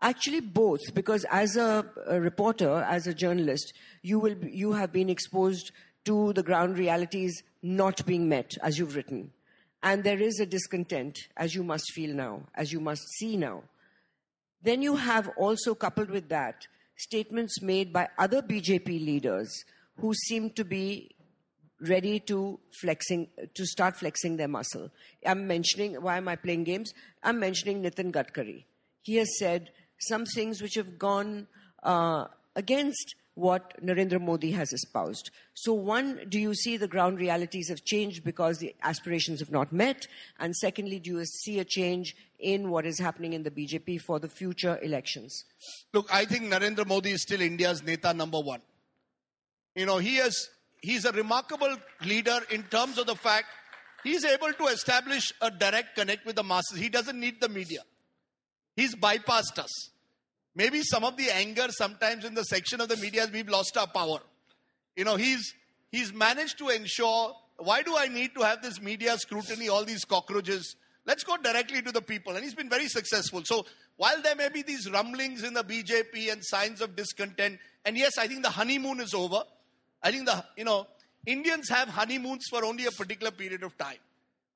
Actually, 0.00 0.40
both, 0.40 0.94
because 0.94 1.24
as 1.30 1.56
a, 1.56 1.84
a 2.06 2.20
reporter, 2.20 2.86
as 2.88 3.06
a 3.08 3.14
journalist, 3.14 3.72
you 4.02 4.20
will 4.20 4.36
you 4.44 4.72
have 4.72 4.92
been 4.92 5.08
exposed 5.08 5.72
to 6.04 6.32
the 6.32 6.42
ground 6.42 6.78
realities 6.78 7.42
not 7.62 8.04
being 8.06 8.28
met, 8.28 8.56
as 8.62 8.78
you've 8.78 8.96
written, 8.96 9.32
and 9.82 10.04
there 10.04 10.20
is 10.20 10.40
a 10.40 10.46
discontent, 10.46 11.18
as 11.36 11.54
you 11.54 11.62
must 11.62 11.92
feel 11.92 12.14
now, 12.14 12.42
as 12.54 12.72
you 12.72 12.80
must 12.80 13.06
see 13.18 13.36
now. 13.36 13.62
Then 14.62 14.82
you 14.82 14.96
have 14.96 15.28
also 15.36 15.74
coupled 15.74 16.10
with 16.10 16.28
that 16.30 16.66
statements 16.96 17.62
made 17.62 17.92
by 17.92 18.08
other 18.18 18.42
BJP 18.42 18.86
leaders 18.86 19.64
who 20.00 20.12
seem 20.14 20.50
to 20.50 20.64
be 20.64 21.14
ready 21.80 22.18
to 22.18 22.58
flexing 22.80 23.28
to 23.54 23.64
start 23.64 23.96
flexing 23.96 24.36
their 24.36 24.48
muscle. 24.48 24.90
I'm 25.24 25.46
mentioning 25.46 25.94
why 25.94 26.16
am 26.16 26.26
I 26.26 26.34
playing 26.34 26.64
games? 26.64 26.92
I'm 27.22 27.38
mentioning 27.38 27.82
Nitin 27.82 28.12
Gadkari. 28.12 28.64
He 29.02 29.16
has 29.16 29.38
said 29.38 29.70
some 30.00 30.24
things 30.26 30.60
which 30.60 30.74
have 30.74 30.98
gone 30.98 31.46
uh, 31.84 32.26
against 32.56 33.14
what 33.38 33.80
Narendra 33.80 34.20
Modi 34.20 34.50
has 34.50 34.72
espoused. 34.72 35.30
So, 35.54 35.72
one, 35.72 36.26
do 36.28 36.40
you 36.40 36.54
see 36.54 36.76
the 36.76 36.88
ground 36.88 37.18
realities 37.18 37.68
have 37.68 37.84
changed 37.84 38.24
because 38.24 38.58
the 38.58 38.74
aspirations 38.82 39.38
have 39.38 39.52
not 39.52 39.72
met? 39.72 40.08
And 40.40 40.56
secondly, 40.56 40.98
do 40.98 41.18
you 41.18 41.24
see 41.24 41.60
a 41.60 41.64
change 41.64 42.16
in 42.40 42.68
what 42.68 42.84
is 42.84 42.98
happening 42.98 43.34
in 43.34 43.44
the 43.44 43.50
BJP 43.52 44.00
for 44.00 44.18
the 44.18 44.28
future 44.28 44.78
elections? 44.82 45.44
Look, 45.92 46.12
I 46.12 46.24
think 46.24 46.52
Narendra 46.52 46.84
Modi 46.84 47.12
is 47.12 47.22
still 47.22 47.40
India's 47.40 47.82
Neta 47.82 48.12
number 48.12 48.40
one. 48.40 48.60
You 49.76 49.86
know, 49.86 49.98
he 49.98 50.16
has 50.16 50.48
he's 50.80 51.04
a 51.04 51.12
remarkable 51.12 51.76
leader 52.04 52.40
in 52.50 52.64
terms 52.64 52.98
of 52.98 53.06
the 53.06 53.14
fact 53.14 53.46
he's 54.02 54.24
able 54.24 54.52
to 54.52 54.64
establish 54.66 55.32
a 55.40 55.50
direct 55.50 55.94
connect 55.94 56.26
with 56.26 56.34
the 56.34 56.42
masses. 56.42 56.78
He 56.78 56.88
doesn't 56.88 57.18
need 57.18 57.40
the 57.40 57.48
media. 57.48 57.82
He's 58.74 58.96
bypassed 58.96 59.58
us. 59.60 59.90
Maybe 60.58 60.82
some 60.82 61.04
of 61.04 61.16
the 61.16 61.30
anger 61.30 61.68
sometimes 61.70 62.24
in 62.24 62.34
the 62.34 62.42
section 62.42 62.80
of 62.80 62.88
the 62.88 62.96
media 62.96 63.28
we've 63.32 63.48
lost 63.48 63.76
our 63.78 63.86
power. 63.86 64.18
You 64.96 65.04
know, 65.04 65.14
he's 65.14 65.54
he's 65.92 66.12
managed 66.12 66.58
to 66.58 66.68
ensure 66.70 67.32
why 67.58 67.82
do 67.82 67.96
I 67.96 68.08
need 68.08 68.34
to 68.34 68.42
have 68.42 68.60
this 68.60 68.80
media 68.80 69.16
scrutiny, 69.18 69.68
all 69.68 69.84
these 69.84 70.04
cockroaches? 70.04 70.74
Let's 71.06 71.22
go 71.22 71.36
directly 71.36 71.80
to 71.82 71.92
the 71.92 72.02
people. 72.02 72.34
And 72.34 72.42
he's 72.42 72.56
been 72.56 72.68
very 72.68 72.88
successful. 72.88 73.42
So 73.44 73.66
while 73.96 74.20
there 74.20 74.34
may 74.34 74.48
be 74.48 74.62
these 74.62 74.90
rumblings 74.90 75.44
in 75.44 75.54
the 75.54 75.62
BJP 75.62 76.32
and 76.32 76.44
signs 76.44 76.80
of 76.80 76.96
discontent, 76.96 77.60
and 77.84 77.96
yes, 77.96 78.18
I 78.18 78.26
think 78.26 78.42
the 78.42 78.50
honeymoon 78.50 79.00
is 79.00 79.14
over. 79.14 79.42
I 80.02 80.10
think 80.10 80.26
the, 80.26 80.44
you 80.56 80.64
know, 80.64 80.88
Indians 81.24 81.68
have 81.68 81.88
honeymoons 81.88 82.46
for 82.50 82.64
only 82.64 82.86
a 82.86 82.90
particular 82.90 83.30
period 83.30 83.62
of 83.62 83.78
time. 83.78 83.98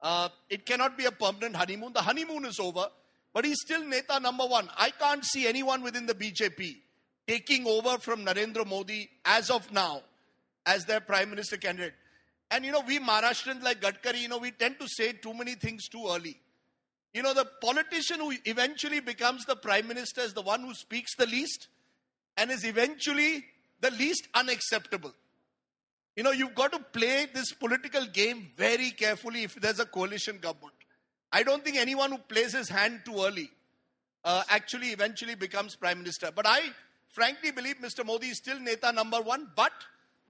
Uh, 0.03 0.29
it 0.51 0.67
cannot 0.67 0.99
be 0.99 1.05
a 1.05 1.13
permanent 1.13 1.55
honeymoon. 1.55 1.93
The 1.93 2.03
honeymoon 2.03 2.45
is 2.45 2.59
over, 2.59 2.87
but 3.33 3.45
he's 3.45 3.61
still 3.61 3.85
Neta 3.85 4.21
number 4.21 4.45
one. 4.47 4.69
I 4.77 4.91
can't 4.91 5.25
see 5.25 5.47
anyone 5.47 5.83
within 5.83 6.07
the 6.07 6.15
BJP 6.15 6.77
taking 7.27 7.67
over 7.67 7.99
from 7.99 8.25
Narendra 8.25 8.67
Modi 8.67 9.09
as 9.25 9.51
of 9.51 9.71
now 9.73 10.03
as 10.67 10.85
their 10.85 11.01
prime 11.01 11.31
minister 11.31 11.57
candidate. 11.57 11.95
And 12.51 12.65
you 12.65 12.73
know, 12.73 12.83
we 12.87 12.99
Maharashtrians 12.99 13.63
like 13.63 13.81
Gadkari, 13.81 14.21
you 14.21 14.29
know, 14.29 14.39
we 14.39 14.51
tend 14.51 14.79
to 14.81 14.87
say 14.89 15.13
too 15.13 15.33
many 15.33 15.55
things 15.55 15.89
too 15.89 16.05
early. 16.09 16.39
You 17.15 17.23
know, 17.23 17.35
the 17.35 17.47
politician 17.61 18.21
who 18.21 18.33
eventually 18.45 19.01
becomes 19.01 19.45
the 19.45 19.57
prime 19.57 19.87
minister 19.87 20.23
is 20.23 20.33
the 20.33 20.43
one 20.43 20.61
who 20.61 20.75
speaks 20.75 21.15
the 21.17 21.27
least 21.27 21.69
and 22.37 22.51
is 22.51 22.65
eventually 22.65 23.45
the 23.81 23.91
least 23.91 24.29
unacceptable. 24.35 25.13
You 26.17 26.23
know, 26.23 26.31
you've 26.31 26.55
got 26.55 26.73
to 26.73 26.79
play 26.79 27.27
this 27.33 27.53
political 27.53 28.05
game 28.07 28.51
very 28.57 28.91
carefully 28.91 29.45
if 29.45 29.55
there's 29.55 29.81
a 29.81 29.87
coalition 29.87 30.39
government. 30.39 30.75
I 31.33 31.43
don't 31.43 31.65
think 31.65 31.77
anyone 31.79 32.13
who 32.13 32.19
plays 32.19 32.53
his 32.53 32.69
hand 32.69 33.01
too 33.05 33.25
early 33.25 33.51
uh, 34.25 34.43
actually 34.49 34.89
eventually 34.89 35.35
becomes 35.35 35.77
prime 35.77 35.99
minister. 35.99 36.31
But 36.35 36.47
I 36.47 36.61
frankly 37.09 37.51
believe 37.51 37.77
Mr. 37.81 38.05
Modi 38.05 38.29
is 38.29 38.39
still 38.39 38.61
Neta 38.61 38.93
number 38.93 39.21
one. 39.21 39.49
But 39.57 39.73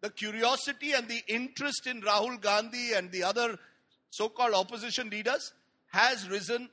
the 0.00 0.10
curiosity 0.10 0.92
and 0.92 1.08
the 1.08 1.22
interest 1.26 1.86
in 1.86 2.02
Rahul 2.02 2.40
Gandhi 2.40 2.92
and 2.92 3.10
the 3.10 3.24
other 3.24 3.58
so 4.10 4.28
called 4.28 4.54
opposition 4.54 5.10
leaders 5.10 5.52
has 5.92 6.28
risen 6.28 6.68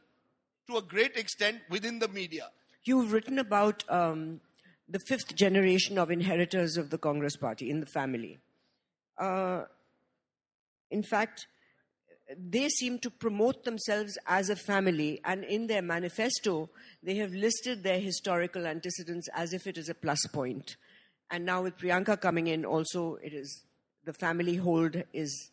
to 0.67 0.77
a 0.77 0.81
great 0.81 1.15
extent 1.17 1.59
within 1.69 1.99
the 1.99 2.07
media. 2.07 2.49
You've 2.83 3.11
written 3.11 3.39
about 3.39 3.83
um, 3.89 4.41
the 4.87 4.99
fifth 5.07 5.35
generation 5.35 5.97
of 5.97 6.11
inheritors 6.11 6.77
of 6.77 6.89
the 6.89 6.97
Congress 6.97 7.35
party 7.35 7.69
in 7.69 7.79
the 7.79 7.85
family. 7.85 8.39
Uh, 9.17 9.63
in 10.89 11.03
fact, 11.03 11.47
they 12.37 12.69
seem 12.69 12.99
to 12.99 13.09
promote 13.09 13.63
themselves 13.63 14.17
as 14.27 14.49
a 14.49 14.55
family, 14.55 15.19
and 15.25 15.43
in 15.43 15.67
their 15.67 15.81
manifesto, 15.81 16.69
they 17.01 17.15
have 17.15 17.31
listed 17.33 17.83
their 17.83 17.99
historical 17.99 18.67
antecedents 18.67 19.27
as 19.33 19.53
if 19.53 19.65
it 19.65 19.77
is 19.77 19.89
a 19.89 19.95
plus 19.95 20.19
point. 20.31 20.75
And 21.31 21.45
now 21.45 21.63
with 21.63 21.77
Priyanka 21.77 22.19
coming 22.19 22.47
in, 22.47 22.65
also 22.65 23.17
it 23.23 23.33
is 23.33 23.63
the 24.05 24.13
family 24.13 24.55
hold 24.55 25.03
is 25.13 25.51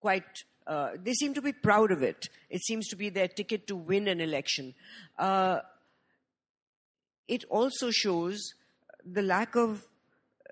quite. 0.00 0.44
Uh, 0.66 0.90
they 1.02 1.12
seem 1.12 1.34
to 1.34 1.42
be 1.42 1.52
proud 1.52 1.90
of 1.90 2.02
it. 2.02 2.28
It 2.48 2.62
seems 2.62 2.88
to 2.88 2.96
be 2.96 3.08
their 3.10 3.28
ticket 3.28 3.66
to 3.66 3.76
win 3.76 4.06
an 4.06 4.20
election. 4.20 4.74
Uh, 5.18 5.60
it 7.26 7.44
also 7.50 7.90
shows 7.90 8.54
the 9.04 9.22
lack 9.22 9.56
of 9.56 9.86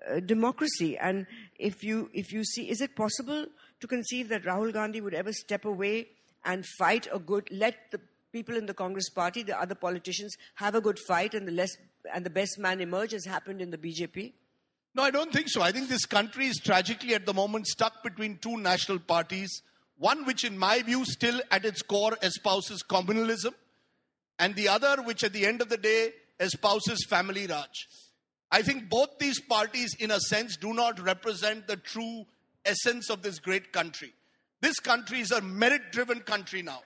uh, 0.09 0.19
democracy. 0.19 0.97
And 0.97 1.27
if 1.57 1.83
you 1.83 2.09
if 2.13 2.33
you 2.33 2.43
see, 2.43 2.69
is 2.69 2.81
it 2.81 2.95
possible 2.95 3.45
to 3.81 3.87
conceive 3.87 4.29
that 4.29 4.43
Rahul 4.43 4.71
Gandhi 4.71 5.01
would 5.01 5.13
ever 5.13 5.33
step 5.33 5.65
away 5.65 6.07
and 6.45 6.65
fight 6.77 7.07
a 7.11 7.19
good, 7.19 7.49
let 7.51 7.75
the 7.91 7.99
people 8.31 8.55
in 8.55 8.65
the 8.65 8.73
Congress 8.73 9.09
party, 9.09 9.43
the 9.43 9.59
other 9.59 9.75
politicians, 9.75 10.35
have 10.55 10.75
a 10.75 10.81
good 10.81 10.97
fight 10.99 11.33
and 11.33 11.47
the 11.47 11.51
less 11.51 11.75
and 12.13 12.25
the 12.25 12.29
best 12.29 12.57
man 12.57 12.81
emerge 12.81 13.13
as 13.13 13.25
happened 13.25 13.61
in 13.61 13.69
the 13.69 13.77
BJP? 13.77 14.33
No, 14.93 15.03
I 15.03 15.11
don't 15.11 15.31
think 15.31 15.47
so. 15.49 15.61
I 15.61 15.71
think 15.71 15.87
this 15.87 16.05
country 16.05 16.47
is 16.47 16.57
tragically 16.57 17.13
at 17.13 17.25
the 17.25 17.33
moment 17.33 17.67
stuck 17.67 18.03
between 18.03 18.37
two 18.37 18.57
national 18.57 18.99
parties. 18.99 19.61
One 19.97 20.25
which, 20.25 20.43
in 20.43 20.57
my 20.57 20.81
view, 20.81 21.05
still 21.05 21.41
at 21.51 21.63
its 21.63 21.81
core 21.81 22.17
espouses 22.21 22.83
communalism, 22.83 23.53
and 24.39 24.55
the 24.55 24.67
other 24.67 25.01
which, 25.03 25.23
at 25.23 25.33
the 25.33 25.45
end 25.45 25.61
of 25.61 25.69
the 25.69 25.77
day, 25.77 26.13
espouses 26.39 27.05
family 27.07 27.45
Raj. 27.45 27.87
I 28.51 28.63
think 28.63 28.89
both 28.89 29.19
these 29.19 29.39
parties, 29.39 29.95
in 29.99 30.11
a 30.11 30.19
sense, 30.19 30.57
do 30.57 30.73
not 30.73 30.99
represent 30.99 31.67
the 31.67 31.77
true 31.77 32.25
essence 32.65 33.09
of 33.09 33.21
this 33.21 33.39
great 33.39 33.71
country. 33.71 34.13
This 34.61 34.79
country 34.79 35.19
is 35.19 35.31
a 35.31 35.41
merit 35.41 35.91
driven 35.91 36.19
country 36.19 36.61
now. 36.61 36.81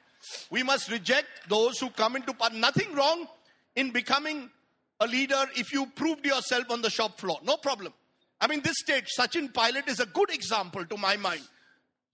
We 0.49 0.63
must 0.63 0.89
reject 0.89 1.27
those 1.49 1.79
who 1.79 1.89
come 1.89 2.15
into 2.15 2.33
power. 2.33 2.49
Nothing 2.53 2.93
wrong 2.95 3.27
in 3.75 3.91
becoming 3.91 4.49
a 4.99 5.07
leader 5.07 5.45
if 5.55 5.73
you 5.73 5.85
proved 5.87 6.25
yourself 6.25 6.71
on 6.71 6.81
the 6.81 6.89
shop 6.89 7.19
floor. 7.19 7.39
No 7.43 7.57
problem. 7.57 7.93
I 8.39 8.47
mean, 8.47 8.61
this 8.61 8.77
stage, 8.77 9.07
Sachin 9.17 9.53
Pilot 9.53 9.87
is 9.87 9.99
a 9.99 10.05
good 10.05 10.31
example 10.31 10.85
to 10.85 10.97
my 10.97 11.17
mind. 11.17 11.41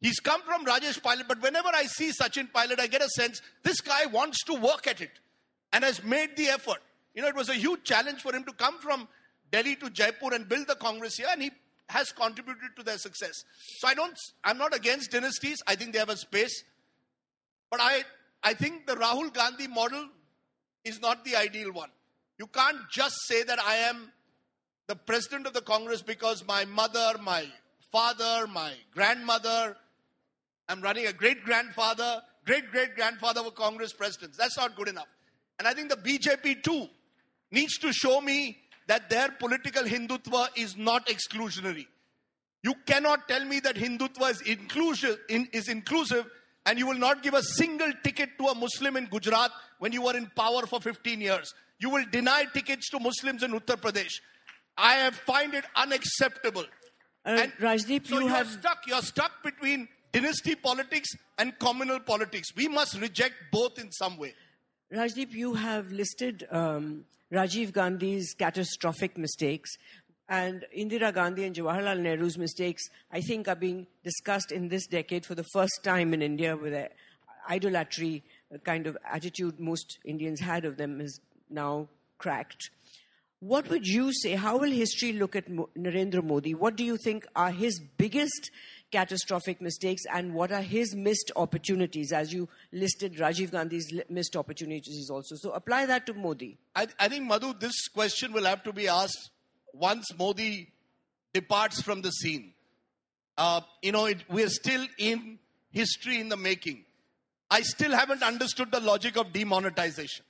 He's 0.01 0.19
come 0.19 0.41
from 0.41 0.65
Rajesh 0.65 1.01
Pilot, 1.01 1.27
but 1.27 1.41
whenever 1.41 1.69
I 1.73 1.85
see 1.85 2.11
Sachin 2.11 2.51
Pilot, 2.51 2.79
I 2.79 2.87
get 2.87 3.03
a 3.03 3.09
sense 3.09 3.41
this 3.63 3.81
guy 3.81 4.07
wants 4.07 4.43
to 4.45 4.55
work 4.55 4.87
at 4.87 4.99
it 4.99 5.11
and 5.71 5.83
has 5.83 6.03
made 6.03 6.35
the 6.35 6.47
effort. 6.49 6.79
You 7.13 7.21
know, 7.21 7.27
it 7.27 7.35
was 7.35 7.49
a 7.49 7.53
huge 7.53 7.83
challenge 7.83 8.21
for 8.21 8.33
him 8.33 8.43
to 8.45 8.53
come 8.53 8.79
from 8.79 9.07
Delhi 9.51 9.75
to 9.75 9.89
Jaipur 9.89 10.33
and 10.33 10.49
build 10.49 10.67
the 10.67 10.75
Congress 10.75 11.17
here, 11.17 11.27
and 11.31 11.41
he 11.41 11.51
has 11.91 12.11
contributed 12.11 12.75
to 12.77 12.83
their 12.83 12.97
success. 12.97 13.43
So 13.79 13.87
I 13.87 13.93
don't, 13.93 14.17
I'm 14.43 14.57
not 14.57 14.75
against 14.75 15.11
dynasties. 15.11 15.57
I 15.67 15.75
think 15.75 15.93
they 15.93 15.99
have 15.99 16.09
a 16.09 16.17
space. 16.17 16.63
But 17.69 17.79
I, 17.81 18.03
I 18.43 18.53
think 18.53 18.87
the 18.87 18.95
Rahul 18.95 19.33
Gandhi 19.33 19.67
model 19.67 20.07
is 20.83 21.01
not 21.01 21.23
the 21.25 21.35
ideal 21.35 21.71
one. 21.71 21.89
You 22.39 22.47
can't 22.47 22.77
just 22.91 23.15
say 23.27 23.43
that 23.43 23.59
I 23.59 23.75
am 23.75 24.11
the 24.87 24.95
president 24.95 25.47
of 25.47 25.53
the 25.53 25.61
Congress 25.61 26.01
because 26.01 26.45
my 26.47 26.65
mother, 26.65 27.13
my 27.21 27.45
father, 27.91 28.47
my 28.47 28.73
grandmother, 28.93 29.75
I'm 30.67 30.81
running 30.81 31.07
a 31.07 31.13
great 31.13 31.43
grandfather, 31.43 32.21
great 32.45 32.71
great 32.71 32.95
grandfather 32.95 33.43
were 33.43 33.51
Congress 33.51 33.93
presidents. 33.93 34.37
That's 34.37 34.57
not 34.57 34.75
good 34.75 34.87
enough. 34.87 35.07
And 35.59 35.67
I 35.67 35.73
think 35.73 35.89
the 35.89 35.97
BJP 35.97 36.63
too 36.63 36.87
needs 37.51 37.77
to 37.79 37.93
show 37.93 38.21
me 38.21 38.57
that 38.91 39.09
their 39.09 39.29
political 39.39 39.83
Hindutva 39.83 40.49
is 40.57 40.75
not 40.75 41.07
exclusionary. 41.07 41.87
You 42.61 42.73
cannot 42.85 43.25
tell 43.29 43.45
me 43.45 43.61
that 43.61 43.77
Hindutva 43.77 44.31
is 44.31 44.41
inclusive, 44.41 45.17
in, 45.29 45.47
is 45.53 45.69
inclusive 45.69 46.25
and 46.65 46.77
you 46.77 46.87
will 46.87 46.97
not 46.97 47.23
give 47.23 47.33
a 47.33 47.41
single 47.41 47.93
ticket 48.03 48.31
to 48.37 48.47
a 48.47 48.55
Muslim 48.55 48.97
in 48.97 49.05
Gujarat 49.05 49.49
when 49.79 49.93
you 49.93 50.01
were 50.01 50.17
in 50.17 50.29
power 50.35 50.65
for 50.65 50.81
15 50.81 51.21
years. 51.21 51.53
You 51.79 51.89
will 51.89 52.03
deny 52.11 52.43
tickets 52.53 52.89
to 52.89 52.99
Muslims 52.99 53.43
in 53.43 53.51
Uttar 53.51 53.77
Pradesh. 53.77 54.19
I 54.77 54.95
have 54.95 55.15
find 55.15 55.53
it 55.53 55.63
unacceptable. 55.77 56.65
Uh, 57.25 57.29
and 57.43 57.53
Rajdeep, 57.61 58.07
so 58.07 58.19
you 58.19 58.27
have 58.27 58.49
stuck. 58.49 58.79
You're 58.87 59.01
stuck 59.01 59.41
between 59.41 59.87
dynasty 60.11 60.55
politics 60.55 61.11
and 61.37 61.57
communal 61.59 62.01
politics. 62.01 62.49
We 62.57 62.67
must 62.67 62.99
reject 62.99 63.35
both 63.53 63.79
in 63.79 63.89
some 63.93 64.17
way. 64.17 64.33
Rajdeep, 64.93 65.31
you 65.31 65.53
have 65.53 65.89
listed 65.93 66.45
um, 66.51 67.05
Rajiv 67.31 67.71
Gandhi's 67.71 68.33
catastrophic 68.33 69.17
mistakes. 69.17 69.77
And 70.27 70.65
Indira 70.77 71.13
Gandhi 71.13 71.45
and 71.45 71.55
Jawaharlal 71.55 71.99
Nehru's 71.99 72.37
mistakes, 72.37 72.89
I 73.09 73.21
think, 73.21 73.47
are 73.47 73.55
being 73.55 73.87
discussed 74.03 74.51
in 74.51 74.67
this 74.67 74.87
decade 74.87 75.25
for 75.25 75.33
the 75.33 75.45
first 75.53 75.79
time 75.83 76.13
in 76.13 76.21
India 76.21 76.57
with 76.57 76.73
an 76.73 76.89
idolatry 77.49 78.23
kind 78.65 78.85
of 78.85 78.97
attitude 79.09 79.61
most 79.61 79.97
Indians 80.03 80.41
had 80.41 80.65
of 80.65 80.75
them 80.75 80.99
is 80.99 81.21
now 81.49 81.87
cracked. 82.17 82.69
What 83.41 83.69
would 83.69 83.87
you 83.87 84.13
say? 84.13 84.35
How 84.35 84.57
will 84.57 84.69
history 84.69 85.13
look 85.13 85.35
at 85.35 85.49
Narendra 85.49 86.23
Modi? 86.23 86.53
What 86.53 86.75
do 86.75 86.83
you 86.83 86.95
think 86.95 87.25
are 87.35 87.49
his 87.49 87.79
biggest 87.79 88.51
catastrophic 88.91 89.61
mistakes 89.61 90.03
and 90.13 90.33
what 90.33 90.51
are 90.51 90.61
his 90.61 90.93
missed 90.93 91.31
opportunities 91.35 92.11
as 92.11 92.31
you 92.31 92.47
listed 92.71 93.15
Rajiv 93.15 93.51
Gandhi's 93.51 93.91
missed 94.09 94.35
opportunities 94.35 95.09
also. 95.09 95.35
So 95.37 95.51
apply 95.51 95.85
that 95.87 96.05
to 96.07 96.13
Modi. 96.13 96.57
I, 96.75 96.87
I 96.99 97.07
think, 97.07 97.25
Madhu, 97.25 97.53
this 97.57 97.87
question 97.87 98.33
will 98.33 98.45
have 98.45 98.63
to 98.63 98.73
be 98.73 98.87
asked 98.87 99.31
once 99.73 100.07
Modi 100.17 100.69
departs 101.33 101.81
from 101.81 102.01
the 102.01 102.11
scene. 102.11 102.53
Uh, 103.37 103.61
you 103.81 103.91
know, 103.91 104.05
it, 104.05 104.23
we're 104.29 104.49
still 104.49 104.85
in 104.99 105.39
history 105.71 106.19
in 106.19 106.29
the 106.29 106.37
making. 106.37 106.83
I 107.49 107.61
still 107.61 107.91
haven't 107.91 108.23
understood 108.23 108.71
the 108.71 108.81
logic 108.81 109.17
of 109.17 109.33
demonetization. 109.33 110.25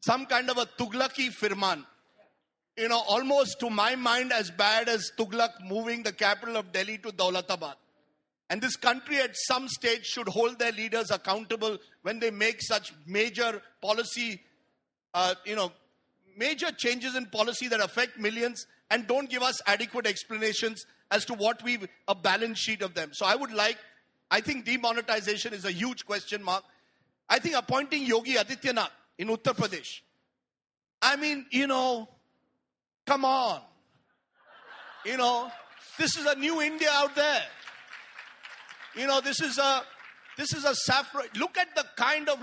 Some 0.00 0.26
kind 0.26 0.48
of 0.48 0.58
a 0.58 0.66
Tughlaqi 0.66 1.32
firman 1.32 1.84
you 2.78 2.88
know, 2.88 3.02
almost 3.08 3.58
to 3.60 3.68
my 3.68 3.96
mind 3.96 4.32
as 4.32 4.50
bad 4.52 4.88
as 4.88 5.10
Tughlaq 5.18 5.50
moving 5.64 6.04
the 6.04 6.12
capital 6.12 6.56
of 6.56 6.72
Delhi 6.72 6.98
to 6.98 7.08
Daulatabad. 7.08 7.74
And 8.50 8.62
this 8.62 8.76
country 8.76 9.18
at 9.18 9.36
some 9.36 9.68
stage 9.68 10.06
should 10.06 10.28
hold 10.28 10.58
their 10.58 10.72
leaders 10.72 11.10
accountable 11.10 11.78
when 12.02 12.20
they 12.20 12.30
make 12.30 12.62
such 12.62 12.94
major 13.06 13.60
policy, 13.82 14.40
uh, 15.12 15.34
you 15.44 15.56
know, 15.56 15.72
major 16.36 16.70
changes 16.70 17.14
in 17.16 17.26
policy 17.26 17.68
that 17.68 17.80
affect 17.80 18.18
millions 18.18 18.66
and 18.90 19.06
don't 19.06 19.28
give 19.28 19.42
us 19.42 19.60
adequate 19.66 20.06
explanations 20.06 20.86
as 21.10 21.24
to 21.26 21.34
what 21.34 21.62
we, 21.62 21.78
a 22.06 22.14
balance 22.14 22.58
sheet 22.58 22.80
of 22.80 22.94
them. 22.94 23.10
So 23.12 23.26
I 23.26 23.34
would 23.34 23.52
like, 23.52 23.76
I 24.30 24.40
think 24.40 24.64
demonetization 24.64 25.52
is 25.52 25.64
a 25.64 25.72
huge 25.72 26.06
question 26.06 26.42
mark. 26.42 26.64
I 27.28 27.38
think 27.38 27.56
appointing 27.56 28.06
Yogi 28.06 28.34
Adityanath 28.34 28.90
in 29.18 29.28
Uttar 29.28 29.54
Pradesh. 29.54 30.00
I 31.02 31.16
mean, 31.16 31.46
you 31.50 31.66
know, 31.66 32.08
Come 33.08 33.24
on. 33.24 33.62
You 35.06 35.16
know, 35.16 35.50
this 35.98 36.18
is 36.18 36.26
a 36.26 36.34
new 36.34 36.60
India 36.60 36.90
out 36.92 37.16
there. 37.16 37.42
You 38.94 39.06
know, 39.06 39.22
this 39.22 39.40
is 39.40 39.56
a 39.56 39.82
this 40.36 40.52
is 40.52 40.64
a 40.64 40.74
saffron. 40.74 41.24
Look 41.34 41.56
at 41.56 41.74
the 41.74 41.86
kind 41.96 42.28
of 42.28 42.38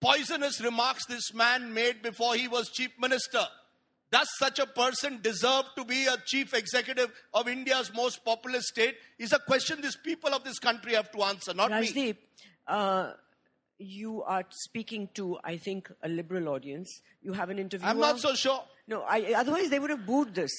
poisonous 0.00 0.60
remarks 0.60 1.06
this 1.06 1.34
man 1.34 1.74
made 1.74 2.02
before 2.02 2.36
he 2.36 2.46
was 2.46 2.68
chief 2.70 2.90
minister. 3.00 3.42
Does 4.12 4.28
such 4.38 4.60
a 4.60 4.66
person 4.66 5.18
deserve 5.22 5.64
to 5.76 5.84
be 5.84 6.06
a 6.06 6.16
chief 6.24 6.54
executive 6.54 7.12
of 7.34 7.48
India's 7.48 7.92
most 7.92 8.24
populous 8.24 8.68
state? 8.68 8.94
Is 9.18 9.32
a 9.32 9.40
question 9.40 9.80
these 9.80 9.96
people 9.96 10.32
of 10.32 10.44
this 10.44 10.60
country 10.60 10.94
have 10.94 11.10
to 11.10 11.22
answer, 11.24 11.52
not 11.52 11.72
Rajdeep, 11.72 11.94
me. 11.94 12.14
Uh, 12.66 13.10
you 13.80 14.22
are 14.22 14.44
speaking 14.50 15.08
to, 15.14 15.38
I 15.42 15.56
think, 15.56 15.90
a 16.02 16.08
liberal 16.08 16.48
audience. 16.48 17.00
You 17.22 17.32
have 17.32 17.50
an 17.50 17.58
interview. 17.58 17.86
I'm 17.86 17.98
not 17.98 18.20
so 18.20 18.34
sure. 18.34 18.62
No, 18.86 19.02
I, 19.02 19.34
otherwise 19.36 19.70
they 19.70 19.78
would 19.78 19.90
have 19.90 20.06
booed 20.06 20.34
this. 20.34 20.52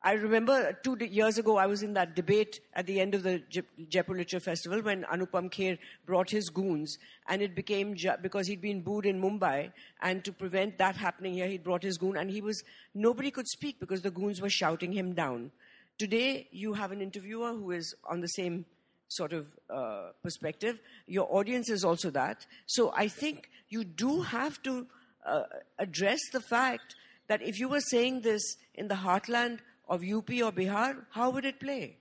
I 0.00 0.12
remember 0.12 0.78
two 0.84 0.96
years 1.00 1.38
ago 1.38 1.56
I 1.56 1.66
was 1.66 1.82
in 1.82 1.94
that 1.94 2.14
debate 2.14 2.60
at 2.74 2.86
the 2.86 3.00
end 3.00 3.16
of 3.16 3.24
the 3.24 3.42
Jaipur 3.88 4.12
Literature 4.12 4.38
Festival 4.38 4.80
when 4.80 5.02
Anupam 5.02 5.50
Kher 5.50 5.76
brought 6.06 6.30
his 6.30 6.50
goons, 6.50 6.98
and 7.28 7.42
it 7.42 7.56
became 7.56 7.96
because 8.22 8.46
he'd 8.46 8.60
been 8.60 8.80
booed 8.80 9.06
in 9.06 9.20
Mumbai, 9.20 9.72
and 10.00 10.24
to 10.24 10.32
prevent 10.32 10.78
that 10.78 10.94
happening 10.94 11.34
here, 11.34 11.48
he 11.48 11.58
brought 11.58 11.82
his 11.82 11.98
goon, 11.98 12.16
and 12.16 12.30
he 12.30 12.40
was 12.40 12.62
nobody 12.94 13.32
could 13.32 13.48
speak 13.48 13.80
because 13.80 14.02
the 14.02 14.12
goons 14.12 14.40
were 14.40 14.48
shouting 14.48 14.92
him 14.92 15.14
down. 15.14 15.50
Today 15.98 16.46
you 16.52 16.74
have 16.74 16.92
an 16.92 17.00
interviewer 17.00 17.52
who 17.52 17.72
is 17.72 17.96
on 18.08 18.20
the 18.20 18.28
same 18.28 18.66
sort 19.08 19.32
of 19.32 19.46
uh, 19.68 20.10
perspective. 20.22 20.78
Your 21.06 21.26
audience 21.34 21.70
is 21.70 21.84
also 21.84 22.10
that. 22.10 22.46
So 22.66 22.92
I 22.94 23.08
think 23.08 23.50
you 23.68 23.84
do 23.84 24.22
have 24.22 24.62
to 24.62 24.86
uh, 25.26 25.42
address 25.78 26.20
the 26.32 26.40
fact 26.40 26.94
that 27.28 27.42
if 27.42 27.58
you 27.58 27.68
were 27.68 27.80
saying 27.80 28.22
this 28.22 28.42
in 28.74 28.88
the 28.88 28.94
heartland 28.94 29.58
of 29.88 30.02
UP 30.02 30.30
or 30.30 30.52
Bihar, 30.52 30.96
how 31.10 31.30
would 31.30 31.44
it 31.44 31.60
play? 31.60 31.96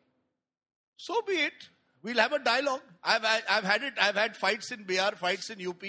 So 0.97 1.21
be 1.21 1.33
it. 1.33 1.69
We'll 2.03 2.17
have 2.17 2.33
a 2.33 2.39
dialogue. 2.39 2.81
I've, 3.03 3.25
I've 3.25 3.63
had 3.63 3.83
it. 3.83 3.93
I've 3.99 4.15
had 4.15 4.35
fights 4.35 4.71
in 4.71 4.85
Bihar, 4.85 5.17
fights 5.17 5.49
in 5.49 5.65
UP. 5.65 5.83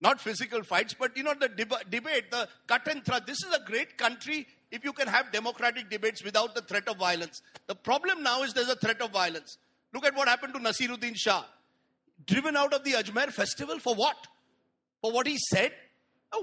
Not 0.00 0.20
physical 0.20 0.62
fights, 0.62 0.94
but 0.94 1.16
you 1.16 1.24
know, 1.24 1.34
the 1.34 1.48
deb- 1.48 1.90
debate, 1.90 2.30
the 2.30 2.48
cut 2.66 2.86
and 2.86 3.04
thrust. 3.04 3.26
This 3.26 3.38
is 3.38 3.52
a 3.52 3.60
great 3.64 3.96
country 3.98 4.46
if 4.70 4.84
you 4.84 4.92
can 4.92 5.08
have 5.08 5.32
democratic 5.32 5.90
debates 5.90 6.22
without 6.22 6.54
the 6.54 6.60
threat 6.62 6.86
of 6.88 6.98
violence. 6.98 7.42
The 7.66 7.74
problem 7.74 8.22
now 8.22 8.42
is 8.42 8.52
there's 8.52 8.68
a 8.68 8.76
threat 8.76 9.00
of 9.00 9.10
violence. 9.10 9.58
Look 9.92 10.04
at 10.04 10.14
what 10.14 10.28
happened 10.28 10.54
to 10.54 10.60
Naseeruddin 10.60 11.16
Shah. 11.16 11.44
Driven 12.26 12.56
out 12.56 12.74
of 12.74 12.84
the 12.84 12.92
Ajmer 12.92 13.30
festival 13.30 13.78
for 13.78 13.94
what? 13.94 14.16
For 15.00 15.12
what 15.12 15.26
he 15.26 15.38
said? 15.50 15.72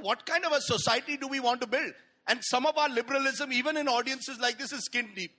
What 0.01 0.25
kind 0.25 0.45
of 0.45 0.51
a 0.51 0.61
society 0.61 1.17
do 1.17 1.27
we 1.27 1.39
want 1.39 1.61
to 1.61 1.67
build? 1.67 1.93
And 2.27 2.43
some 2.43 2.65
of 2.65 2.77
our 2.77 2.89
liberalism, 2.89 3.53
even 3.53 3.77
in 3.77 3.87
audiences 3.87 4.39
like 4.39 4.57
this, 4.57 4.71
is 4.71 4.85
skin 4.85 5.09
deep. 5.15 5.31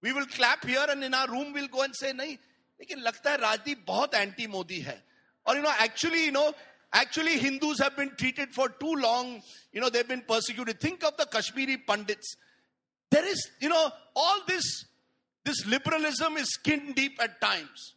We 0.00 0.12
will 0.12 0.26
clap 0.26 0.64
here 0.64 0.84
and 0.88 1.04
in 1.04 1.12
our 1.14 1.28
room 1.28 1.52
we'll 1.52 1.68
go 1.68 1.82
and 1.82 1.94
say, 1.94 2.12
नहीं 2.12 2.38
लेकिन 2.80 3.02
लगता 3.02 3.30
है 3.30 3.36
राजदीप 3.38 3.84
बहुत 3.86 4.14
anti 4.14 4.46
Modi 4.46 4.80
है 4.80 5.02
और 5.46 5.56
you 5.56 5.62
know 5.62 5.72
actually 5.84 6.24
you 6.26 6.52
Actually, 6.94 7.38
Hindus 7.38 7.78
have 7.78 7.96
been 7.96 8.10
treated 8.16 8.52
for 8.52 8.68
too 8.68 8.94
long. 8.94 9.42
You 9.72 9.80
know, 9.80 9.88
they've 9.88 10.06
been 10.06 10.20
persecuted. 10.28 10.78
Think 10.78 11.02
of 11.04 11.16
the 11.16 11.24
Kashmiri 11.24 11.78
Pandits. 11.78 12.36
There 13.10 13.24
is, 13.26 13.50
you 13.60 13.70
know, 13.70 13.90
all 14.14 14.40
this 14.46 14.84
this 15.44 15.66
liberalism 15.66 16.36
is 16.36 16.52
skin 16.52 16.92
deep 16.92 17.20
at 17.20 17.40
times. 17.40 17.94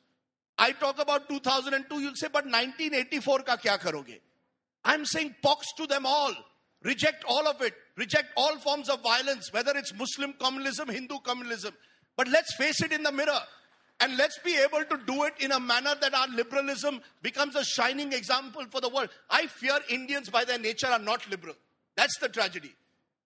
I 0.57 0.71
talk 0.71 1.01
about 1.01 1.27
2002, 1.29 1.99
you'll 1.99 2.15
say, 2.15 2.27
but 2.31 2.45
1984 2.45 3.39
ka 3.39 3.57
kya 3.57 3.79
karoge? 3.79 4.19
I'm 4.83 5.05
saying 5.05 5.35
pox 5.41 5.67
to 5.77 5.87
them 5.87 6.05
all. 6.05 6.33
Reject 6.83 7.23
all 7.27 7.47
of 7.47 7.61
it. 7.61 7.73
Reject 7.97 8.27
all 8.37 8.57
forms 8.59 8.89
of 8.89 9.01
violence, 9.01 9.51
whether 9.51 9.75
it's 9.75 9.93
Muslim 9.93 10.33
communism, 10.39 10.87
Hindu 10.87 11.17
communism. 11.23 11.73
But 12.15 12.27
let's 12.27 12.55
face 12.55 12.81
it 12.81 12.91
in 12.91 13.03
the 13.03 13.11
mirror. 13.11 13.39
And 13.99 14.17
let's 14.17 14.37
be 14.39 14.55
able 14.57 14.83
to 14.85 14.99
do 15.05 15.23
it 15.23 15.33
in 15.39 15.51
a 15.51 15.59
manner 15.59 15.95
that 15.99 16.13
our 16.13 16.27
liberalism 16.27 17.01
becomes 17.21 17.55
a 17.55 17.63
shining 17.63 18.13
example 18.13 18.65
for 18.69 18.81
the 18.81 18.89
world. 18.89 19.09
I 19.29 19.47
fear 19.47 19.79
Indians 19.89 20.29
by 20.29 20.43
their 20.43 20.59
nature 20.59 20.87
are 20.87 20.99
not 20.99 21.29
liberal. 21.29 21.55
That's 21.95 22.17
the 22.19 22.29
tragedy. 22.29 22.73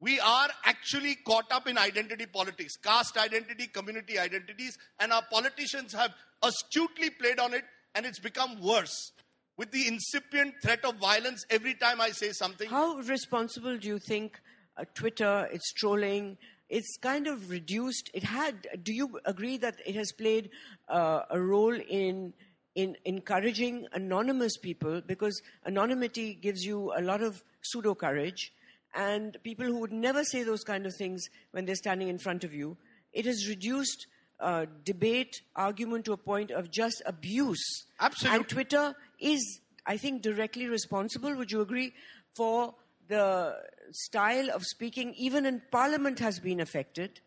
We 0.02 0.20
are 0.20 0.50
actually 0.64 1.16
caught 1.16 1.52
up 1.52 1.68
in 1.68 1.78
identity 1.78 2.26
politics, 2.26 2.78
caste 2.78 3.18
identity, 3.18 3.68
community 3.68 4.18
identities, 4.18 4.78
and 5.00 5.12
our 5.12 5.24
politicians 5.30 5.94
have 5.94 6.12
astutely 6.42 7.10
played 7.10 7.40
on 7.40 7.54
it, 7.54 7.66
and 7.96 8.06
it's 8.06 8.20
become 8.20 8.62
worse 8.62 9.12
with 9.58 9.72
the 9.72 9.88
incipient 9.88 10.54
threat 10.62 10.86
of 10.86 10.96
violence 10.96 11.46
every 11.50 11.74
time 11.74 12.00
I 12.00 12.12
say 12.12 12.32
something. 12.32 12.70
How 12.70 12.96
responsible 12.96 13.78
do 13.78 13.90
you 13.90 14.00
think 14.00 14.40
uh, 14.78 14.86
Twitter, 14.94 15.50
its 15.52 15.74
trolling, 15.74 16.38
it's 16.70 16.96
kind 17.02 17.28
of 17.28 17.50
reduced? 17.50 18.10
It 18.14 18.24
had. 18.24 18.68
Do 18.84 18.94
you 18.94 19.20
agree 19.26 19.58
that 19.58 19.82
it 19.86 19.96
has 19.96 20.14
played 20.14 20.52
uh, 20.88 21.24
a 21.30 21.42
role 21.42 21.76
in 21.76 22.34
in 22.76 22.96
encouraging 23.04 23.88
anonymous 23.92 24.56
people 24.56 25.02
because 25.02 25.42
anonymity 25.66 26.36
gives 26.36 26.64
you 26.64 26.94
a 26.96 27.02
lot 27.02 27.22
of 27.22 27.44
pseudo 27.62 27.94
courage 27.96 28.54
and 28.96 29.38
people 29.44 29.66
who 29.66 29.80
would 29.80 29.92
never 29.92 30.24
say 30.24 30.44
those 30.44 30.64
kind 30.64 30.86
of 30.86 30.96
things 30.96 31.28
when 31.52 31.66
they're 31.66 31.76
standing 31.76 32.08
in 32.08 32.18
front 32.18 32.44
of 32.44 32.54
you. 32.54 32.78
It 33.14 33.26
has 33.26 33.48
reduced 33.48 34.08
uh, 34.40 34.66
debate, 34.84 35.42
argument 35.56 36.06
to 36.06 36.14
a 36.14 36.18
point 36.18 36.52
of 36.52 36.72
just 36.72 37.02
abuse. 37.06 37.86
Absolutely. 38.00 38.38
And 38.38 38.48
Twitter 38.48 38.96
is, 39.20 39.62
I 39.86 39.98
think, 39.98 40.22
directly 40.22 40.68
responsible, 40.68 41.36
would 41.36 41.52
you 41.52 41.62
agree, 41.62 41.94
for 42.36 42.76
the 43.08 43.56
style 43.92 44.50
of 44.52 44.64
speaking, 44.64 45.14
even 45.18 45.46
in 45.46 45.62
Parliament, 45.72 46.20
has 46.20 46.40
been 46.40 46.60
affected 46.60 47.20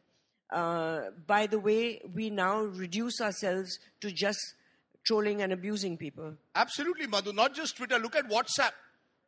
uh, 0.53 1.11
by 1.27 1.47
the 1.47 1.59
way 1.59 2.01
we 2.15 2.31
now 2.31 2.61
reduce 2.61 3.21
ourselves 3.21 3.79
to 4.01 4.13
just 4.13 4.55
trolling 5.05 5.43
and 5.43 5.53
abusing 5.53 5.97
people. 5.97 6.35
Absolutely, 6.55 7.07
Madhu. 7.07 7.33
Not 7.33 7.55
just 7.55 7.77
Twitter. 7.77 7.99
Look 7.99 8.15
at 8.15 8.29
WhatsApp. 8.29 8.73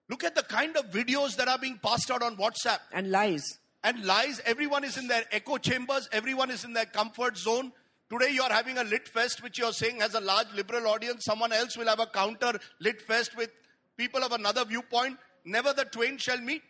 Look 0.08 0.24
at 0.24 0.34
the 0.34 0.42
kind 0.42 0.76
of 0.76 0.90
videos 0.90 1.36
that 1.36 1.48
are 1.48 1.58
being 1.58 1.78
passed 1.82 2.10
out 2.10 2.22
on 2.22 2.36
WhatsApp. 2.36 2.78
And 2.92 3.10
lies. 3.10 3.58
And 3.82 4.04
lies. 4.04 4.40
Everyone 4.44 4.84
is 4.84 4.96
in 4.98 5.08
their 5.08 5.24
echo 5.32 5.56
chambers. 5.56 6.08
Everyone 6.12 6.50
is 6.50 6.64
in 6.64 6.72
their 6.72 6.86
comfort 6.86 7.38
zone. 7.38 7.72
Today 8.10 8.32
you 8.32 8.42
are 8.42 8.52
having 8.52 8.76
a 8.76 8.84
lit 8.84 9.08
fest, 9.08 9.42
which 9.42 9.58
you 9.58 9.64
are 9.64 9.72
saying 9.72 10.00
has 10.00 10.14
a 10.14 10.20
large 10.20 10.48
liberal 10.54 10.86
audience. 10.88 11.24
Someone 11.24 11.52
else 11.52 11.76
will 11.76 11.86
have 11.86 12.00
a 12.00 12.06
counter 12.06 12.52
lit 12.80 13.00
fest 13.00 13.36
with 13.36 13.50
people 13.96 14.22
of 14.22 14.32
another 14.32 14.64
viewpoint. 14.64 15.18
Never 15.44 15.72
the 15.72 15.84
twain 15.86 16.18
shall 16.18 16.40
meet. 16.40 16.62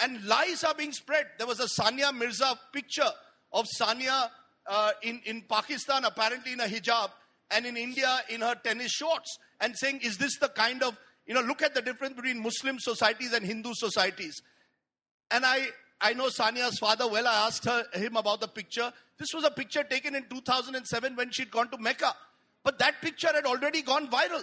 And 0.00 0.24
lies 0.24 0.64
are 0.64 0.74
being 0.74 0.92
spread. 0.92 1.26
There 1.38 1.46
was 1.46 1.60
a 1.60 1.80
Sania 1.80 2.12
Mirza 2.12 2.58
picture 2.72 3.10
of 3.52 3.66
Sania 3.80 4.28
uh, 4.66 4.90
in, 5.02 5.20
in 5.24 5.42
Pakistan, 5.42 6.04
apparently 6.04 6.52
in 6.52 6.60
a 6.60 6.64
hijab, 6.64 7.10
and 7.50 7.66
in 7.66 7.76
India 7.76 8.18
in 8.28 8.40
her 8.40 8.56
tennis 8.56 8.92
shorts, 8.92 9.38
and 9.60 9.76
saying, 9.76 10.00
Is 10.02 10.18
this 10.18 10.38
the 10.38 10.48
kind 10.48 10.82
of 10.82 10.96
you 11.26 11.34
know, 11.34 11.40
look 11.40 11.62
at 11.62 11.74
the 11.74 11.82
difference 11.82 12.14
between 12.14 12.42
Muslim 12.42 12.78
societies 12.78 13.32
and 13.32 13.44
Hindu 13.44 13.72
societies. 13.74 14.42
And 15.30 15.44
I, 15.46 15.66
I 16.00 16.14
know 16.14 16.26
Sania's 16.26 16.78
father 16.78 17.08
well. 17.08 17.26
I 17.26 17.46
asked 17.46 17.64
her, 17.64 17.84
him 17.94 18.16
about 18.16 18.40
the 18.40 18.48
picture. 18.48 18.92
This 19.18 19.28
was 19.34 19.44
a 19.44 19.50
picture 19.50 19.84
taken 19.84 20.14
in 20.14 20.24
2007 20.28 21.16
when 21.16 21.30
she'd 21.30 21.50
gone 21.50 21.68
to 21.68 21.78
Mecca. 21.78 22.14
But 22.64 22.78
that 22.80 23.00
picture 23.00 23.30
had 23.32 23.46
already 23.46 23.82
gone 23.82 24.08
viral. 24.08 24.42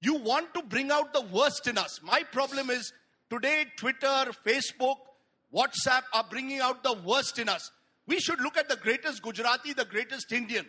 You 0.00 0.16
want 0.16 0.52
to 0.54 0.62
bring 0.62 0.90
out 0.90 1.12
the 1.12 1.22
worst 1.22 1.66
in 1.66 1.78
us. 1.78 2.00
My 2.02 2.22
problem 2.30 2.70
is 2.70 2.92
today, 3.30 3.64
Twitter, 3.76 4.26
Facebook, 4.46 4.96
WhatsApp 5.54 6.02
are 6.12 6.24
bringing 6.28 6.60
out 6.60 6.82
the 6.82 6.92
worst 7.04 7.38
in 7.38 7.48
us. 7.48 7.70
We 8.06 8.20
should 8.20 8.40
look 8.40 8.56
at 8.56 8.68
the 8.68 8.76
greatest 8.76 9.22
Gujarati, 9.22 9.72
the 9.72 9.84
greatest 9.84 10.30
Indian. 10.32 10.66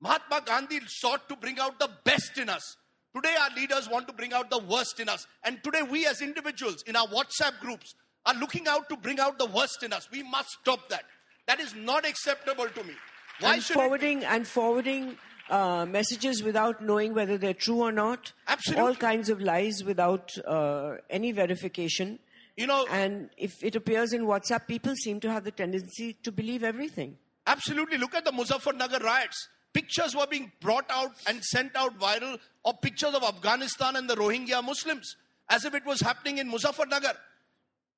Mahatma 0.00 0.42
Gandhi 0.46 0.80
sought 0.86 1.28
to 1.28 1.36
bring 1.36 1.58
out 1.58 1.78
the 1.78 1.90
best 2.04 2.38
in 2.38 2.48
us. 2.48 2.76
Today, 3.14 3.34
our 3.40 3.56
leaders 3.56 3.88
want 3.88 4.06
to 4.06 4.12
bring 4.12 4.32
out 4.32 4.50
the 4.50 4.58
worst 4.58 5.00
in 5.00 5.08
us. 5.08 5.26
And 5.44 5.62
today, 5.64 5.82
we 5.82 6.06
as 6.06 6.22
individuals 6.22 6.82
in 6.86 6.94
our 6.94 7.06
WhatsApp 7.08 7.58
groups 7.60 7.94
are 8.24 8.34
looking 8.34 8.68
out 8.68 8.88
to 8.88 8.96
bring 8.96 9.18
out 9.18 9.38
the 9.38 9.46
worst 9.46 9.82
in 9.82 9.92
us. 9.92 10.08
We 10.12 10.22
must 10.22 10.50
stop 10.60 10.88
that. 10.90 11.04
That 11.46 11.58
is 11.58 11.74
not 11.74 12.06
acceptable 12.06 12.68
to 12.68 12.84
me. 12.84 12.94
Why 13.40 13.54
and 13.54 13.62
should 13.62 13.74
forwarding 13.74 14.24
and 14.24 14.46
forwarding 14.46 15.16
uh, 15.48 15.86
messages 15.86 16.42
without 16.42 16.80
knowing 16.82 17.12
whether 17.14 17.36
they're 17.36 17.54
true 17.54 17.80
or 17.80 17.90
not. 17.90 18.32
Absolutely. 18.46 18.84
All 18.84 18.94
kinds 18.94 19.28
of 19.28 19.40
lies 19.40 19.82
without 19.84 20.30
uh, 20.46 20.96
any 21.08 21.32
verification. 21.32 22.20
You 22.56 22.66
know, 22.66 22.86
and 22.90 23.30
if 23.36 23.64
it 23.64 23.74
appears 23.74 24.12
in 24.12 24.26
WhatsApp, 24.26 24.68
people 24.68 24.94
seem 24.94 25.18
to 25.20 25.30
have 25.30 25.44
the 25.44 25.50
tendency 25.50 26.12
to 26.22 26.30
believe 26.30 26.62
everything. 26.62 27.16
Absolutely. 27.46 27.98
Look 27.98 28.14
at 28.14 28.24
the 28.24 28.32
Muzaffarnagar 28.32 29.02
riots 29.02 29.48
pictures 29.72 30.14
were 30.14 30.26
being 30.26 30.52
brought 30.60 30.90
out 30.90 31.12
and 31.26 31.42
sent 31.44 31.76
out 31.76 31.98
viral 31.98 32.38
of 32.64 32.80
pictures 32.80 33.14
of 33.14 33.22
Afghanistan 33.22 33.96
and 33.96 34.08
the 34.08 34.16
Rohingya 34.16 34.62
Muslims 34.64 35.16
as 35.48 35.64
if 35.64 35.74
it 35.74 35.84
was 35.84 36.00
happening 36.00 36.38
in 36.38 36.50
Muzaffarnagar. 36.50 37.14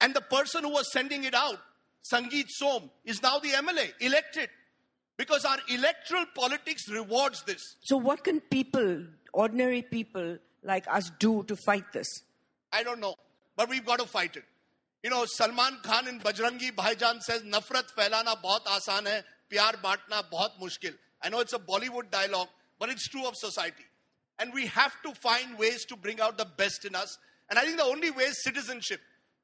And 0.00 0.14
the 0.14 0.20
person 0.20 0.64
who 0.64 0.70
was 0.70 0.90
sending 0.90 1.24
it 1.24 1.34
out, 1.34 1.58
Sangeet 2.12 2.48
Som, 2.48 2.90
is 3.04 3.22
now 3.22 3.38
the 3.38 3.50
MLA, 3.50 3.92
elected. 4.00 4.48
Because 5.16 5.44
our 5.44 5.58
electoral 5.68 6.24
politics 6.34 6.88
rewards 6.88 7.42
this. 7.44 7.60
So, 7.82 7.96
what 7.96 8.24
can 8.24 8.40
people, 8.40 9.04
ordinary 9.32 9.82
people 9.82 10.38
like 10.64 10.86
us, 10.88 11.10
do 11.20 11.44
to 11.44 11.54
fight 11.54 11.84
this? 11.92 12.08
I 12.72 12.82
don't 12.82 12.98
know. 12.98 13.14
But 13.54 13.68
we've 13.68 13.84
got 13.84 14.00
to 14.00 14.06
fight 14.06 14.36
it. 14.36 14.44
You 15.04 15.10
know, 15.10 15.24
Salman 15.26 15.78
Khan 15.82 16.08
in 16.08 16.18
Bajrangi 16.20 16.72
Bhaijaan 16.72 17.20
says, 17.20 17.42
Nafrat 17.42 17.92
failana 17.96 18.40
bahut 18.42 18.64
aasan 18.64 19.06
hai, 19.06 19.22
pyar 19.50 19.74
baantna 19.82 20.22
bahut 20.32 20.50
mushkil. 20.60 20.94
I 21.22 21.28
know 21.28 21.40
it's 21.40 21.52
a 21.52 21.58
Bollywood 21.58 22.10
dialogue, 22.10 22.48
but 22.78 22.88
it's 22.88 23.08
true 23.08 23.26
of 23.26 23.36
society. 23.36 23.84
And 24.38 24.52
we 24.52 24.66
have 24.66 24.92
to 25.02 25.14
find 25.14 25.58
ways 25.58 25.84
to 25.86 25.96
bring 25.96 26.20
out 26.20 26.38
the 26.38 26.46
best 26.56 26.84
in 26.84 26.94
us. 26.94 27.18
And 27.48 27.58
I 27.58 27.62
think 27.62 27.76
the 27.76 27.84
only 27.84 28.10
way 28.10 28.24
is 28.24 28.42
citizenship. 28.42 29.00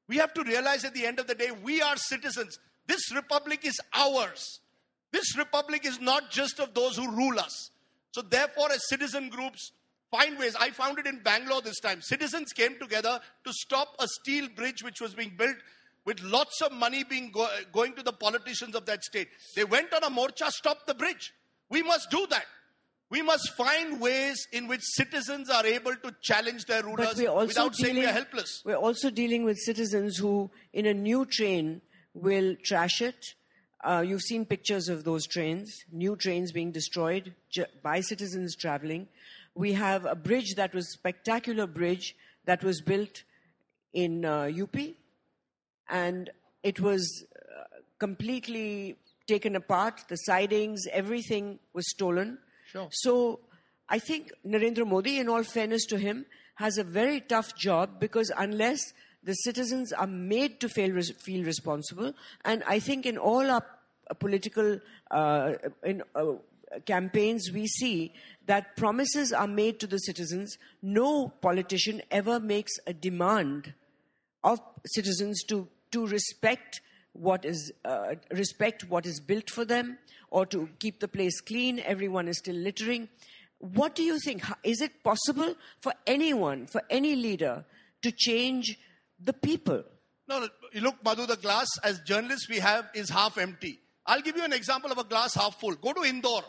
We 0.09 0.17
have 0.17 0.33
to 0.35 0.43
realize 0.43 0.85
at 0.85 0.95
the 0.95 1.07
end 1.07 1.21
of 1.21 1.27
the 1.27 1.35
day, 1.35 1.51
we 1.63 1.83
are 1.83 1.97
citizens. 1.97 2.59
This 2.87 3.15
republic 3.15 3.61
is 3.65 3.79
ours. 3.95 4.61
This 5.13 5.37
republic 5.37 5.87
is 5.87 6.01
not 6.01 6.31
just 6.31 6.59
of 6.59 6.75
those 6.75 6.97
who 6.97 7.11
rule 7.11 7.39
us. 7.39 7.71
So, 8.13 8.23
therefore, 8.23 8.73
as 8.73 8.89
citizen 8.89 9.29
groups, 9.29 9.73
find 10.11 10.39
ways. 10.39 10.57
I 10.59 10.71
found 10.71 10.99
it 10.99 11.07
in 11.07 11.21
Bangalore 11.23 11.61
this 11.61 11.81
time. 11.81 12.01
Citizens 12.01 12.53
came 12.53 12.79
together 12.79 13.21
to 13.45 13.53
stop 13.53 13.89
a 13.99 14.09
steel 14.09 14.49
bridge 14.57 14.83
which 14.83 15.01
was 15.01 15.15
being 15.15 15.35
built 15.37 15.57
with 16.05 16.23
lots 16.23 16.63
of 16.63 16.73
money 16.73 17.05
being 17.05 17.31
go- 17.31 17.49
going 17.73 17.95
to 17.95 18.03
the 18.03 18.13
politicians 18.13 18.75
of 18.75 18.87
that 18.87 19.05
state. 19.05 19.29
They 19.55 19.65
went 19.65 19.93
on 19.93 20.03
a 20.05 20.11
morcha, 20.11 20.49
stopped 20.49 20.87
the 20.87 20.95
bridge. 20.95 21.35
We 21.71 21.83
must 21.83 22.11
do 22.11 22.27
that. 22.31 22.47
We 23.11 23.23
must 23.23 23.57
find 23.57 24.01
ways 24.01 24.47
in 24.53 24.69
which 24.69 24.83
citizens 24.83 25.49
are 25.49 25.65
able 25.65 25.97
to 25.97 26.15
challenge 26.23 26.67
their 26.67 26.83
rulers 26.83 27.17
without 27.17 27.47
dealing, 27.47 27.73
saying 27.73 27.97
we 27.97 28.05
are 28.05 28.13
helpless. 28.13 28.63
We're 28.67 28.77
also 28.77 29.11
dealing 29.11 29.45
with 29.45 29.57
citizens 29.59 30.19
who, 30.19 30.51
in 30.75 30.85
a 30.85 30.93
new 30.93 31.25
train, 31.25 31.81
will 32.13 32.55
trash 32.63 33.01
it. 33.01 33.35
Uh, 33.83 34.05
you've 34.07 34.23
seen 34.23 34.45
pictures 34.45 34.89
of 34.89 35.05
those 35.05 35.27
trains, 35.27 35.73
new 35.91 36.17
trains 36.17 36.53
being 36.53 36.71
destroyed 36.71 37.35
by 37.83 38.01
citizens 38.01 38.55
traveling. 38.57 39.09
We 39.55 39.73
have 39.73 40.05
a 40.05 40.15
bridge 40.15 40.55
that 40.57 40.75
was 40.75 40.93
spectacular 40.93 41.67
bridge 41.67 42.15
that 42.45 42.63
was 42.63 42.83
built 42.83 43.23
in 43.95 44.25
uh, 44.25 44.51
UP, 44.63 44.77
and 45.89 46.31
it 46.63 46.81
was 46.81 47.25
uh, 47.35 47.63
completely 47.99 48.97
taken 49.29 49.55
apart, 49.55 50.01
the 50.09 50.17
sidings, 50.17 50.87
everything 50.91 51.59
was 51.73 51.89
stolen. 51.91 52.39
Sure. 52.73 52.89
So 52.91 53.41
I 53.89 53.99
think 53.99 54.33
Narendra 54.45 54.87
Modi, 54.87 55.19
in 55.19 55.29
all 55.29 55.45
fairness 55.45 55.85
to 55.87 55.99
him, 55.99 56.27
has 56.57 56.79
a 56.79 56.85
very 56.85 57.21
tough 57.21 57.55
job 57.57 58.01
because 58.01 58.33
unless 58.37 58.81
the 59.23 59.35
citizens 59.35 59.93
are 59.93 60.07
made 60.07 60.61
to 60.61 60.69
feel, 60.69 61.01
feel 61.03 61.45
responsible, 61.45 62.15
and 62.45 62.63
I 62.67 62.81
think 62.81 63.07
in 63.07 63.19
all 63.19 63.51
our 63.51 63.65
political, 64.19 64.81
uh, 65.11 65.53
in, 65.85 66.03
uh, 66.15 66.33
uh, 66.75 66.81
campaigns, 66.85 67.51
we 67.53 67.67
see 67.67 68.13
that 68.47 68.77
promises 68.77 69.33
are 69.33 69.47
made 69.47 69.81
to 69.81 69.87
the 69.87 69.99
citizens. 69.99 70.59
No 70.83 71.29
politician 71.29 72.03
ever 72.11 72.39
makes 72.41 72.73
a 72.87 72.93
demand 72.93 73.73
of 74.45 74.61
citizens 74.87 75.43
to, 75.45 75.67
to 75.93 76.07
respect 76.07 76.81
what 77.19 77.45
is 77.45 77.73
uh, 77.85 78.15
respect 78.31 78.89
what 78.89 79.07
is 79.07 79.21
built 79.21 79.51
for 79.51 79.65
them 79.65 79.99
or 80.31 80.47
to 80.47 80.69
keep 80.79 81.01
the 81.01 81.09
place 81.09 81.41
clean. 81.41 81.81
Everyone 81.81 82.29
is 82.29 82.39
still 82.39 82.55
littering. 82.55 83.09
What 83.59 83.95
do 83.95 84.03
you 84.03 84.19
think? 84.21 84.45
Is 84.63 84.81
it 84.81 85.03
possible 85.03 85.55
for 85.81 85.93
anyone 86.07 86.67
for 86.67 86.83
any 86.91 87.17
leader 87.17 87.65
to 88.03 88.13
change 88.13 88.79
the 89.19 89.33
people? 89.33 89.83
No, 90.29 90.41
no. 90.41 90.49
Look 90.81 91.03
madhu 91.05 91.27
the 91.27 91.37
glass 91.37 91.67
as 91.83 92.01
journalists 92.01 92.49
we 92.49 92.59
have 92.59 92.89
is 92.95 93.11
half 93.11 93.39
empty. 93.39 93.81
I'll 94.07 94.21
give 94.21 94.37
you 94.37 94.45
an 94.45 94.53
example 94.53 94.93
of 94.93 94.99
a 94.99 95.05
glass 95.05 95.35
half 95.35 95.59
full. 95.61 95.75
Go 95.75 95.93
to 95.93 96.03
indore. 96.03 96.45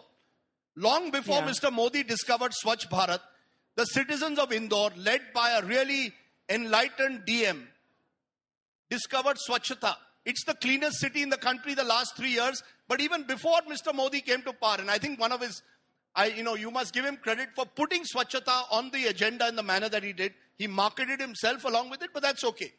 Long 0.75 1.11
before 1.11 1.37
yeah. 1.37 1.47
mr 1.49 1.71
modi 1.73 2.03
discovered 2.03 2.51
swachh 2.51 2.87
bharat 2.89 3.19
the 3.75 3.85
citizens 3.85 4.39
of 4.39 4.51
indore 4.51 4.91
led 4.97 5.21
by 5.33 5.51
a 5.51 5.65
really 5.65 6.13
enlightened 6.49 7.21
dm 7.27 7.65
discovered 8.89 9.37
Swachhata. 9.37 9.95
It's 10.29 10.43
the 10.43 10.53
cleanest 10.53 10.99
city 10.99 11.23
in 11.23 11.31
the 11.31 11.37
country 11.37 11.73
the 11.73 11.83
last 11.83 12.15
three 12.15 12.29
years. 12.29 12.61
But 12.87 13.01
even 13.01 13.23
before 13.23 13.61
Mr. 13.67 13.95
Modi 13.95 14.21
came 14.21 14.43
to 14.43 14.53
power, 14.53 14.75
and 14.77 14.91
I 14.91 14.99
think 14.99 15.19
one 15.19 15.31
of 15.31 15.41
his, 15.41 15.63
I, 16.15 16.27
you 16.27 16.43
know, 16.43 16.53
you 16.53 16.69
must 16.69 16.93
give 16.93 17.03
him 17.03 17.17
credit 17.17 17.49
for 17.55 17.65
putting 17.65 18.03
Swachhata 18.03 18.65
on 18.71 18.91
the 18.91 19.07
agenda 19.07 19.47
in 19.47 19.55
the 19.55 19.63
manner 19.63 19.89
that 19.89 20.03
he 20.03 20.13
did. 20.13 20.35
He 20.55 20.67
marketed 20.67 21.19
himself 21.19 21.63
along 21.63 21.89
with 21.89 22.03
it, 22.03 22.11
but 22.13 22.21
that's 22.21 22.43
okay. 22.43 22.71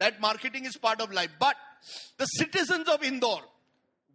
That 0.00 0.20
marketing 0.20 0.64
is 0.64 0.76
part 0.76 1.00
of 1.00 1.12
life. 1.12 1.30
But 1.38 1.54
the 2.16 2.24
citizens 2.24 2.88
of 2.88 3.04
Indore, 3.04 3.42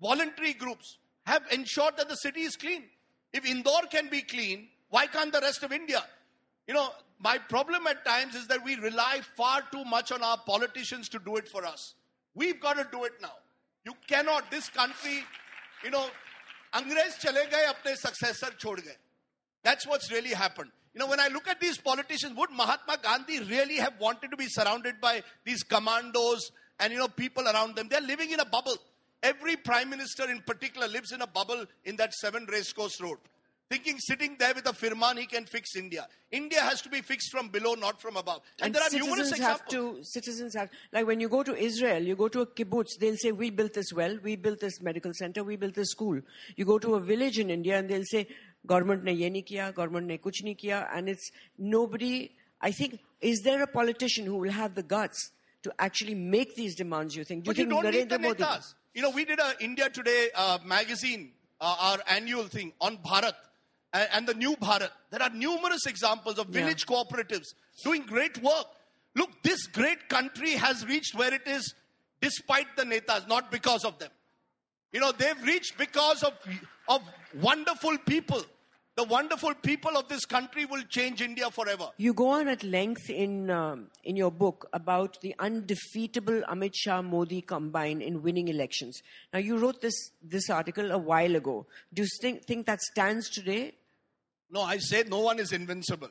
voluntary 0.01 0.51
groups, 0.51 0.97
have 1.25 1.43
ensured 1.53 1.95
that 1.95 2.09
the 2.09 2.15
city 2.15 2.41
is 2.41 2.57
clean. 2.57 2.83
If 3.31 3.45
Indore 3.45 3.83
can 3.89 4.09
be 4.09 4.23
clean, 4.23 4.67
why 4.89 5.07
can't 5.07 5.31
the 5.31 5.39
rest 5.39 5.63
of 5.63 5.71
India? 5.71 6.03
You 6.67 6.73
know, 6.73 6.89
my 7.17 7.37
problem 7.37 7.87
at 7.87 8.03
times 8.03 8.35
is 8.35 8.47
that 8.47 8.65
we 8.65 8.75
rely 8.75 9.21
far 9.37 9.61
too 9.71 9.85
much 9.85 10.11
on 10.11 10.21
our 10.21 10.37
politicians 10.45 11.07
to 11.09 11.19
do 11.19 11.37
it 11.37 11.47
for 11.47 11.65
us. 11.65 11.93
We've 12.35 12.59
got 12.59 12.77
to 12.77 12.87
do 12.91 13.03
it 13.03 13.13
now. 13.21 13.33
You 13.85 13.93
cannot, 14.07 14.49
this 14.49 14.69
country, 14.69 15.23
you 15.83 15.91
know, 15.91 16.05
Angrez 16.73 17.19
chale 17.19 17.45
gaye, 17.49 17.65
apne 17.67 17.95
successor 17.95 18.47
chhod 18.57 18.83
gaye. 18.83 18.97
That's 19.63 19.85
what's 19.85 20.11
really 20.11 20.31
happened. 20.31 20.71
You 20.93 20.99
know, 20.99 21.07
when 21.07 21.19
I 21.19 21.27
look 21.27 21.47
at 21.47 21.59
these 21.59 21.77
politicians, 21.77 22.35
would 22.37 22.51
Mahatma 22.51 22.97
Gandhi 23.01 23.39
really 23.39 23.77
have 23.77 23.93
wanted 23.99 24.31
to 24.31 24.37
be 24.37 24.47
surrounded 24.47 25.01
by 25.01 25.23
these 25.43 25.63
commandos 25.63 26.51
and, 26.79 26.93
you 26.93 26.99
know, 26.99 27.07
people 27.07 27.47
around 27.47 27.75
them? 27.75 27.87
They're 27.89 28.01
living 28.01 28.31
in 28.31 28.39
a 28.39 28.45
bubble. 28.45 28.75
Every 29.21 29.55
prime 29.55 29.89
minister 29.89 30.29
in 30.29 30.41
particular 30.41 30.87
lives 30.87 31.11
in 31.11 31.21
a 31.21 31.27
bubble 31.27 31.65
in 31.85 31.95
that 31.95 32.13
seven 32.13 32.45
racecourse 32.51 32.99
road 33.01 33.17
thinking 33.69 33.97
sitting 33.99 34.35
there 34.39 34.53
with 34.53 34.67
a 34.67 34.73
firman 34.73 35.17
he 35.17 35.25
can 35.25 35.45
fix 35.45 35.75
India. 35.75 36.07
India 36.31 36.59
has 36.61 36.81
to 36.81 36.89
be 36.89 37.01
fixed 37.01 37.31
from 37.31 37.49
below, 37.49 37.73
not 37.73 38.01
from 38.01 38.17
above. 38.17 38.41
And, 38.59 38.67
and 38.67 38.75
there 38.75 38.83
are 38.83 38.89
numerous 38.91 39.31
examples. 39.31 39.59
Have 39.59 39.67
to, 39.69 39.99
citizens 40.03 40.55
have, 40.55 40.69
like 40.91 41.07
when 41.07 41.19
you 41.19 41.29
go 41.29 41.43
to 41.43 41.55
Israel, 41.55 42.01
you 42.01 42.15
go 42.15 42.27
to 42.27 42.41
a 42.41 42.45
kibbutz, 42.45 42.97
they'll 42.99 43.17
say, 43.17 43.31
we 43.31 43.49
built 43.49 43.73
this 43.73 43.91
well, 43.93 44.17
we 44.23 44.35
built 44.35 44.59
this 44.59 44.81
medical 44.81 45.13
center, 45.13 45.43
we 45.43 45.55
built 45.55 45.75
this 45.75 45.89
school. 45.89 46.19
You 46.55 46.65
go 46.65 46.79
to 46.79 46.95
a 46.95 46.99
village 46.99 47.39
in 47.39 47.49
India 47.49 47.77
and 47.77 47.89
they'll 47.89 48.03
say, 48.05 48.27
government 48.65 49.03
ne 49.03 49.13
ye 49.13 49.29
nahi 49.29 49.45
kiya, 49.45 49.73
government 49.73 50.07
ne 50.07 50.17
kuch 50.17 50.43
nahi 50.43 50.57
kiya, 50.59 50.87
and 50.93 51.09
it's 51.09 51.31
nobody, 51.57 52.31
I 52.61 52.71
think, 52.71 52.99
is 53.21 53.41
there 53.41 53.61
a 53.61 53.67
politician 53.67 54.25
who 54.25 54.37
will 54.37 54.51
have 54.51 54.75
the 54.75 54.83
guts 54.83 55.31
to 55.63 55.73
actually 55.79 56.15
make 56.15 56.55
these 56.55 56.75
demands, 56.75 57.15
you 57.15 57.23
think? 57.23 57.45
Do 57.45 57.49
but 57.49 57.57
you, 57.57 57.65
think 57.65 57.81
don't 57.81 57.91
need 57.93 58.09
the 58.09 58.19
Modi? 58.19 58.43
You 58.93 59.01
know, 59.01 59.09
we 59.09 59.25
did 59.25 59.39
a 59.39 59.53
India 59.59 59.89
Today 59.89 60.29
uh, 60.35 60.59
magazine, 60.63 61.31
uh, 61.59 61.75
our 61.79 61.99
annual 62.07 62.43
thing 62.43 62.73
on 62.79 62.97
Bharat 62.97 63.33
and, 63.93 64.09
and 64.11 64.27
the 64.27 64.33
new 64.33 64.55
Bharat. 64.55 64.89
There 65.11 65.21
are 65.21 65.29
numerous 65.29 65.85
examples 65.85 66.39
of 66.39 66.47
village 66.47 66.85
yeah. 66.89 66.95
cooperatives 66.95 67.53
doing 67.83 68.03
great 68.03 68.41
work. 68.41 68.65
Look, 69.15 69.29
this 69.43 69.67
great 69.67 70.09
country 70.09 70.51
has 70.51 70.85
reached 70.85 71.15
where 71.15 71.33
it 71.33 71.47
is 71.47 71.73
despite 72.19 72.75
the 72.75 72.83
netas, 72.83 73.27
not 73.27 73.51
because 73.51 73.85
of 73.85 73.99
them. 73.99 74.09
You 74.91 74.99
know, 74.99 75.11
they've 75.11 75.41
reached 75.43 75.77
because 75.77 76.23
of, 76.23 76.33
of 76.87 77.01
wonderful 77.41 77.97
people. 78.05 78.41
The 78.95 79.03
wonderful 79.03 79.55
people 79.55 79.97
of 79.97 80.07
this 80.07 80.23
country 80.23 80.65
will 80.65 80.83
change 80.83 81.19
India 81.19 81.49
forever. 81.49 81.89
You 81.97 82.13
go 82.13 82.27
on 82.29 82.47
at 82.47 82.63
length 82.63 83.09
in, 83.09 83.49
um, 83.49 83.87
in 84.03 84.15
your 84.15 84.29
book 84.29 84.69
about 84.71 85.19
the 85.21 85.33
undefeatable 85.39 86.43
Amit 86.47 86.75
Shah 86.75 87.01
Modi 87.01 87.41
combine 87.41 88.03
in 88.03 88.21
winning 88.21 88.49
elections. 88.49 89.01
Now, 89.33 89.39
you 89.39 89.57
wrote 89.57 89.81
this, 89.81 90.11
this 90.21 90.47
article 90.51 90.91
a 90.91 90.99
while 90.99 91.35
ago. 91.35 91.65
Do 91.91 92.03
you 92.03 92.07
think, 92.21 92.45
think 92.45 92.67
that 92.67 92.81
stands 92.81 93.31
today? 93.31 93.73
No, 94.52 94.62
I 94.62 94.78
say 94.78 95.04
no 95.06 95.20
one 95.20 95.38
is 95.38 95.52
invincible. 95.52 96.10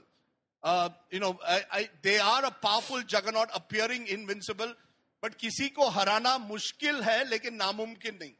Uh, 0.63 0.89
you 1.11 1.19
know, 1.19 1.39
I, 1.47 1.61
I, 1.71 1.89
they 2.01 2.19
are 2.19 2.45
a 2.45 2.51
powerful 2.51 3.01
juggernaut 3.01 3.49
appearing 3.53 4.07
invincible, 4.07 4.73
but 5.21 5.37
किसी 5.37 5.73
को 5.73 5.89
हराना 5.91 6.37
मुश्किल 6.47 7.01
है 7.03 7.29
लेकिन 7.29 7.57
नामुमकिन 7.59 8.19
नहीं. 8.19 8.33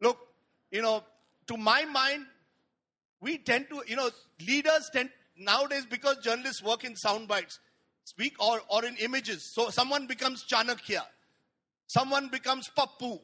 Look, 0.00 0.18
you 0.70 0.82
know, 0.82 1.04
to 1.46 1.56
my 1.56 1.84
mind, 1.84 2.26
we 3.20 3.38
tend 3.38 3.68
to, 3.70 3.82
you 3.86 3.96
know, 3.96 4.10
leaders 4.46 4.90
tend 4.92 5.10
nowadays 5.36 5.86
because 5.86 6.16
journalists 6.18 6.62
work 6.62 6.84
in 6.84 6.96
sound 6.96 7.28
bites, 7.28 7.58
speak 8.04 8.34
or, 8.42 8.60
or 8.68 8.84
in 8.84 8.96
images. 8.96 9.52
So 9.54 9.70
someone 9.70 10.06
becomes 10.06 10.44
Chanakya, 10.52 11.02
someone 11.86 12.28
becomes 12.28 12.68
Pappu, 12.76 13.20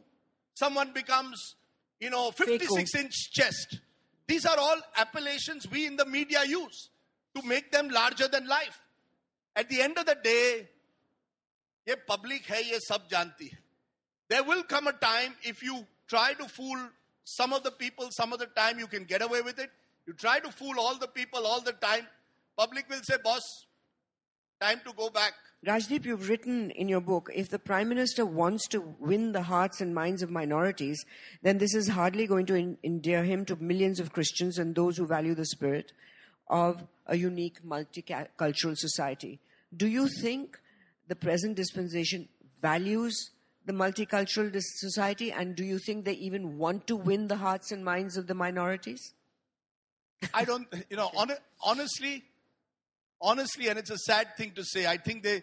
someone 0.55 0.93
becomes, 0.93 1.57
you 2.01 2.11
know, 2.11 2.31
56 2.31 2.95
inch 2.95 3.31
chest. 3.33 3.81
These 4.27 4.45
are 4.47 4.59
all 4.59 4.81
appellations 4.97 5.69
we 5.71 5.87
in 5.87 5.97
the 5.97 6.05
media 6.05 6.45
use 6.45 6.91
to 7.35 7.47
make 7.47 7.73
them 7.73 7.89
larger 7.89 8.29
than 8.29 8.47
life. 8.47 8.83
At 9.57 9.69
the 9.69 9.81
end 9.81 9.99
of 9.99 10.07
the 10.07 10.17
day, 10.17 10.69
ये 11.89 11.97
public 12.07 12.43
है 12.47 12.63
ये 12.63 12.79
सब 12.81 13.09
जानती 13.11 13.49
है 13.49 13.59
there 14.29 14.45
will 14.45 14.63
come 14.63 14.89
a 14.89 14.93
time 14.93 15.35
if 15.43 15.63
you 15.63 15.87
try 16.07 16.35
to 16.35 16.47
fool 16.47 16.79
some 17.25 17.53
of 17.53 17.63
the 17.63 17.71
people 17.71 18.11
some 18.11 18.33
of 18.33 18.39
the 18.39 18.47
time 18.47 18.79
you 18.79 18.87
can 18.87 19.05
get 19.05 19.23
away 19.23 19.41
with 19.41 19.59
it 19.59 19.71
you 20.07 20.13
try 20.13 20.39
to 20.39 20.51
fool 20.53 20.79
all 20.79 20.99
the 20.99 21.09
people 21.09 21.47
all 21.47 21.63
the 21.63 21.73
time 21.73 22.07
public 22.57 22.89
will 22.91 23.03
say 23.03 23.17
boss 23.25 23.67
time 24.64 24.82
to 24.86 24.94
go 24.94 25.10
back 25.10 25.34
Rajdeep, 25.66 26.04
you've 26.04 26.28
written 26.28 26.72
in 26.72 26.90
your 26.90 27.00
book 27.00 27.30
if 27.34 27.48
the 27.48 27.58
Prime 27.58 27.88
Minister 27.88 28.26
wants 28.26 28.68
to 28.68 28.82
win 29.00 29.32
the 29.32 29.44
hearts 29.44 29.80
and 29.80 29.96
minds 29.96 30.22
of 30.22 30.30
minorities, 30.30 31.06
then 31.42 31.58
this 31.58 31.74
is 31.74 31.88
hardly 31.88 32.28
going 32.28 32.46
to 32.48 32.78
endear 32.84 33.24
him 33.24 33.46
to 33.46 33.56
millions 33.56 34.02
of 34.02 34.12
Christians 34.12 34.58
and 34.58 34.76
those 34.76 34.98
who 34.98 35.08
value 35.08 35.34
the 35.36 35.46
spirit 35.46 35.94
of 36.50 36.84
a 37.08 37.16
unique 37.16 37.64
multicultural 37.66 38.76
society. 38.78 39.40
Do 39.78 39.88
you 39.88 40.10
think 40.20 40.60
the 41.08 41.16
present 41.16 41.56
dispensation 41.56 42.28
values 42.62 43.32
the 43.66 43.72
multicultural 43.72 44.52
society 44.60 45.32
and 45.32 45.56
do 45.56 45.64
you 45.64 45.80
think 45.80 46.04
they 46.04 46.14
even 46.16 46.58
want 46.58 46.88
to 46.88 46.98
win 46.98 47.28
the 47.28 47.38
hearts 47.38 47.72
and 47.72 47.86
minds 47.86 48.18
of 48.18 48.28
the 48.28 48.36
minorities? 48.36 49.14
I 50.34 50.44
don't, 50.44 50.68
you 50.90 50.98
know, 50.98 51.10
on, 51.16 51.32
honestly, 51.62 52.26
honestly, 53.24 53.70
and 53.70 53.80
it's 53.80 53.90
a 53.90 53.98
sad 53.98 54.36
thing 54.38 54.52
to 54.52 54.64
say, 54.64 54.86
I 54.86 54.98
think 54.98 55.24
they, 55.24 55.42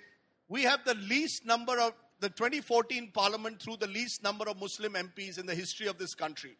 we 0.48 0.62
have 0.62 0.84
the 0.84 0.94
least 0.94 1.44
number 1.44 1.80
of 1.80 1.94
the 2.20 2.28
2014 2.28 3.10
parliament 3.12 3.60
through 3.60 3.78
the 3.78 3.86
least 3.86 4.22
number 4.22 4.48
of 4.48 4.60
Muslim 4.60 4.92
MPs 4.92 5.38
in 5.38 5.46
the 5.46 5.54
history 5.54 5.86
of 5.88 5.98
this 5.98 6.14
country. 6.14 6.56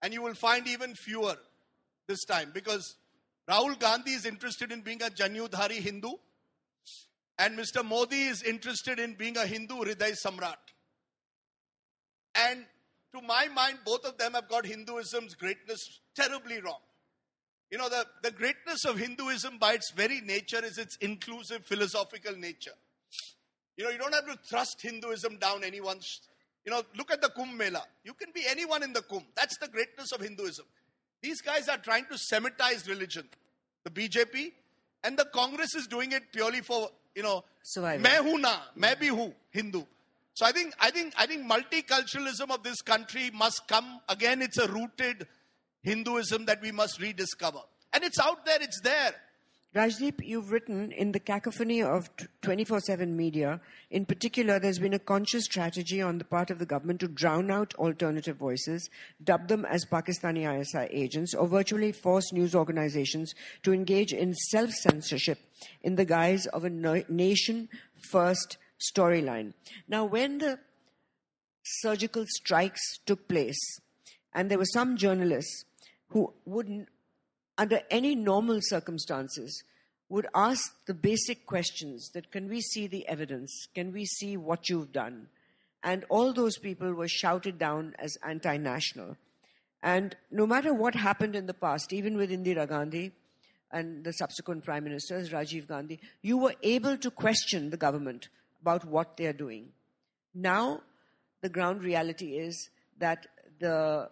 And 0.00 0.14
you 0.14 0.22
will 0.22 0.34
find 0.34 0.66
even 0.68 0.94
fewer 0.94 1.36
this 2.06 2.24
time 2.24 2.52
because 2.54 2.96
Rahul 3.48 3.78
Gandhi 3.78 4.12
is 4.12 4.24
interested 4.24 4.70
in 4.70 4.80
being 4.82 5.02
a 5.02 5.06
Janeudhari 5.06 5.80
Hindu 5.80 6.12
and 7.38 7.58
Mr. 7.58 7.84
Modi 7.84 8.22
is 8.22 8.42
interested 8.42 9.00
in 9.00 9.14
being 9.14 9.36
a 9.36 9.46
Hindu 9.46 9.74
Hriday 9.74 10.12
Samrat. 10.12 10.54
And 12.36 12.64
to 13.14 13.22
my 13.22 13.48
mind, 13.48 13.78
both 13.84 14.04
of 14.04 14.18
them 14.18 14.34
have 14.34 14.48
got 14.48 14.64
Hinduism's 14.64 15.34
greatness 15.34 16.00
terribly 16.14 16.60
wrong. 16.60 16.80
You 17.71 17.77
know, 17.77 17.89
the, 17.89 18.05
the 18.23 18.31
greatness 18.31 18.85
of 18.85 18.97
Hinduism 18.97 19.59
by 19.59 19.73
its 19.73 19.91
very 19.91 20.21
nature 20.21 20.63
is 20.63 20.77
its 20.77 20.97
inclusive 20.97 21.65
philosophical 21.65 22.35
nature. 22.35 22.73
You 23.77 23.85
know, 23.85 23.91
you 23.91 23.97
don't 23.97 24.13
have 24.13 24.25
to 24.25 24.37
thrust 24.49 24.81
Hinduism 24.81 25.37
down 25.37 25.63
anyone's. 25.63 26.21
You 26.65 26.71
know, 26.71 26.81
look 26.97 27.11
at 27.11 27.21
the 27.21 27.29
Kumbh 27.29 27.55
Mela. 27.55 27.83
You 28.03 28.13
can 28.13 28.29
be 28.33 28.43
anyone 28.49 28.83
in 28.83 28.91
the 28.91 29.01
Kumbh. 29.01 29.25
That's 29.35 29.57
the 29.59 29.67
greatness 29.67 30.11
of 30.11 30.21
Hinduism. 30.21 30.65
These 31.21 31.41
guys 31.41 31.69
are 31.69 31.77
trying 31.77 32.05
to 32.05 32.15
Semitize 32.15 32.87
religion. 32.87 33.27
The 33.83 33.91
BJP 33.91 34.51
and 35.03 35.17
the 35.17 35.25
Congress 35.25 35.75
is 35.75 35.87
doing 35.87 36.11
it 36.11 36.31
purely 36.31 36.61
for, 36.61 36.89
you 37.15 37.23
know, 37.23 37.43
मैं 37.75 38.19
हूं 38.19 38.39
ना, 38.39 38.59
मैं 38.77 38.95
भी 38.99 39.09
हूं 39.09 39.33
Hindu. 39.51 39.85
So 40.33 40.45
I 40.45 40.51
think, 40.51 40.73
I 40.79 40.89
think, 40.89 41.13
I 41.17 41.25
think 41.25 41.45
multiculturalism 41.45 42.49
of 42.49 42.63
this 42.63 42.81
country 42.81 43.29
must 43.33 43.67
come 43.67 43.99
again. 44.07 44.41
It's 44.41 44.57
a 44.57 44.67
rooted 44.67 45.27
Hinduism 45.84 46.46
that 46.46 46.62
we 46.62 46.72
must 46.72 47.00
rediscover, 47.00 47.60
and 47.92 48.02
it's 48.02 48.18
out 48.18 48.44
there. 48.46 48.58
It's 48.60 48.80
there. 48.80 49.14
Rajdeep, 49.74 50.24
you've 50.24 50.52
written 50.52 50.92
in 50.92 51.10
the 51.10 51.18
cacophony 51.18 51.82
of 51.82 52.08
24 52.42 52.78
7 52.78 53.16
media, 53.16 53.60
in 53.90 54.06
particular, 54.06 54.60
there's 54.60 54.78
been 54.78 54.94
a 54.94 55.00
conscious 55.00 55.44
strategy 55.44 56.00
on 56.00 56.18
the 56.18 56.24
part 56.24 56.50
of 56.50 56.60
the 56.60 56.66
government 56.66 57.00
to 57.00 57.08
drown 57.08 57.50
out 57.50 57.74
alternative 57.74 58.36
voices, 58.36 58.88
dub 59.22 59.48
them 59.48 59.64
as 59.64 59.84
Pakistani 59.84 60.46
ISI 60.60 60.86
agents, 60.90 61.34
or 61.34 61.48
virtually 61.48 61.90
force 61.90 62.32
news 62.32 62.54
organizations 62.54 63.34
to 63.64 63.72
engage 63.72 64.12
in 64.12 64.32
self 64.32 64.70
censorship 64.70 65.38
in 65.82 65.96
the 65.96 66.04
guise 66.04 66.46
of 66.46 66.64
a 66.64 66.70
nation 66.70 67.68
first 68.10 68.58
storyline. 68.80 69.54
Now, 69.88 70.04
when 70.04 70.38
the 70.38 70.60
surgical 71.64 72.24
strikes 72.28 72.98
took 73.06 73.26
place, 73.26 73.80
and 74.32 74.50
there 74.50 74.58
were 74.58 74.64
some 74.66 74.96
journalists 74.96 75.64
who 76.08 76.32
wouldn't 76.44 76.88
under 77.56 77.80
any 77.90 78.14
normal 78.14 78.58
circumstances, 78.60 79.62
would 80.08 80.26
ask 80.34 80.74
the 80.86 80.94
basic 80.94 81.46
questions 81.46 82.10
that 82.14 82.30
can 82.30 82.48
we 82.48 82.60
see 82.60 82.86
the 82.86 83.06
evidence? 83.08 83.68
Can 83.74 83.92
we 83.92 84.04
see 84.04 84.36
what 84.36 84.68
you've 84.68 84.92
done? 84.92 85.28
And 85.82 86.04
all 86.08 86.32
those 86.32 86.58
people 86.58 86.92
were 86.92 87.08
shouted 87.08 87.58
down 87.58 87.94
as 87.98 88.16
anti 88.22 88.56
national. 88.56 89.16
And 89.82 90.16
no 90.30 90.46
matter 90.46 90.72
what 90.72 90.94
happened 90.94 91.36
in 91.36 91.46
the 91.46 91.54
past, 91.54 91.92
even 91.92 92.16
with 92.16 92.30
Indira 92.30 92.66
Gandhi 92.66 93.12
and 93.70 94.02
the 94.02 94.12
subsequent 94.12 94.64
prime 94.64 94.84
ministers, 94.84 95.30
Rajiv 95.30 95.68
Gandhi, 95.68 96.00
you 96.22 96.38
were 96.38 96.54
able 96.62 96.96
to 96.96 97.10
question 97.10 97.70
the 97.70 97.76
government 97.76 98.28
about 98.62 98.84
what 98.86 99.16
they're 99.16 99.34
doing. 99.34 99.68
Now, 100.34 100.80
the 101.42 101.50
ground 101.50 101.84
reality 101.84 102.38
is 102.38 102.70
that 102.98 103.26
the 103.60 104.08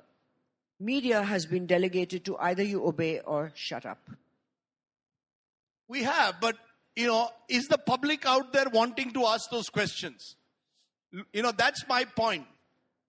media 0.83 1.23
has 1.23 1.47
been 1.47 1.67
delegated 1.67 2.25
to 2.25 2.37
either 2.39 2.63
you 2.63 2.85
obey 2.87 3.21
or 3.21 3.53
shut 3.55 3.87
up. 3.87 4.11
We 5.89 6.03
have, 6.03 6.37
but 6.41 6.57
you 6.97 7.07
know, 7.07 7.31
is 7.49 7.67
the 7.69 7.79
public 7.79 8.27
out 8.27 8.53
there 8.53 8.67
wanting 8.73 9.13
to 9.13 9.27
ask 9.27 9.51
those 9.51 9.69
questions? 9.69 10.37
You 11.33 11.43
know, 11.43 11.53
that's 11.53 11.87
my 11.89 12.05
point. 12.05 12.47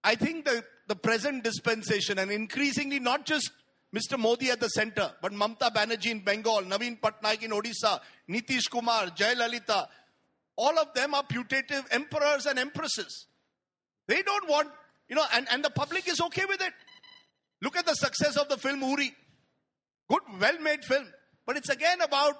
I 0.03 0.15
think 0.15 0.45
the, 0.45 0.63
the 0.88 0.95
present 0.95 1.43
dispensation 1.43 2.19
and 2.19 2.32
increasingly 2.32 2.99
not 2.99 3.26
just 3.26 3.51
Mr. 3.93 4.17
Modi 4.17 4.49
at 4.49 4.59
the 4.59 4.69
center, 4.69 5.11
but 5.21 5.32
Mamta 5.32 5.74
Banerjee 5.74 6.11
in 6.11 6.19
Bengal, 6.19 6.63
Naveen 6.63 6.99
Patnaik 6.99 7.43
in 7.43 7.51
Odisha, 7.51 7.99
Nitish 8.30 8.69
Kumar, 8.69 9.07
Jayalalitha, 9.07 9.88
all 10.55 10.78
of 10.80 10.93
them 10.93 11.13
are 11.13 11.24
putative 11.24 11.86
emperors 11.91 12.45
and 12.45 12.59
empresses. 12.59 13.28
They 14.07 14.21
don't 14.21 14.49
want, 14.49 14.69
you 15.07 15.15
know, 15.15 15.26
and, 15.34 15.47
and 15.51 15.63
the 15.63 15.69
public 15.69 16.07
is 16.07 16.19
okay 16.21 16.45
with 16.45 16.61
it. 16.61 16.74
Look 17.64 17.78
at 17.78 17.86
the 17.86 17.93
success 17.93 18.36
of 18.36 18.49
the 18.49 18.57
film 18.57 18.82
Uri. 18.82 19.16
Good, 20.09 20.22
well 20.38 20.59
made 20.59 20.84
film. 20.84 21.07
But 21.45 21.55
it's 21.55 21.70
again 21.70 22.01
about, 22.01 22.36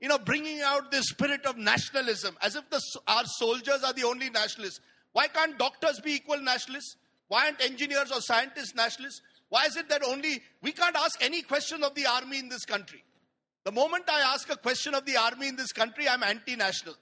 you 0.00 0.08
know, 0.08 0.18
bringing 0.18 0.60
out 0.60 0.90
this 0.90 1.06
spirit 1.06 1.46
of 1.46 1.56
nationalism 1.56 2.36
as 2.42 2.56
if 2.56 2.68
the, 2.68 2.80
our 3.08 3.24
soldiers 3.24 3.82
are 3.82 3.94
the 3.94 4.04
only 4.04 4.28
nationalists. 4.28 4.80
Why 5.12 5.28
can't 5.28 5.58
doctors 5.58 5.98
be 6.00 6.12
equal 6.12 6.42
nationalists? 6.42 6.96
Why 7.28 7.46
aren't 7.46 7.64
engineers 7.64 8.12
or 8.12 8.20
scientists 8.20 8.74
nationalists? 8.74 9.22
Why 9.48 9.64
is 9.64 9.76
it 9.76 9.88
that 9.88 10.04
only 10.04 10.42
we 10.60 10.72
can't 10.72 10.94
ask 10.94 11.24
any 11.24 11.40
question 11.40 11.82
of 11.82 11.94
the 11.94 12.04
army 12.04 12.38
in 12.38 12.50
this 12.50 12.66
country? 12.66 13.02
The 13.64 13.72
moment 13.72 14.04
I 14.10 14.20
ask 14.34 14.50
a 14.50 14.56
question 14.56 14.94
of 14.94 15.06
the 15.06 15.16
army 15.16 15.48
in 15.48 15.56
this 15.56 15.72
country, 15.72 16.06
I'm 16.06 16.22
anti 16.22 16.54
national. 16.54 16.96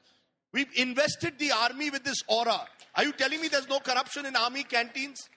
We've 0.53 0.70
invested 0.77 1.41
the 1.41 1.51
army 1.51 1.91
with 1.91 2.05
this 2.05 2.22
aura. 2.29 2.66
Are 2.95 3.05
you 3.05 3.12
telling 3.12 3.41
me 3.41 3.49
there's 3.49 3.68
no 3.68 3.81
corruption 3.81 4.27
in 4.27 4.37
army 4.37 4.62
canteens? 4.62 5.29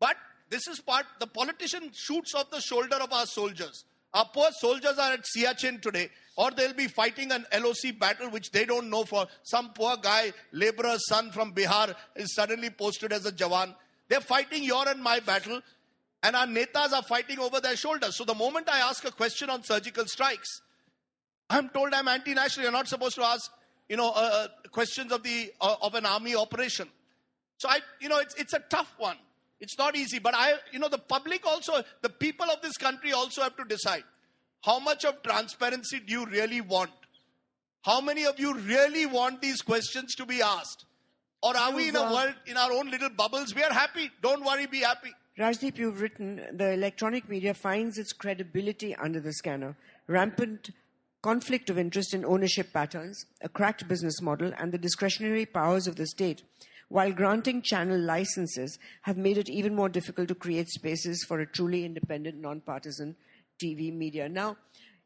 But 0.00 0.16
this 0.52 0.68
is 0.68 0.80
part, 0.80 1.06
the 1.18 1.26
politician 1.26 1.90
shoots 1.94 2.34
off 2.34 2.50
the 2.50 2.60
shoulder 2.60 2.96
of 2.96 3.10
our 3.10 3.24
soldiers. 3.24 3.86
Our 4.12 4.26
poor 4.34 4.50
soldiers 4.60 4.98
are 4.98 5.14
at 5.14 5.24
Siachen 5.24 5.80
today, 5.80 6.10
or 6.36 6.50
they'll 6.50 6.74
be 6.74 6.88
fighting 6.88 7.32
an 7.32 7.46
LOC 7.58 7.98
battle 7.98 8.28
which 8.28 8.50
they 8.50 8.66
don't 8.66 8.90
know 8.90 9.04
for. 9.04 9.26
Some 9.44 9.70
poor 9.70 9.96
guy, 9.96 10.34
laborer's 10.52 11.08
son 11.08 11.30
from 11.30 11.54
Bihar, 11.54 11.94
is 12.16 12.34
suddenly 12.34 12.68
posted 12.68 13.14
as 13.14 13.24
a 13.24 13.32
Jawan. 13.32 13.74
They're 14.08 14.20
fighting 14.20 14.62
your 14.62 14.86
and 14.86 15.02
my 15.02 15.20
battle, 15.20 15.62
and 16.22 16.36
our 16.36 16.46
netas 16.46 16.92
are 16.92 17.02
fighting 17.02 17.38
over 17.38 17.58
their 17.58 17.74
shoulders. 17.74 18.16
So 18.18 18.24
the 18.24 18.34
moment 18.34 18.68
I 18.68 18.80
ask 18.80 19.02
a 19.06 19.10
question 19.10 19.48
on 19.48 19.62
surgical 19.62 20.04
strikes, 20.04 20.60
I'm 21.48 21.70
told 21.70 21.94
I'm 21.94 22.08
anti-national. 22.08 22.64
You're 22.64 22.72
not 22.72 22.88
supposed 22.88 23.14
to 23.14 23.24
ask, 23.24 23.50
you 23.88 23.96
know, 23.96 24.10
uh, 24.10 24.20
uh 24.20 24.48
questions 24.70 25.12
of 25.12 25.22
the 25.22 25.50
uh, 25.62 25.76
of 25.80 25.94
an 25.94 26.04
army 26.04 26.36
operation. 26.36 26.88
So 27.56 27.70
I, 27.70 27.80
you 28.02 28.10
know, 28.10 28.18
it's 28.18 28.34
it's 28.34 28.52
a 28.52 28.60
tough 28.68 28.94
one. 28.98 29.16
It's 29.62 29.78
not 29.78 29.96
easy, 29.96 30.18
but 30.18 30.34
I, 30.34 30.54
you 30.72 30.80
know, 30.80 30.88
the 30.88 30.98
public 30.98 31.46
also, 31.46 31.84
the 32.02 32.08
people 32.08 32.46
of 32.50 32.60
this 32.62 32.76
country 32.76 33.12
also 33.12 33.42
have 33.42 33.56
to 33.56 33.64
decide 33.64 34.02
how 34.64 34.80
much 34.80 35.04
of 35.04 35.22
transparency 35.22 36.00
do 36.00 36.12
you 36.12 36.26
really 36.26 36.60
want? 36.60 36.90
How 37.82 38.00
many 38.00 38.26
of 38.26 38.40
you 38.40 38.54
really 38.54 39.06
want 39.06 39.40
these 39.40 39.62
questions 39.62 40.16
to 40.16 40.26
be 40.26 40.42
asked? 40.42 40.84
Or 41.44 41.56
are 41.56 41.72
we 41.72 41.88
in 41.90 41.96
a 41.96 42.02
world, 42.02 42.34
in 42.46 42.56
our 42.56 42.72
own 42.72 42.90
little 42.90 43.10
bubbles? 43.10 43.54
We 43.54 43.62
are 43.62 43.72
happy. 43.72 44.10
Don't 44.20 44.44
worry, 44.44 44.66
be 44.66 44.80
happy. 44.80 45.12
Rajdeep, 45.38 45.78
you've 45.78 46.00
written 46.00 46.44
the 46.52 46.72
electronic 46.72 47.28
media 47.28 47.54
finds 47.54 47.98
its 47.98 48.12
credibility 48.12 48.96
under 48.96 49.20
the 49.20 49.32
scanner. 49.32 49.76
Rampant 50.08 50.70
conflict 51.22 51.70
of 51.70 51.78
interest 51.78 52.14
in 52.14 52.24
ownership 52.24 52.72
patterns, 52.72 53.26
a 53.40 53.48
cracked 53.48 53.86
business 53.86 54.20
model, 54.20 54.52
and 54.58 54.72
the 54.72 54.78
discretionary 54.78 55.46
powers 55.46 55.86
of 55.86 55.94
the 55.94 56.06
state 56.08 56.42
while 56.92 57.10
granting 57.10 57.62
channel 57.62 57.98
licenses, 57.98 58.78
have 59.00 59.16
made 59.16 59.38
it 59.38 59.48
even 59.48 59.74
more 59.74 59.88
difficult 59.88 60.28
to 60.28 60.34
create 60.34 60.68
spaces 60.68 61.24
for 61.26 61.40
a 61.40 61.46
truly 61.46 61.86
independent, 61.86 62.38
non-partisan 62.38 63.16
TV 63.58 63.90
media. 63.90 64.28
Now, 64.28 64.58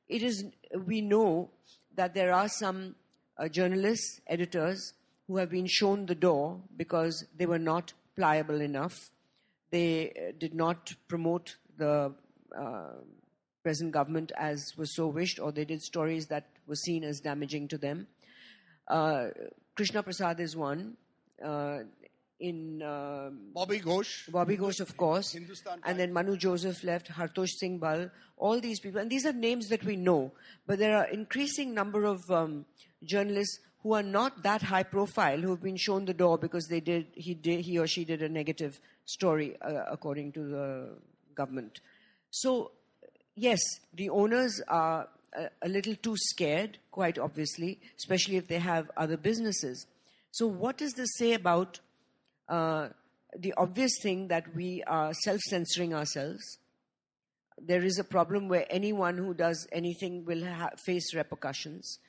it 0.09 0.21
is 0.25 0.45
we 0.85 1.01
know 1.01 1.51
that 1.95 2.13
there 2.13 2.33
are 2.33 2.49
some 2.49 2.97
uh, 3.39 3.47
journalists, 3.47 4.21
editors 4.27 4.95
who 5.29 5.37
have 5.37 5.51
been 5.51 5.69
shown 5.69 6.07
the 6.07 6.17
door 6.17 6.61
because 6.77 7.25
they 7.37 7.47
were 7.47 7.65
not 7.73 7.93
pliable 8.17 8.61
enough. 8.61 8.97
They 9.71 10.11
uh, 10.11 10.33
did 10.37 10.55
not 10.55 10.93
promote 11.07 11.55
the 11.79 12.13
uh, 12.59 12.95
present 13.63 13.93
government 13.93 14.33
as 14.37 14.73
was 14.77 14.97
so 14.97 15.07
wished, 15.07 15.39
or 15.39 15.53
they 15.53 15.65
did 15.65 15.83
stories 15.83 16.27
that 16.27 16.49
were 16.67 16.75
seen 16.75 17.05
as 17.05 17.21
damaging 17.21 17.69
to 17.69 17.79
them. 17.79 18.09
Uh, 18.89 19.29
Krishna 19.77 20.03
Prasad 20.03 20.41
is 20.41 20.57
one 20.57 20.97
in 22.39 22.83
um, 22.83 23.39
Bobby 23.55 23.81
Ghosh. 23.81 24.31
Bobby 24.31 24.57
Ghosh, 24.57 24.81
of 24.81 24.97
course. 24.97 25.33
Hindustan 25.33 25.81
and 25.85 25.99
then 25.99 26.13
Manu 26.13 26.37
Joseph 26.37 26.85
left, 26.85 27.09
Hartosh 27.09 27.51
Singh 27.59 27.79
Bal, 27.79 28.11
all 28.37 28.61
these 28.61 28.81
people. 28.81 29.01
And 29.01 29.11
these 29.11 29.25
are 29.27 29.33
names 29.33 29.69
that 29.69 29.85
we 29.85 29.97
know. 29.97 30.33
But 30.67 30.79
there 30.79 30.97
are 30.97 31.07
increasing 31.07 31.75
number 31.75 32.05
of 32.05 32.21
um, 32.31 32.67
journalists 33.05 33.59
who 33.83 33.95
are 33.95 34.03
not 34.03 34.43
that 34.43 34.63
high 34.63 34.83
profile 34.83 35.39
who 35.39 35.51
have 35.51 35.63
been 35.63 35.77
shown 35.77 36.05
the 36.05 36.15
door 36.15 36.37
because 36.37 36.67
they 36.67 36.81
did 36.81 37.07
he 37.15 37.35
did 37.35 37.65
he 37.65 37.79
or 37.79 37.87
she 37.87 38.05
did 38.05 38.21
a 38.21 38.29
negative 38.29 38.81
story 39.05 39.57
uh, 39.61 39.85
according 39.91 40.33
to 40.33 40.41
the 40.41 40.89
government. 41.35 41.81
So 42.31 42.73
yes, 43.37 43.61
the 43.95 44.11
owners 44.11 44.61
are 44.67 45.09
a, 45.33 45.51
a 45.63 45.69
little 45.69 45.95
too 45.95 46.17
scared, 46.17 46.79
quite 46.91 47.19
obviously, 47.19 47.79
especially 47.97 48.37
if 48.37 48.49
they 48.49 48.59
have 48.59 48.91
other 48.97 49.17
businesses. 49.17 49.87
So, 50.37 50.47
what 50.47 50.77
does 50.77 50.93
this 50.93 51.17
say 51.17 51.33
about 51.33 51.81
uh, 52.47 52.89
the 53.35 53.55
obvious 53.57 53.93
thing 54.03 54.29
that 54.29 54.55
we 54.55 54.83
are 54.87 55.15
self 55.15 55.41
censoring 55.41 55.95
ourselves? 55.95 56.59
There 57.59 57.83
is 57.83 57.99
a 57.99 58.05
problem 58.05 58.47
where 58.47 58.67
anyone 58.69 59.17
who 59.17 59.33
does 59.33 59.67
anything 59.73 60.27
will 60.27 60.45
ha- 60.45 60.77
face 60.85 61.15
repercussions. 61.15 62.01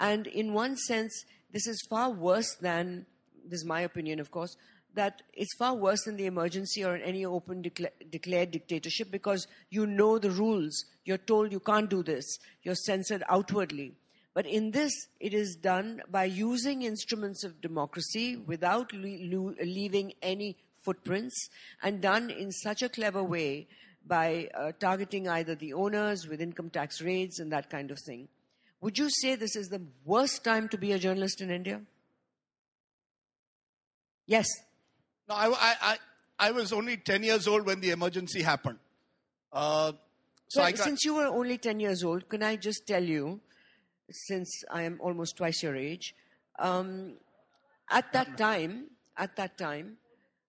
And 0.00 0.26
in 0.28 0.54
one 0.54 0.78
sense, 0.78 1.26
this 1.52 1.66
is 1.66 1.86
far 1.90 2.08
worse 2.08 2.54
than, 2.54 3.04
this 3.46 3.60
is 3.60 3.66
my 3.66 3.82
opinion, 3.82 4.18
of 4.18 4.30
course, 4.30 4.56
that 4.94 5.20
it's 5.34 5.54
far 5.58 5.74
worse 5.74 6.04
than 6.04 6.16
the 6.16 6.24
emergency 6.24 6.82
or 6.86 6.96
any 6.96 7.26
open 7.26 7.62
decla- 7.62 8.10
declared 8.10 8.50
dictatorship 8.50 9.10
because 9.10 9.46
you 9.68 9.84
know 9.86 10.18
the 10.18 10.30
rules. 10.30 10.86
You're 11.04 11.18
told 11.18 11.52
you 11.52 11.60
can't 11.60 11.90
do 11.90 12.02
this. 12.02 12.38
You're 12.62 12.76
censored 12.76 13.24
outwardly. 13.28 13.92
But 14.34 14.46
in 14.46 14.72
this, 14.72 14.92
it 15.20 15.32
is 15.32 15.54
done 15.54 16.02
by 16.10 16.24
using 16.24 16.82
instruments 16.82 17.44
of 17.44 17.60
democracy 17.60 18.36
without 18.36 18.92
le- 18.92 19.54
leaving 19.62 20.12
any 20.20 20.56
footprints 20.82 21.48
and 21.82 22.00
done 22.02 22.30
in 22.30 22.50
such 22.50 22.82
a 22.82 22.88
clever 22.88 23.22
way 23.22 23.68
by 24.06 24.50
uh, 24.54 24.72
targeting 24.78 25.28
either 25.28 25.54
the 25.54 25.72
owners 25.72 26.26
with 26.26 26.40
income 26.40 26.68
tax 26.68 27.00
raids 27.00 27.38
and 27.38 27.52
that 27.52 27.70
kind 27.70 27.90
of 27.90 27.98
thing. 28.00 28.28
Would 28.80 28.98
you 28.98 29.08
say 29.08 29.36
this 29.36 29.56
is 29.56 29.68
the 29.68 29.80
worst 30.04 30.44
time 30.44 30.68
to 30.68 30.76
be 30.76 30.92
a 30.92 30.98
journalist 30.98 31.40
in 31.40 31.50
India? 31.50 31.80
Yes. 34.26 34.46
No, 35.28 35.36
I, 35.36 35.54
I, 35.58 35.98
I, 36.38 36.50
was 36.50 36.72
only 36.72 36.96
10 36.98 37.22
years 37.22 37.48
old 37.48 37.64
when 37.64 37.80
the 37.80 37.90
emergency 37.90 38.42
happened. 38.42 38.78
Uh, 39.52 39.92
so 40.48 40.60
well, 40.60 40.76
since 40.76 41.04
you 41.04 41.14
were 41.14 41.26
only 41.26 41.56
10 41.56 41.80
years 41.80 42.04
old, 42.04 42.28
can 42.28 42.42
I 42.42 42.56
just 42.56 42.86
tell 42.86 43.02
you 43.02 43.40
since 44.10 44.64
I 44.70 44.82
am 44.82 44.98
almost 45.00 45.36
twice 45.36 45.62
your 45.62 45.76
age. 45.76 46.14
Um, 46.58 47.14
at 47.90 48.12
that 48.12 48.36
time, 48.38 48.86
at 49.16 49.36
that 49.36 49.58
time, 49.58 49.96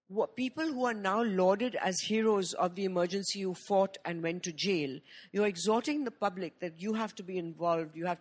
what 0.08 0.36
people 0.36 0.66
who 0.66 0.86
are 0.86 0.93
now 0.93 1.24
lauded 1.24 1.76
as 1.76 1.99
heroes 1.99 2.53
of 2.53 2.76
the 2.76 2.86
emergency 2.86 3.41
who 3.41 3.56
fought 3.68 3.97
and 4.06 4.22
went 4.22 4.43
to 4.43 4.51
jail, 4.51 4.99
you're 5.32 5.47
exhorting 5.47 6.03
the 6.03 6.12
public 6.12 6.60
that 6.60 6.80
you 6.80 6.93
have 6.93 7.16
to 7.16 7.24
be 7.24 7.38
involved. 7.38 7.95
You 7.95 8.06
have 8.06 8.20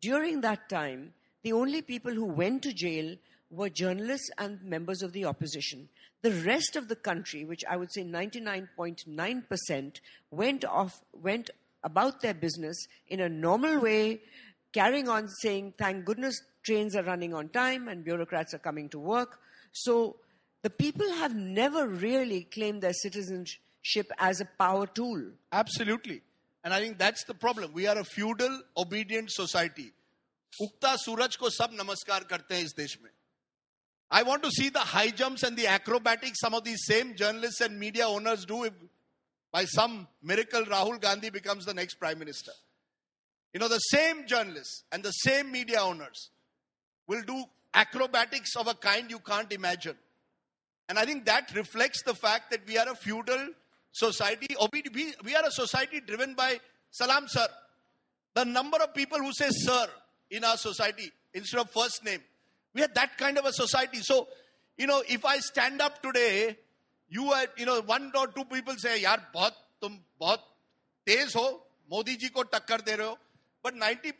during 0.00 0.40
that 0.42 0.68
time, 0.68 1.12
the 1.42 1.52
only 1.52 1.82
people 1.82 2.12
who 2.12 2.24
went 2.24 2.62
to 2.62 2.72
jail 2.72 3.16
were 3.50 3.68
journalists 3.68 4.30
and 4.38 4.62
members 4.62 5.02
of 5.02 5.12
the 5.12 5.26
opposition. 5.26 5.88
The 6.22 6.32
rest 6.32 6.74
of 6.76 6.88
the 6.88 6.96
country, 6.96 7.44
which 7.44 7.64
I 7.68 7.76
would 7.76 7.92
say 7.92 8.02
99.9%, 8.02 10.00
went 10.30 10.64
off, 10.64 11.02
went 11.12 11.50
about 11.84 12.20
their 12.20 12.34
business 12.34 12.88
in 13.08 13.20
a 13.20 13.28
normal 13.28 13.78
way, 13.78 14.20
carrying 14.73 15.09
on 15.09 15.27
saying, 15.27 15.73
thank 15.77 16.05
goodness 16.05 16.41
trains 16.63 16.95
are 16.95 17.03
running 17.03 17.33
on 17.33 17.49
time 17.49 17.87
and 17.87 18.03
bureaucrats 18.03 18.53
are 18.53 18.59
coming 18.59 18.89
to 18.89 18.99
work. 18.99 19.39
So 19.71 20.17
the 20.61 20.69
people 20.69 21.09
have 21.13 21.35
never 21.35 21.87
really 21.87 22.43
claimed 22.43 22.81
their 22.83 22.93
citizenship 22.93 24.11
as 24.19 24.41
a 24.41 24.45
power 24.45 24.87
tool. 24.87 25.23
Absolutely. 25.51 26.21
And 26.63 26.73
I 26.73 26.79
think 26.79 26.97
that's 26.97 27.23
the 27.23 27.33
problem. 27.33 27.73
We 27.73 27.87
are 27.87 27.97
a 27.97 28.03
feudal, 28.03 28.61
obedient 28.77 29.31
society. 29.31 29.93
उगता 30.61 30.95
सूरज 30.99 31.35
को 31.39 31.49
सब 31.49 31.69
नमस्कार 31.73 32.23
करते 32.29 32.55
हैं 32.55 32.63
इस 32.63 32.73
देश 32.77 32.97
में 33.01 33.09
I 34.13 34.23
want 34.23 34.43
to 34.43 34.51
see 34.51 34.67
the 34.67 34.79
high 34.79 35.09
jumps 35.09 35.43
and 35.43 35.55
the 35.55 35.67
acrobatics 35.67 36.41
some 36.41 36.53
of 36.53 36.65
these 36.65 36.83
same 36.85 37.15
journalists 37.15 37.61
and 37.61 37.79
media 37.79 38.05
owners 38.05 38.43
do 38.45 38.65
if 38.65 38.73
by 39.53 39.63
some 39.63 40.07
miracle 40.21 40.65
Rahul 40.65 40.99
Gandhi 40.99 41.29
becomes 41.29 41.65
the 41.65 41.73
next 41.73 41.95
prime 41.95 42.19
minister. 42.19 42.51
You 43.56 43.60
know, 43.60 43.68
the 43.68 43.78
same 43.78 44.26
journalists 44.26 44.84
and 44.92 45.02
the 45.02 45.12
same 45.12 45.50
media 45.50 45.80
owners 45.80 46.28
will 47.06 47.22
do 47.22 47.42
acrobatics 47.72 48.54
of 48.54 48.66
a 48.66 48.74
kind 48.74 49.10
you 49.10 49.18
can't 49.18 49.50
imagine. 49.50 49.96
And 50.90 50.98
I 50.98 51.06
think 51.06 51.24
that 51.24 51.54
reflects 51.54 52.02
the 52.02 52.12
fact 52.12 52.50
that 52.50 52.66
we 52.68 52.76
are 52.76 52.86
a 52.86 52.94
feudal 52.94 53.48
society, 53.92 54.54
we, 54.70 55.14
we 55.24 55.34
are 55.34 55.46
a 55.46 55.50
society 55.50 56.02
driven 56.06 56.34
by 56.34 56.60
salam, 56.90 57.28
sir. 57.28 57.46
The 58.34 58.44
number 58.44 58.76
of 58.76 58.92
people 58.92 59.20
who 59.20 59.32
say 59.32 59.48
sir 59.48 59.86
in 60.30 60.44
our 60.44 60.58
society 60.58 61.10
instead 61.32 61.60
of 61.60 61.70
first 61.70 62.04
name, 62.04 62.20
we 62.74 62.82
are 62.82 62.90
that 62.94 63.16
kind 63.16 63.38
of 63.38 63.46
a 63.46 63.54
society. 63.54 64.00
So, 64.02 64.28
you 64.76 64.86
know, 64.86 65.02
if 65.08 65.24
I 65.24 65.38
stand 65.38 65.80
up 65.80 66.02
today, 66.02 66.58
you 67.08 67.32
are, 67.32 67.46
you 67.56 67.64
know, 67.64 67.80
one 67.80 68.12
or 68.14 68.26
two 68.26 68.44
people 68.44 68.74
say, 68.76 69.00
yaar, 69.00 69.18
bahut, 69.34 69.52
tum 69.80 69.98
bahut 70.20 70.40
tez 71.06 71.32
ho, 71.32 71.62
Modi 71.88 72.16
ji 72.18 72.28
ko 72.28 72.42
takkar 72.42 72.84
de 72.84 72.98
rahe 72.98 73.06
ho 73.06 73.18
but 73.66 73.74
90 73.74 74.12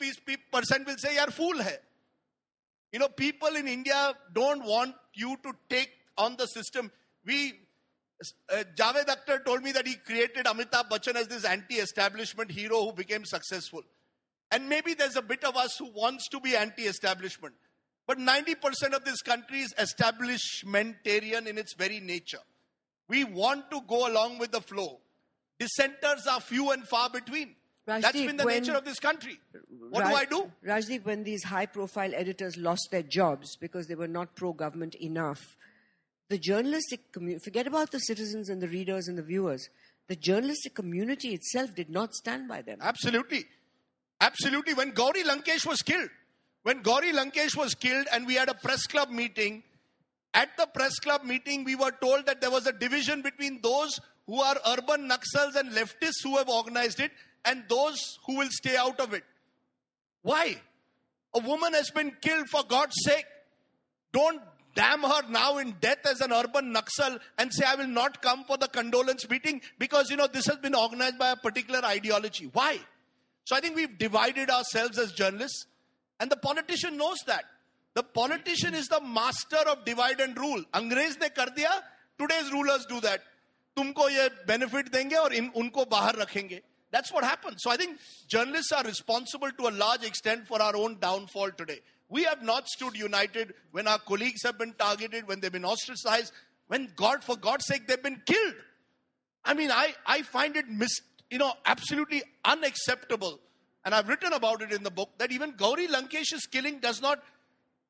percent 0.52 0.86
will 0.88 0.96
say 0.98 1.16
यार 1.16 1.32
fool 1.32 1.62
hai. 1.62 1.76
You 2.92 2.98
know, 2.98 3.08
people 3.08 3.54
in 3.54 3.68
India 3.68 4.12
don't 4.32 4.64
want 4.64 4.94
you 5.14 5.36
to 5.44 5.52
take 5.68 5.90
on 6.18 6.36
the 6.36 6.46
system. 6.46 6.90
We, 7.24 7.52
uh, 8.52 8.64
Javed 8.74 9.06
Akhtar 9.14 9.44
told 9.44 9.62
me 9.62 9.72
that 9.72 9.86
he 9.86 9.94
created 9.94 10.46
Amitabh 10.46 10.88
Bachchan 10.90 11.14
as 11.14 11.28
this 11.28 11.44
anti-establishment 11.44 12.50
hero 12.50 12.82
who 12.86 12.92
became 12.92 13.24
successful. 13.24 13.82
And 14.50 14.68
maybe 14.68 14.94
there's 14.94 15.16
a 15.16 15.22
bit 15.22 15.44
of 15.44 15.56
us 15.56 15.76
who 15.78 15.90
wants 15.92 16.28
to 16.28 16.40
be 16.40 16.56
anti-establishment. 16.56 17.54
But 18.06 18.18
90% 18.18 18.94
of 18.94 19.04
this 19.04 19.20
country 19.22 19.60
is 19.60 19.74
establishmentarian 19.74 21.46
in 21.46 21.58
its 21.58 21.74
very 21.74 22.00
nature. 22.00 22.44
We 23.08 23.24
want 23.24 23.70
to 23.72 23.80
go 23.86 24.08
along 24.08 24.38
with 24.38 24.52
the 24.52 24.60
flow. 24.60 25.00
Dissenters 25.58 26.26
are 26.30 26.40
few 26.40 26.70
and 26.70 26.86
far 26.86 27.10
between. 27.10 27.55
Rajdeep, 27.86 28.00
That's 28.02 28.20
been 28.20 28.36
the 28.36 28.44
when, 28.44 28.62
nature 28.62 28.76
of 28.76 28.84
this 28.84 28.98
country. 28.98 29.38
What 29.90 30.02
Raj, 30.02 30.10
do 30.10 30.16
I 30.16 30.24
do? 30.24 30.52
Rajdeep, 30.66 31.04
when 31.04 31.22
these 31.22 31.44
high 31.44 31.66
profile 31.66 32.10
editors 32.14 32.56
lost 32.56 32.88
their 32.90 33.02
jobs 33.02 33.56
because 33.56 33.86
they 33.86 33.94
were 33.94 34.08
not 34.08 34.34
pro 34.34 34.52
government 34.52 34.96
enough, 34.96 35.56
the 36.28 36.38
journalistic 36.38 37.12
community, 37.12 37.44
forget 37.44 37.68
about 37.68 37.92
the 37.92 38.00
citizens 38.00 38.48
and 38.48 38.60
the 38.60 38.68
readers 38.68 39.06
and 39.06 39.16
the 39.16 39.22
viewers, 39.22 39.68
the 40.08 40.16
journalistic 40.16 40.74
community 40.74 41.28
itself 41.28 41.74
did 41.76 41.88
not 41.88 42.12
stand 42.12 42.48
by 42.48 42.62
them. 42.62 42.78
Absolutely. 42.80 43.44
Absolutely. 44.20 44.74
When 44.74 44.90
Gauri 44.90 45.22
Lankesh 45.22 45.64
was 45.64 45.82
killed, 45.82 46.10
when 46.62 46.82
Gauri 46.82 47.12
Lankesh 47.12 47.56
was 47.56 47.74
killed 47.74 48.08
and 48.12 48.26
we 48.26 48.34
had 48.34 48.48
a 48.48 48.54
press 48.54 48.86
club 48.86 49.10
meeting, 49.10 49.62
at 50.34 50.56
the 50.56 50.66
press 50.66 50.98
club 50.98 51.22
meeting, 51.24 51.62
we 51.62 51.76
were 51.76 51.92
told 52.00 52.26
that 52.26 52.40
there 52.40 52.50
was 52.50 52.66
a 52.66 52.72
division 52.72 53.22
between 53.22 53.60
those 53.62 54.00
who 54.26 54.40
are 54.40 54.56
urban 54.66 55.08
Naxals 55.08 55.54
and 55.54 55.70
leftists 55.70 56.22
who 56.24 56.36
have 56.36 56.48
organized 56.48 56.98
it 56.98 57.12
and 57.45 57.63
those 57.67 58.19
who 58.25 58.37
will 58.37 58.49
stay 58.49 58.77
out 58.77 58.99
of 58.99 59.13
it. 59.13 59.23
Why? 60.21 60.61
A 61.33 61.39
woman 61.39 61.73
has 61.73 61.89
been 61.91 62.11
killed 62.21 62.47
for 62.49 62.63
God's 62.67 62.95
sake. 63.03 63.25
Don't 64.13 64.41
damn 64.75 65.01
her 65.01 65.21
now 65.29 65.57
in 65.57 65.75
death 65.81 66.05
as 66.05 66.21
an 66.21 66.31
urban 66.31 66.73
Naxal 66.73 67.19
and 67.37 67.51
say, 67.53 67.65
I 67.65 67.75
will 67.75 67.87
not 67.87 68.21
come 68.21 68.43
for 68.43 68.57
the 68.57 68.67
condolence 68.67 69.29
meeting 69.29 69.61
because, 69.79 70.09
you 70.09 70.17
know, 70.17 70.27
this 70.27 70.45
has 70.47 70.57
been 70.57 70.75
organized 70.75 71.17
by 71.17 71.31
a 71.31 71.35
particular 71.35 71.83
ideology. 71.83 72.49
Why? 72.53 72.79
So 73.45 73.55
I 73.55 73.59
think 73.59 73.75
we've 73.75 73.97
divided 73.97 74.49
ourselves 74.49 74.97
as 74.97 75.11
journalists. 75.13 75.65
And 76.19 76.29
the 76.29 76.37
politician 76.37 76.97
knows 76.97 77.17
that. 77.27 77.45
The 77.93 78.03
politician 78.03 78.73
is 78.73 78.87
the 78.87 79.01
master 79.01 79.57
of 79.67 79.83
divide 79.83 80.21
and 80.21 80.37
rule. 80.37 80.63
अंग्रेज 80.73 81.17
ने 81.21 81.29
कर 81.35 81.49
दिया 81.55 81.81
today's 82.17 82.51
rulers 82.51 82.85
do 82.87 83.01
that. 83.01 83.19
तुमको 83.77 84.09
ये 84.09 84.29
benefit 84.47 84.91
देंगे 84.91 85.15
और 85.15 85.33
इन 85.33 85.51
उनको 85.55 85.85
बाहर 85.85 86.15
रखेंगे. 86.15 86.61
that's 86.96 87.12
what 87.12 87.24
happens. 87.24 87.62
So 87.62 87.70
I 87.70 87.76
think 87.76 87.98
journalists 88.26 88.72
are 88.72 88.82
responsible 88.82 89.50
to 89.58 89.68
a 89.68 89.74
large 89.84 90.04
extent 90.04 90.46
for 90.46 90.62
our 90.62 90.74
own 90.74 90.96
downfall 90.98 91.50
today. 91.52 91.80
We 92.08 92.22
have 92.24 92.42
not 92.42 92.68
stood 92.68 92.96
united 92.96 93.52
when 93.72 93.86
our 93.86 93.98
colleagues 93.98 94.42
have 94.44 94.58
been 94.58 94.72
targeted, 94.72 95.28
when 95.28 95.40
they've 95.40 95.52
been 95.52 95.64
ostracized, 95.64 96.32
when 96.68 96.88
God, 96.96 97.22
for 97.22 97.36
God's 97.36 97.66
sake, 97.66 97.86
they've 97.86 98.02
been 98.02 98.22
killed. 98.24 98.54
I 99.44 99.54
mean, 99.54 99.70
I, 99.70 99.94
I 100.06 100.22
find 100.22 100.56
it 100.56 100.68
mis, 100.68 101.00
you 101.30 101.38
know, 101.38 101.52
absolutely 101.66 102.22
unacceptable 102.44 103.40
and 103.86 103.94
I've 103.94 104.08
written 104.08 104.32
about 104.32 104.62
it 104.62 104.72
in 104.72 104.82
the 104.82 104.90
book, 104.90 105.10
that 105.18 105.30
even 105.30 105.52
Gauri 105.52 105.86
Lankesh's 105.86 106.44
killing 106.50 106.80
does 106.80 107.00
not 107.00 107.22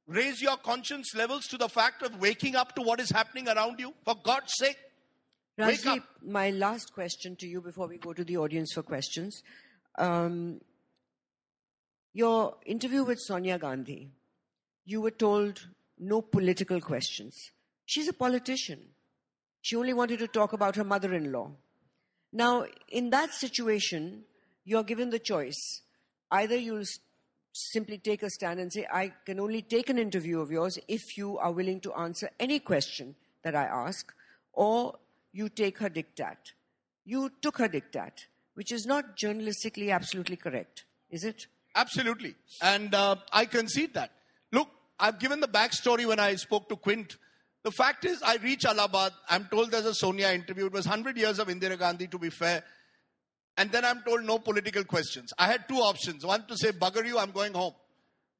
raise 0.06 0.42
your 0.42 0.58
conscience 0.58 1.14
levels 1.14 1.46
to 1.46 1.56
the 1.56 1.70
fact 1.70 2.02
of 2.02 2.20
waking 2.20 2.54
up 2.54 2.74
to 2.74 2.82
what 2.82 3.00
is 3.00 3.10
happening 3.10 3.48
around 3.48 3.80
you. 3.80 3.94
For 4.04 4.14
God's 4.22 4.52
sake, 4.58 4.76
up. 5.86 5.98
my 6.22 6.50
last 6.50 6.92
question 6.92 7.36
to 7.36 7.46
you 7.46 7.60
before 7.60 7.86
we 7.86 7.98
go 7.98 8.12
to 8.12 8.24
the 8.24 8.36
audience 8.36 8.72
for 8.72 8.82
questions. 8.82 9.42
Um, 9.98 10.60
your 12.12 12.56
interview 12.66 13.04
with 13.04 13.18
Sonia 13.20 13.58
Gandhi, 13.58 14.10
you 14.84 15.00
were 15.00 15.10
told 15.10 15.66
no 15.98 16.20
political 16.20 16.80
questions. 16.80 17.52
She's 17.86 18.08
a 18.08 18.12
politician. 18.12 18.80
She 19.62 19.76
only 19.76 19.94
wanted 19.94 20.18
to 20.18 20.28
talk 20.28 20.52
about 20.52 20.76
her 20.76 20.84
mother 20.84 21.14
in 21.14 21.32
law. 21.32 21.50
Now, 22.32 22.66
in 22.88 23.10
that 23.10 23.32
situation, 23.32 24.24
you're 24.64 24.84
given 24.84 25.10
the 25.10 25.18
choice 25.18 25.82
either 26.30 26.56
you'll 26.56 26.84
simply 27.52 27.98
take 27.98 28.22
a 28.22 28.30
stand 28.30 28.60
and 28.60 28.72
say, 28.72 28.86
I 28.92 29.12
can 29.24 29.40
only 29.40 29.62
take 29.62 29.88
an 29.88 29.98
interview 29.98 30.40
of 30.40 30.50
yours 30.50 30.78
if 30.88 31.16
you 31.16 31.38
are 31.38 31.52
willing 31.52 31.80
to 31.80 31.94
answer 31.94 32.30
any 32.38 32.58
question 32.58 33.14
that 33.42 33.54
I 33.54 33.64
ask, 33.64 34.12
or 34.52 34.98
you 35.36 35.50
take 35.50 35.78
her 35.78 35.90
diktat. 35.90 36.36
You 37.04 37.30
took 37.42 37.58
her 37.58 37.68
diktat, 37.68 38.12
which 38.54 38.72
is 38.72 38.86
not 38.86 39.18
journalistically 39.18 39.92
absolutely 39.92 40.36
correct, 40.36 40.84
is 41.10 41.24
it? 41.24 41.46
Absolutely. 41.74 42.34
And 42.62 42.94
uh, 42.94 43.16
I 43.30 43.44
concede 43.44 43.92
that. 43.94 44.12
Look, 44.50 44.68
I've 44.98 45.18
given 45.18 45.40
the 45.40 45.48
backstory 45.48 46.06
when 46.06 46.18
I 46.18 46.36
spoke 46.36 46.70
to 46.70 46.76
Quint. 46.76 47.18
The 47.64 47.70
fact 47.70 48.06
is, 48.06 48.22
I 48.22 48.36
reach 48.36 48.64
Allahabad. 48.64 49.12
I'm 49.28 49.44
told 49.50 49.70
there's 49.70 49.84
a 49.84 49.94
Sonia 49.94 50.28
interview. 50.28 50.66
It 50.66 50.72
was 50.72 50.86
100 50.86 51.18
years 51.18 51.38
of 51.38 51.48
Indira 51.48 51.78
Gandhi, 51.78 52.06
to 52.06 52.18
be 52.18 52.30
fair. 52.30 52.64
And 53.58 53.70
then 53.70 53.84
I'm 53.84 54.02
told 54.06 54.24
no 54.24 54.38
political 54.38 54.84
questions. 54.84 55.34
I 55.38 55.48
had 55.48 55.68
two 55.68 55.76
options. 55.76 56.24
One 56.24 56.46
to 56.46 56.56
say, 56.56 56.72
bugger 56.72 57.06
you, 57.06 57.18
I'm 57.18 57.32
going 57.32 57.52
home. 57.52 57.74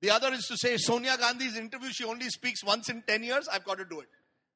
The 0.00 0.10
other 0.10 0.32
is 0.32 0.46
to 0.46 0.56
say, 0.56 0.78
Sonia 0.78 1.18
Gandhi's 1.18 1.58
interview, 1.58 1.90
she 1.90 2.04
only 2.04 2.30
speaks 2.30 2.64
once 2.64 2.88
in 2.88 3.02
10 3.06 3.22
years, 3.22 3.48
I've 3.52 3.64
got 3.64 3.78
to 3.78 3.84
do 3.84 4.00
it. 4.00 4.08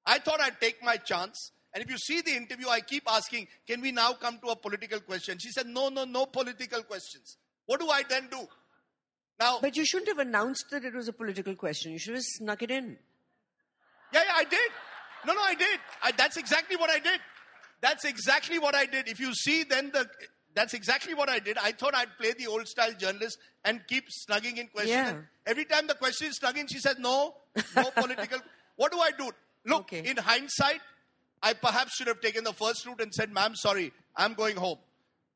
I 0.07 0.18
thought 0.18 0.41
I'd 0.41 0.61
take 0.61 0.82
my 0.82 0.97
chance. 0.97 1.53
And 1.73 1.85
if 1.85 1.91
you 1.91 1.99
see 1.99 2.21
the 2.21 2.33
interview, 2.37 2.68
I 2.68 2.81
keep 2.81 3.05
asking, 3.11 3.47
can 3.66 3.81
we 3.81 3.93
now 3.93 4.12
come 4.14 4.39
to 4.39 4.49
a 4.49 4.57
political 4.57 5.01
question? 5.01 5.39
She 5.39 5.51
said, 5.51 5.66
no, 5.66 5.89
no, 5.89 6.05
no 6.05 6.27
political 6.27 6.83
questions. 6.83 7.37
What 7.66 7.81
do 7.81 7.89
I 7.89 8.03
then 8.09 8.29
do? 8.31 8.49
Now, 9.39 9.59
but 9.61 9.77
you 9.77 9.87
shouldn't 9.87 10.09
have 10.09 10.18
announced 10.18 10.66
that 10.71 10.85
it 10.85 10.95
was 10.95 11.09
a 11.09 11.12
political 11.12 11.55
question. 11.55 11.93
You 11.93 11.99
should 11.99 12.14
have 12.14 12.25
snuck 12.25 12.62
it 12.62 12.71
in. 12.71 12.99
Yeah, 14.12 14.23
yeah, 14.27 14.33
I 14.35 14.45
did. 14.45 14.71
No, 15.27 15.33
no, 15.33 15.41
I 15.41 15.55
did. 15.55 15.81
I, 16.03 16.12
that's 16.12 16.37
exactly 16.37 16.77
what 16.77 16.91
I 16.91 16.99
did. 16.99 17.21
That's 17.81 18.05
exactly 18.05 18.59
what 18.59 18.75
I 18.75 18.87
did. 18.87 19.09
If 19.09 19.21
you 19.21 19.33
see, 19.33 19.62
then 19.64 19.91
the 19.93 20.07
that's 20.55 20.75
exactly 20.75 21.14
what 21.14 21.29
I 21.29 21.39
did. 21.39 21.59
I 21.59 21.73
thought 21.73 21.95
I'd 21.95 22.16
play 22.18 22.33
the 22.37 22.49
old 22.49 22.66
style 22.66 22.93
journalist 22.93 23.39
and 23.64 23.81
keep 23.87 24.05
snugging 24.09 24.59
in 24.59 24.66
questions. 24.66 24.89
Yeah. 24.89 25.14
Every 25.47 25.64
time 25.64 25.87
the 25.87 25.95
question 25.95 26.29
is 26.29 26.39
snugging, 26.41 26.68
she 26.68 26.81
says, 26.81 26.97
no, 26.99 27.35
no 27.77 27.91
political. 27.97 28.41
What 28.77 28.93
do 28.93 28.99
I 28.99 29.11
do? 29.16 29.31
Look, 29.64 29.83
okay. 29.83 30.09
in 30.09 30.16
hindsight, 30.16 30.81
I 31.43 31.55
perhaps 31.55 31.95
should 31.97 32.07
have 32.07 32.20
taken 32.20 32.45
the 32.45 32.53
first 32.53 32.86
route 32.86 33.01
and 33.01 33.14
said, 33.14 33.32
ma'am, 33.32 33.55
sorry, 33.55 33.93
I'm 34.16 34.34
going 34.34 34.57
home. 34.57 34.78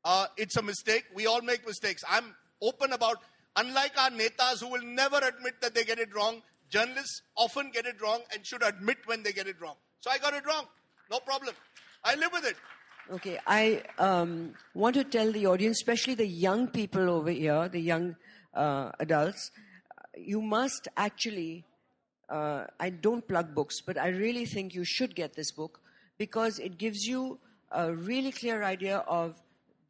Uh, 0.05 0.26
it's 0.36 0.57
a 0.57 0.62
mistake. 0.62 1.05
We 1.14 1.26
all 1.26 1.40
make 1.40 1.66
mistakes. 1.66 2.05
I'm 2.09 2.34
open 2.61 2.92
about, 2.92 3.16
unlike 3.57 3.92
our 3.98 4.11
netas 4.11 4.61
who 4.61 4.68
will 4.68 4.84
never 4.84 5.16
admit 5.16 5.61
that 5.62 5.74
they 5.74 5.84
get 5.84 5.98
it 5.98 6.14
wrong, 6.14 6.42
journalists 6.68 7.22
often 7.36 7.70
get 7.70 7.86
it 7.86 8.00
wrong 8.02 8.20
and 8.32 8.46
should 8.46 8.62
admit 8.62 8.98
when 9.07 9.22
they 9.22 9.32
get 9.32 9.46
it 9.46 9.57
wrong. 9.61 9.76
So 10.00 10.11
I 10.11 10.18
got 10.18 10.34
it 10.34 10.46
wrong. 10.46 10.66
No 11.11 11.20
problem. 11.20 11.55
I 12.05 12.16
live 12.16 12.32
with 12.32 12.44
it. 12.44 12.57
Okay, 13.11 13.38
I 13.46 13.82
um, 13.98 14.55
want 14.74 14.94
to 14.96 15.05
tell 15.05 15.30
the 15.30 15.46
audience, 15.46 15.78
especially 15.78 16.14
the 16.14 16.26
young 16.26 16.68
people 16.68 17.11
over 17.11 17.30
here, 17.30 17.68
the 17.68 17.80
young 17.80 18.16
uh, 18.55 18.92
adults, 18.98 19.50
you 20.16 20.40
must 20.40 20.88
actually. 20.96 21.64
Uh, 22.28 22.64
I 22.80 22.88
don't 22.88 23.26
plug 23.28 23.55
books, 23.55 23.82
but 23.82 23.98
I 23.98 24.09
really 24.09 24.46
think 24.46 24.74
you 24.74 24.84
should 24.84 25.14
get 25.14 25.34
this 25.34 25.52
book 25.52 25.80
because 26.18 26.58
it 26.58 26.78
gives 26.78 27.04
you 27.06 27.38
a 27.70 27.92
really 27.94 28.32
clear 28.32 28.62
idea 28.62 28.98
of 28.98 29.36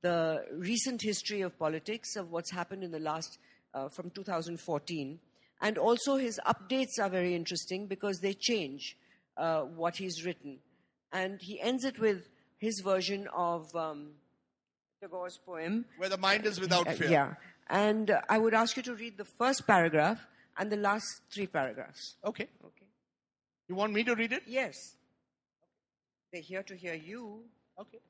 the 0.03 0.45
recent 0.53 1.01
history 1.03 1.41
of 1.43 1.59
politics, 1.59 2.17
of 2.17 2.31
what's 2.31 2.51
happened 2.51 2.83
in 2.85 2.91
the 2.91 2.99
last, 2.99 3.39
uh, 3.75 3.89
from 3.89 4.11
2014. 4.11 5.19
And 5.63 5.79
also, 5.79 6.17
his 6.17 6.39
updates 6.47 6.99
are 7.01 7.09
very 7.09 7.35
interesting 7.35 7.87
because 7.87 8.21
they 8.21 8.35
change 8.35 8.97
uh, 9.37 9.63
what 9.63 9.97
he's 9.97 10.25
written. 10.25 10.59
And 11.13 11.41
he 11.41 11.61
ends 11.61 11.85
it 11.85 11.99
with 11.99 12.29
his 12.59 12.81
version 12.81 13.29
of 13.35 13.75
um, 13.75 14.11
Tagore's 15.01 15.39
poem. 15.39 15.85
Where 15.97 16.09
the 16.09 16.19
mind 16.19 16.45
is 16.47 16.61
without 16.61 16.87
Uh, 16.89 16.93
fear. 16.93 17.09
yeah. 17.11 17.35
And 17.69 18.11
I 18.29 18.37
would 18.39 18.53
ask 18.53 18.77
you 18.77 18.83
to 18.85 18.95
read 18.95 19.17
the 19.17 19.25
first 19.25 19.67
paragraph 19.67 20.27
and 20.59 20.71
the 20.71 20.77
last 20.77 21.23
three 21.33 21.47
paragraphs. 21.47 22.17
Okay. 22.25 22.49
Okay. 22.65 22.87
You 23.69 23.75
want 23.75 23.93
me 23.95 24.05
to 24.05 24.15
read 24.15 24.33
it? 24.33 24.43
Yes. 24.47 24.97
They're 26.35 26.43
here 26.43 26.65
to 26.65 26.75
hear 26.75 26.95
you. 26.95 27.45
Okay. 27.79 28.01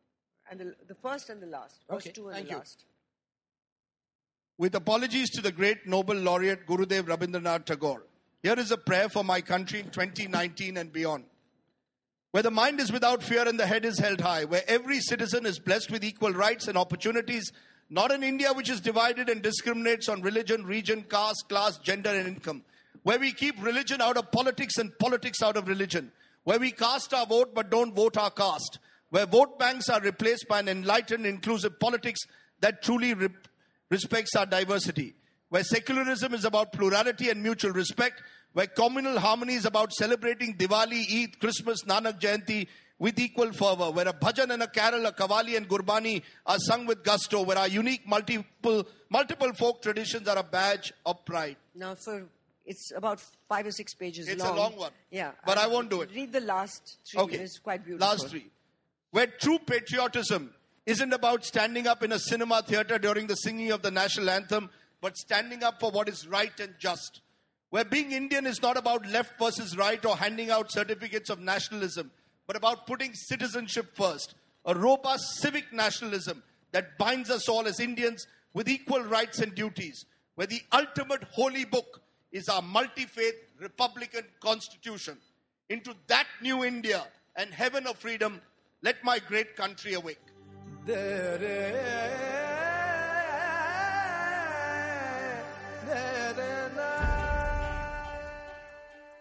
And 0.51 0.59
the, 0.59 0.75
the 0.89 0.95
first 0.95 1.29
and 1.29 1.43
the 1.43 1.47
last. 1.47 1.85
First 1.87 2.07
Okay, 2.07 2.13
two 2.13 2.29
and 2.29 2.37
thank 2.37 2.47
the 2.47 2.53
you. 2.53 2.57
last. 2.57 2.85
With 4.57 4.75
apologies 4.75 5.29
to 5.33 5.43
the 5.43 5.53
great 5.53 5.87
Nobel 5.87 6.17
laureate 6.17 6.67
Gurudev 6.67 7.03
Rabindranath 7.03 7.67
Tagore, 7.67 8.07
here 8.43 8.59
is 8.59 8.71
a 8.71 8.79
prayer 8.79 9.11
for 9.11 9.23
my 9.23 9.43
country 9.43 9.81
in 9.81 9.91
2019 9.91 10.79
and 10.79 10.91
beyond. 10.91 11.25
Where 12.31 12.43
the 12.43 12.51
mind 12.51 12.81
is 12.81 12.91
without 12.91 13.23
fear 13.23 13.47
and 13.47 13.61
the 13.61 13.67
head 13.67 13.85
is 13.85 13.99
held 13.99 14.23
high, 14.23 14.47
where 14.47 14.63
every 14.67 15.01
citizen 15.01 15.45
is 15.45 15.59
blessed 15.59 15.91
with 15.91 16.03
equal 16.03 16.33
rights 16.33 16.67
and 16.67 16.79
opportunities, 16.79 17.53
not 17.91 18.11
an 18.11 18.23
India 18.23 18.55
which 18.55 18.71
is 18.71 18.81
divided 18.81 19.29
and 19.29 19.43
discriminates 19.43 20.09
on 20.09 20.23
religion, 20.23 20.65
region, 20.65 21.03
caste, 21.11 21.45
class, 21.51 21.77
gender, 21.77 22.09
and 22.09 22.27
income. 22.27 22.63
Where 23.03 23.19
we 23.19 23.33
keep 23.33 23.63
religion 23.63 24.01
out 24.01 24.17
of 24.17 24.33
politics 24.33 24.79
and 24.79 24.99
politics 24.99 25.43
out 25.43 25.59
of 25.59 25.69
religion. 25.69 26.11
Where 26.45 26.59
we 26.59 26.71
cast 26.71 27.13
our 27.13 27.27
vote 27.27 27.55
but 27.55 27.71
don't 27.71 27.95
vote 27.95 28.17
our 28.17 28.31
caste. 28.31 28.79
Where 29.11 29.27
vote 29.27 29.59
banks 29.59 29.89
are 29.89 30.01
replaced 30.01 30.47
by 30.49 30.61
an 30.61 30.69
enlightened, 30.69 31.27
inclusive 31.27 31.79
politics 31.81 32.21
that 32.61 32.83
truly 32.83 33.15
re- 33.15 33.29
respects 33.91 34.35
our 34.37 34.47
diversity. 34.47 35.15
Where 35.49 35.63
secularism 35.63 36.35
is 36.35 36.45
about 36.45 36.73
plurality 36.73 37.31
and 37.31 37.43
mutual 37.43 37.73
respect. 37.73 38.23
Where 38.53 38.67
communal 38.67 39.19
harmony 39.19 39.55
is 39.55 39.65
about 39.65 39.93
celebrating 39.93 40.57
Diwali, 40.57 41.23
Eid, 41.23 41.41
Christmas, 41.41 41.85
Nanak 41.85 42.21
Jayanti 42.21 42.67
with 42.99 43.19
equal 43.19 43.53
fervor. 43.53 43.91
Where 43.91 44.09
a 44.09 44.13
bhajan 44.13 44.51
and 44.51 44.63
a 44.63 44.69
carol, 44.69 45.07
a 45.07 45.13
qawwali 45.13 45.57
and 45.57 45.69
gurbani 45.69 46.23
are 46.47 46.59
sung 46.59 46.87
with 46.87 47.03
gusto. 47.05 47.43
Where 47.43 47.59
our 47.59 47.69
unique 47.69 48.07
multiple, 48.07 48.87
multiple 49.11 49.53
folk 49.55 49.83
traditions 49.83 50.29
are 50.29 50.39
a 50.39 50.43
badge 50.43 50.93
of 51.07 51.25
pride. 51.25 51.57
Now, 51.75 51.95
for 51.95 52.27
it's 52.67 52.93
about 52.97 53.21
five 53.49 53.67
or 53.67 53.71
six 53.71 53.95
pages 53.95 54.29
It's 54.29 54.43
long. 54.43 54.51
It's 54.51 54.59
a 54.59 54.63
long 54.63 54.77
one. 54.77 54.93
Yeah. 55.11 55.33
But 55.45 55.59
I 55.59 55.65
And 55.65 55.73
won't 55.73 55.91
do 55.91 56.01
it. 56.03 56.11
Read 56.15 56.33
the 56.33 56.41
last 56.41 56.99
three. 57.11 57.21
Okay. 57.21 57.37
It's 57.37 57.59
quite 57.59 57.85
beautiful. 57.85 58.07
Last 58.07 58.29
three. 58.29 58.47
Where 59.11 59.27
true 59.27 59.59
patriotism 59.59 60.55
isn't 60.87 61.13
about 61.13 61.45
standing 61.45 61.87
up 61.87 62.03
in 62.03 62.13
a 62.13 62.19
cinema 62.19 62.63
theater 62.63 62.99
during 62.99 63.27
the 63.27 63.35
singing 63.37 63.71
of 63.71 63.83
the 63.83 63.91
national 63.91 64.29
anthem, 64.31 64.71
but 65.01 65.17
standing 65.17 65.63
up 65.63 65.81
for 65.81 65.91
what 65.91 66.09
is 66.09 66.27
right 66.27 66.59
and 66.59 66.75
just. 66.79 67.21
Where 67.71 67.85
being 67.85 68.13
Indian 68.13 68.47
is 68.47 68.63
not 68.63 68.77
about 68.77 69.07
left 69.09 69.39
versus 69.39 69.77
right 69.77 70.05
or 70.05 70.17
handing 70.17 70.51
out 70.51 70.71
certificates 70.71 71.31
of 71.31 71.41
nationalism, 71.41 72.11
but 72.47 72.57
about 72.57 72.87
putting 72.87 73.15
citizenship 73.15 73.97
first. 73.97 74.35
A 74.65 74.75
robust 74.75 75.25
civic 75.41 75.73
nationalism 75.73 76.43
that 76.73 76.97
binds 76.99 77.31
us 77.31 77.49
all 77.49 77.67
as 77.67 77.81
Indians 77.81 78.27
with 78.53 78.69
equal 78.69 79.03
rights 79.03 79.41
and 79.41 79.55
duties. 79.55 80.07
Where 80.35 80.47
the 80.47 80.63
ultimate 80.73 81.25
holy 81.33 81.65
book 81.65 82.01
is 82.35 82.49
our 82.49 82.61
multi 82.61 83.07
faith 83.07 83.37
Republican 83.61 84.25
Constitution. 84.41 85.17
Into 85.71 85.95
that 86.09 86.27
new 86.43 86.65
India 86.65 87.05
and 87.37 87.55
heaven 87.55 87.87
of 87.87 87.97
freedom, 87.97 88.43
let 88.83 89.03
my 89.03 89.19
great 89.21 89.57
country 89.57 89.95
awake. 89.95 90.19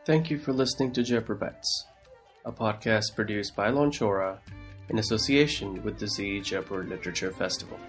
Thank 0.05 0.29
you 0.29 0.37
for 0.37 0.51
listening 0.51 0.91
to 0.93 1.03
Bets, 1.39 1.85
a 2.43 2.51
podcast 2.51 3.15
produced 3.15 3.55
by 3.55 3.69
Lonchora 3.69 4.39
in 4.89 4.99
association 4.99 5.81
with 5.83 5.97
the 5.97 6.07
Zee 6.07 6.41
Jaipur 6.41 6.83
Literature 6.83 7.31
Festival. 7.31 7.79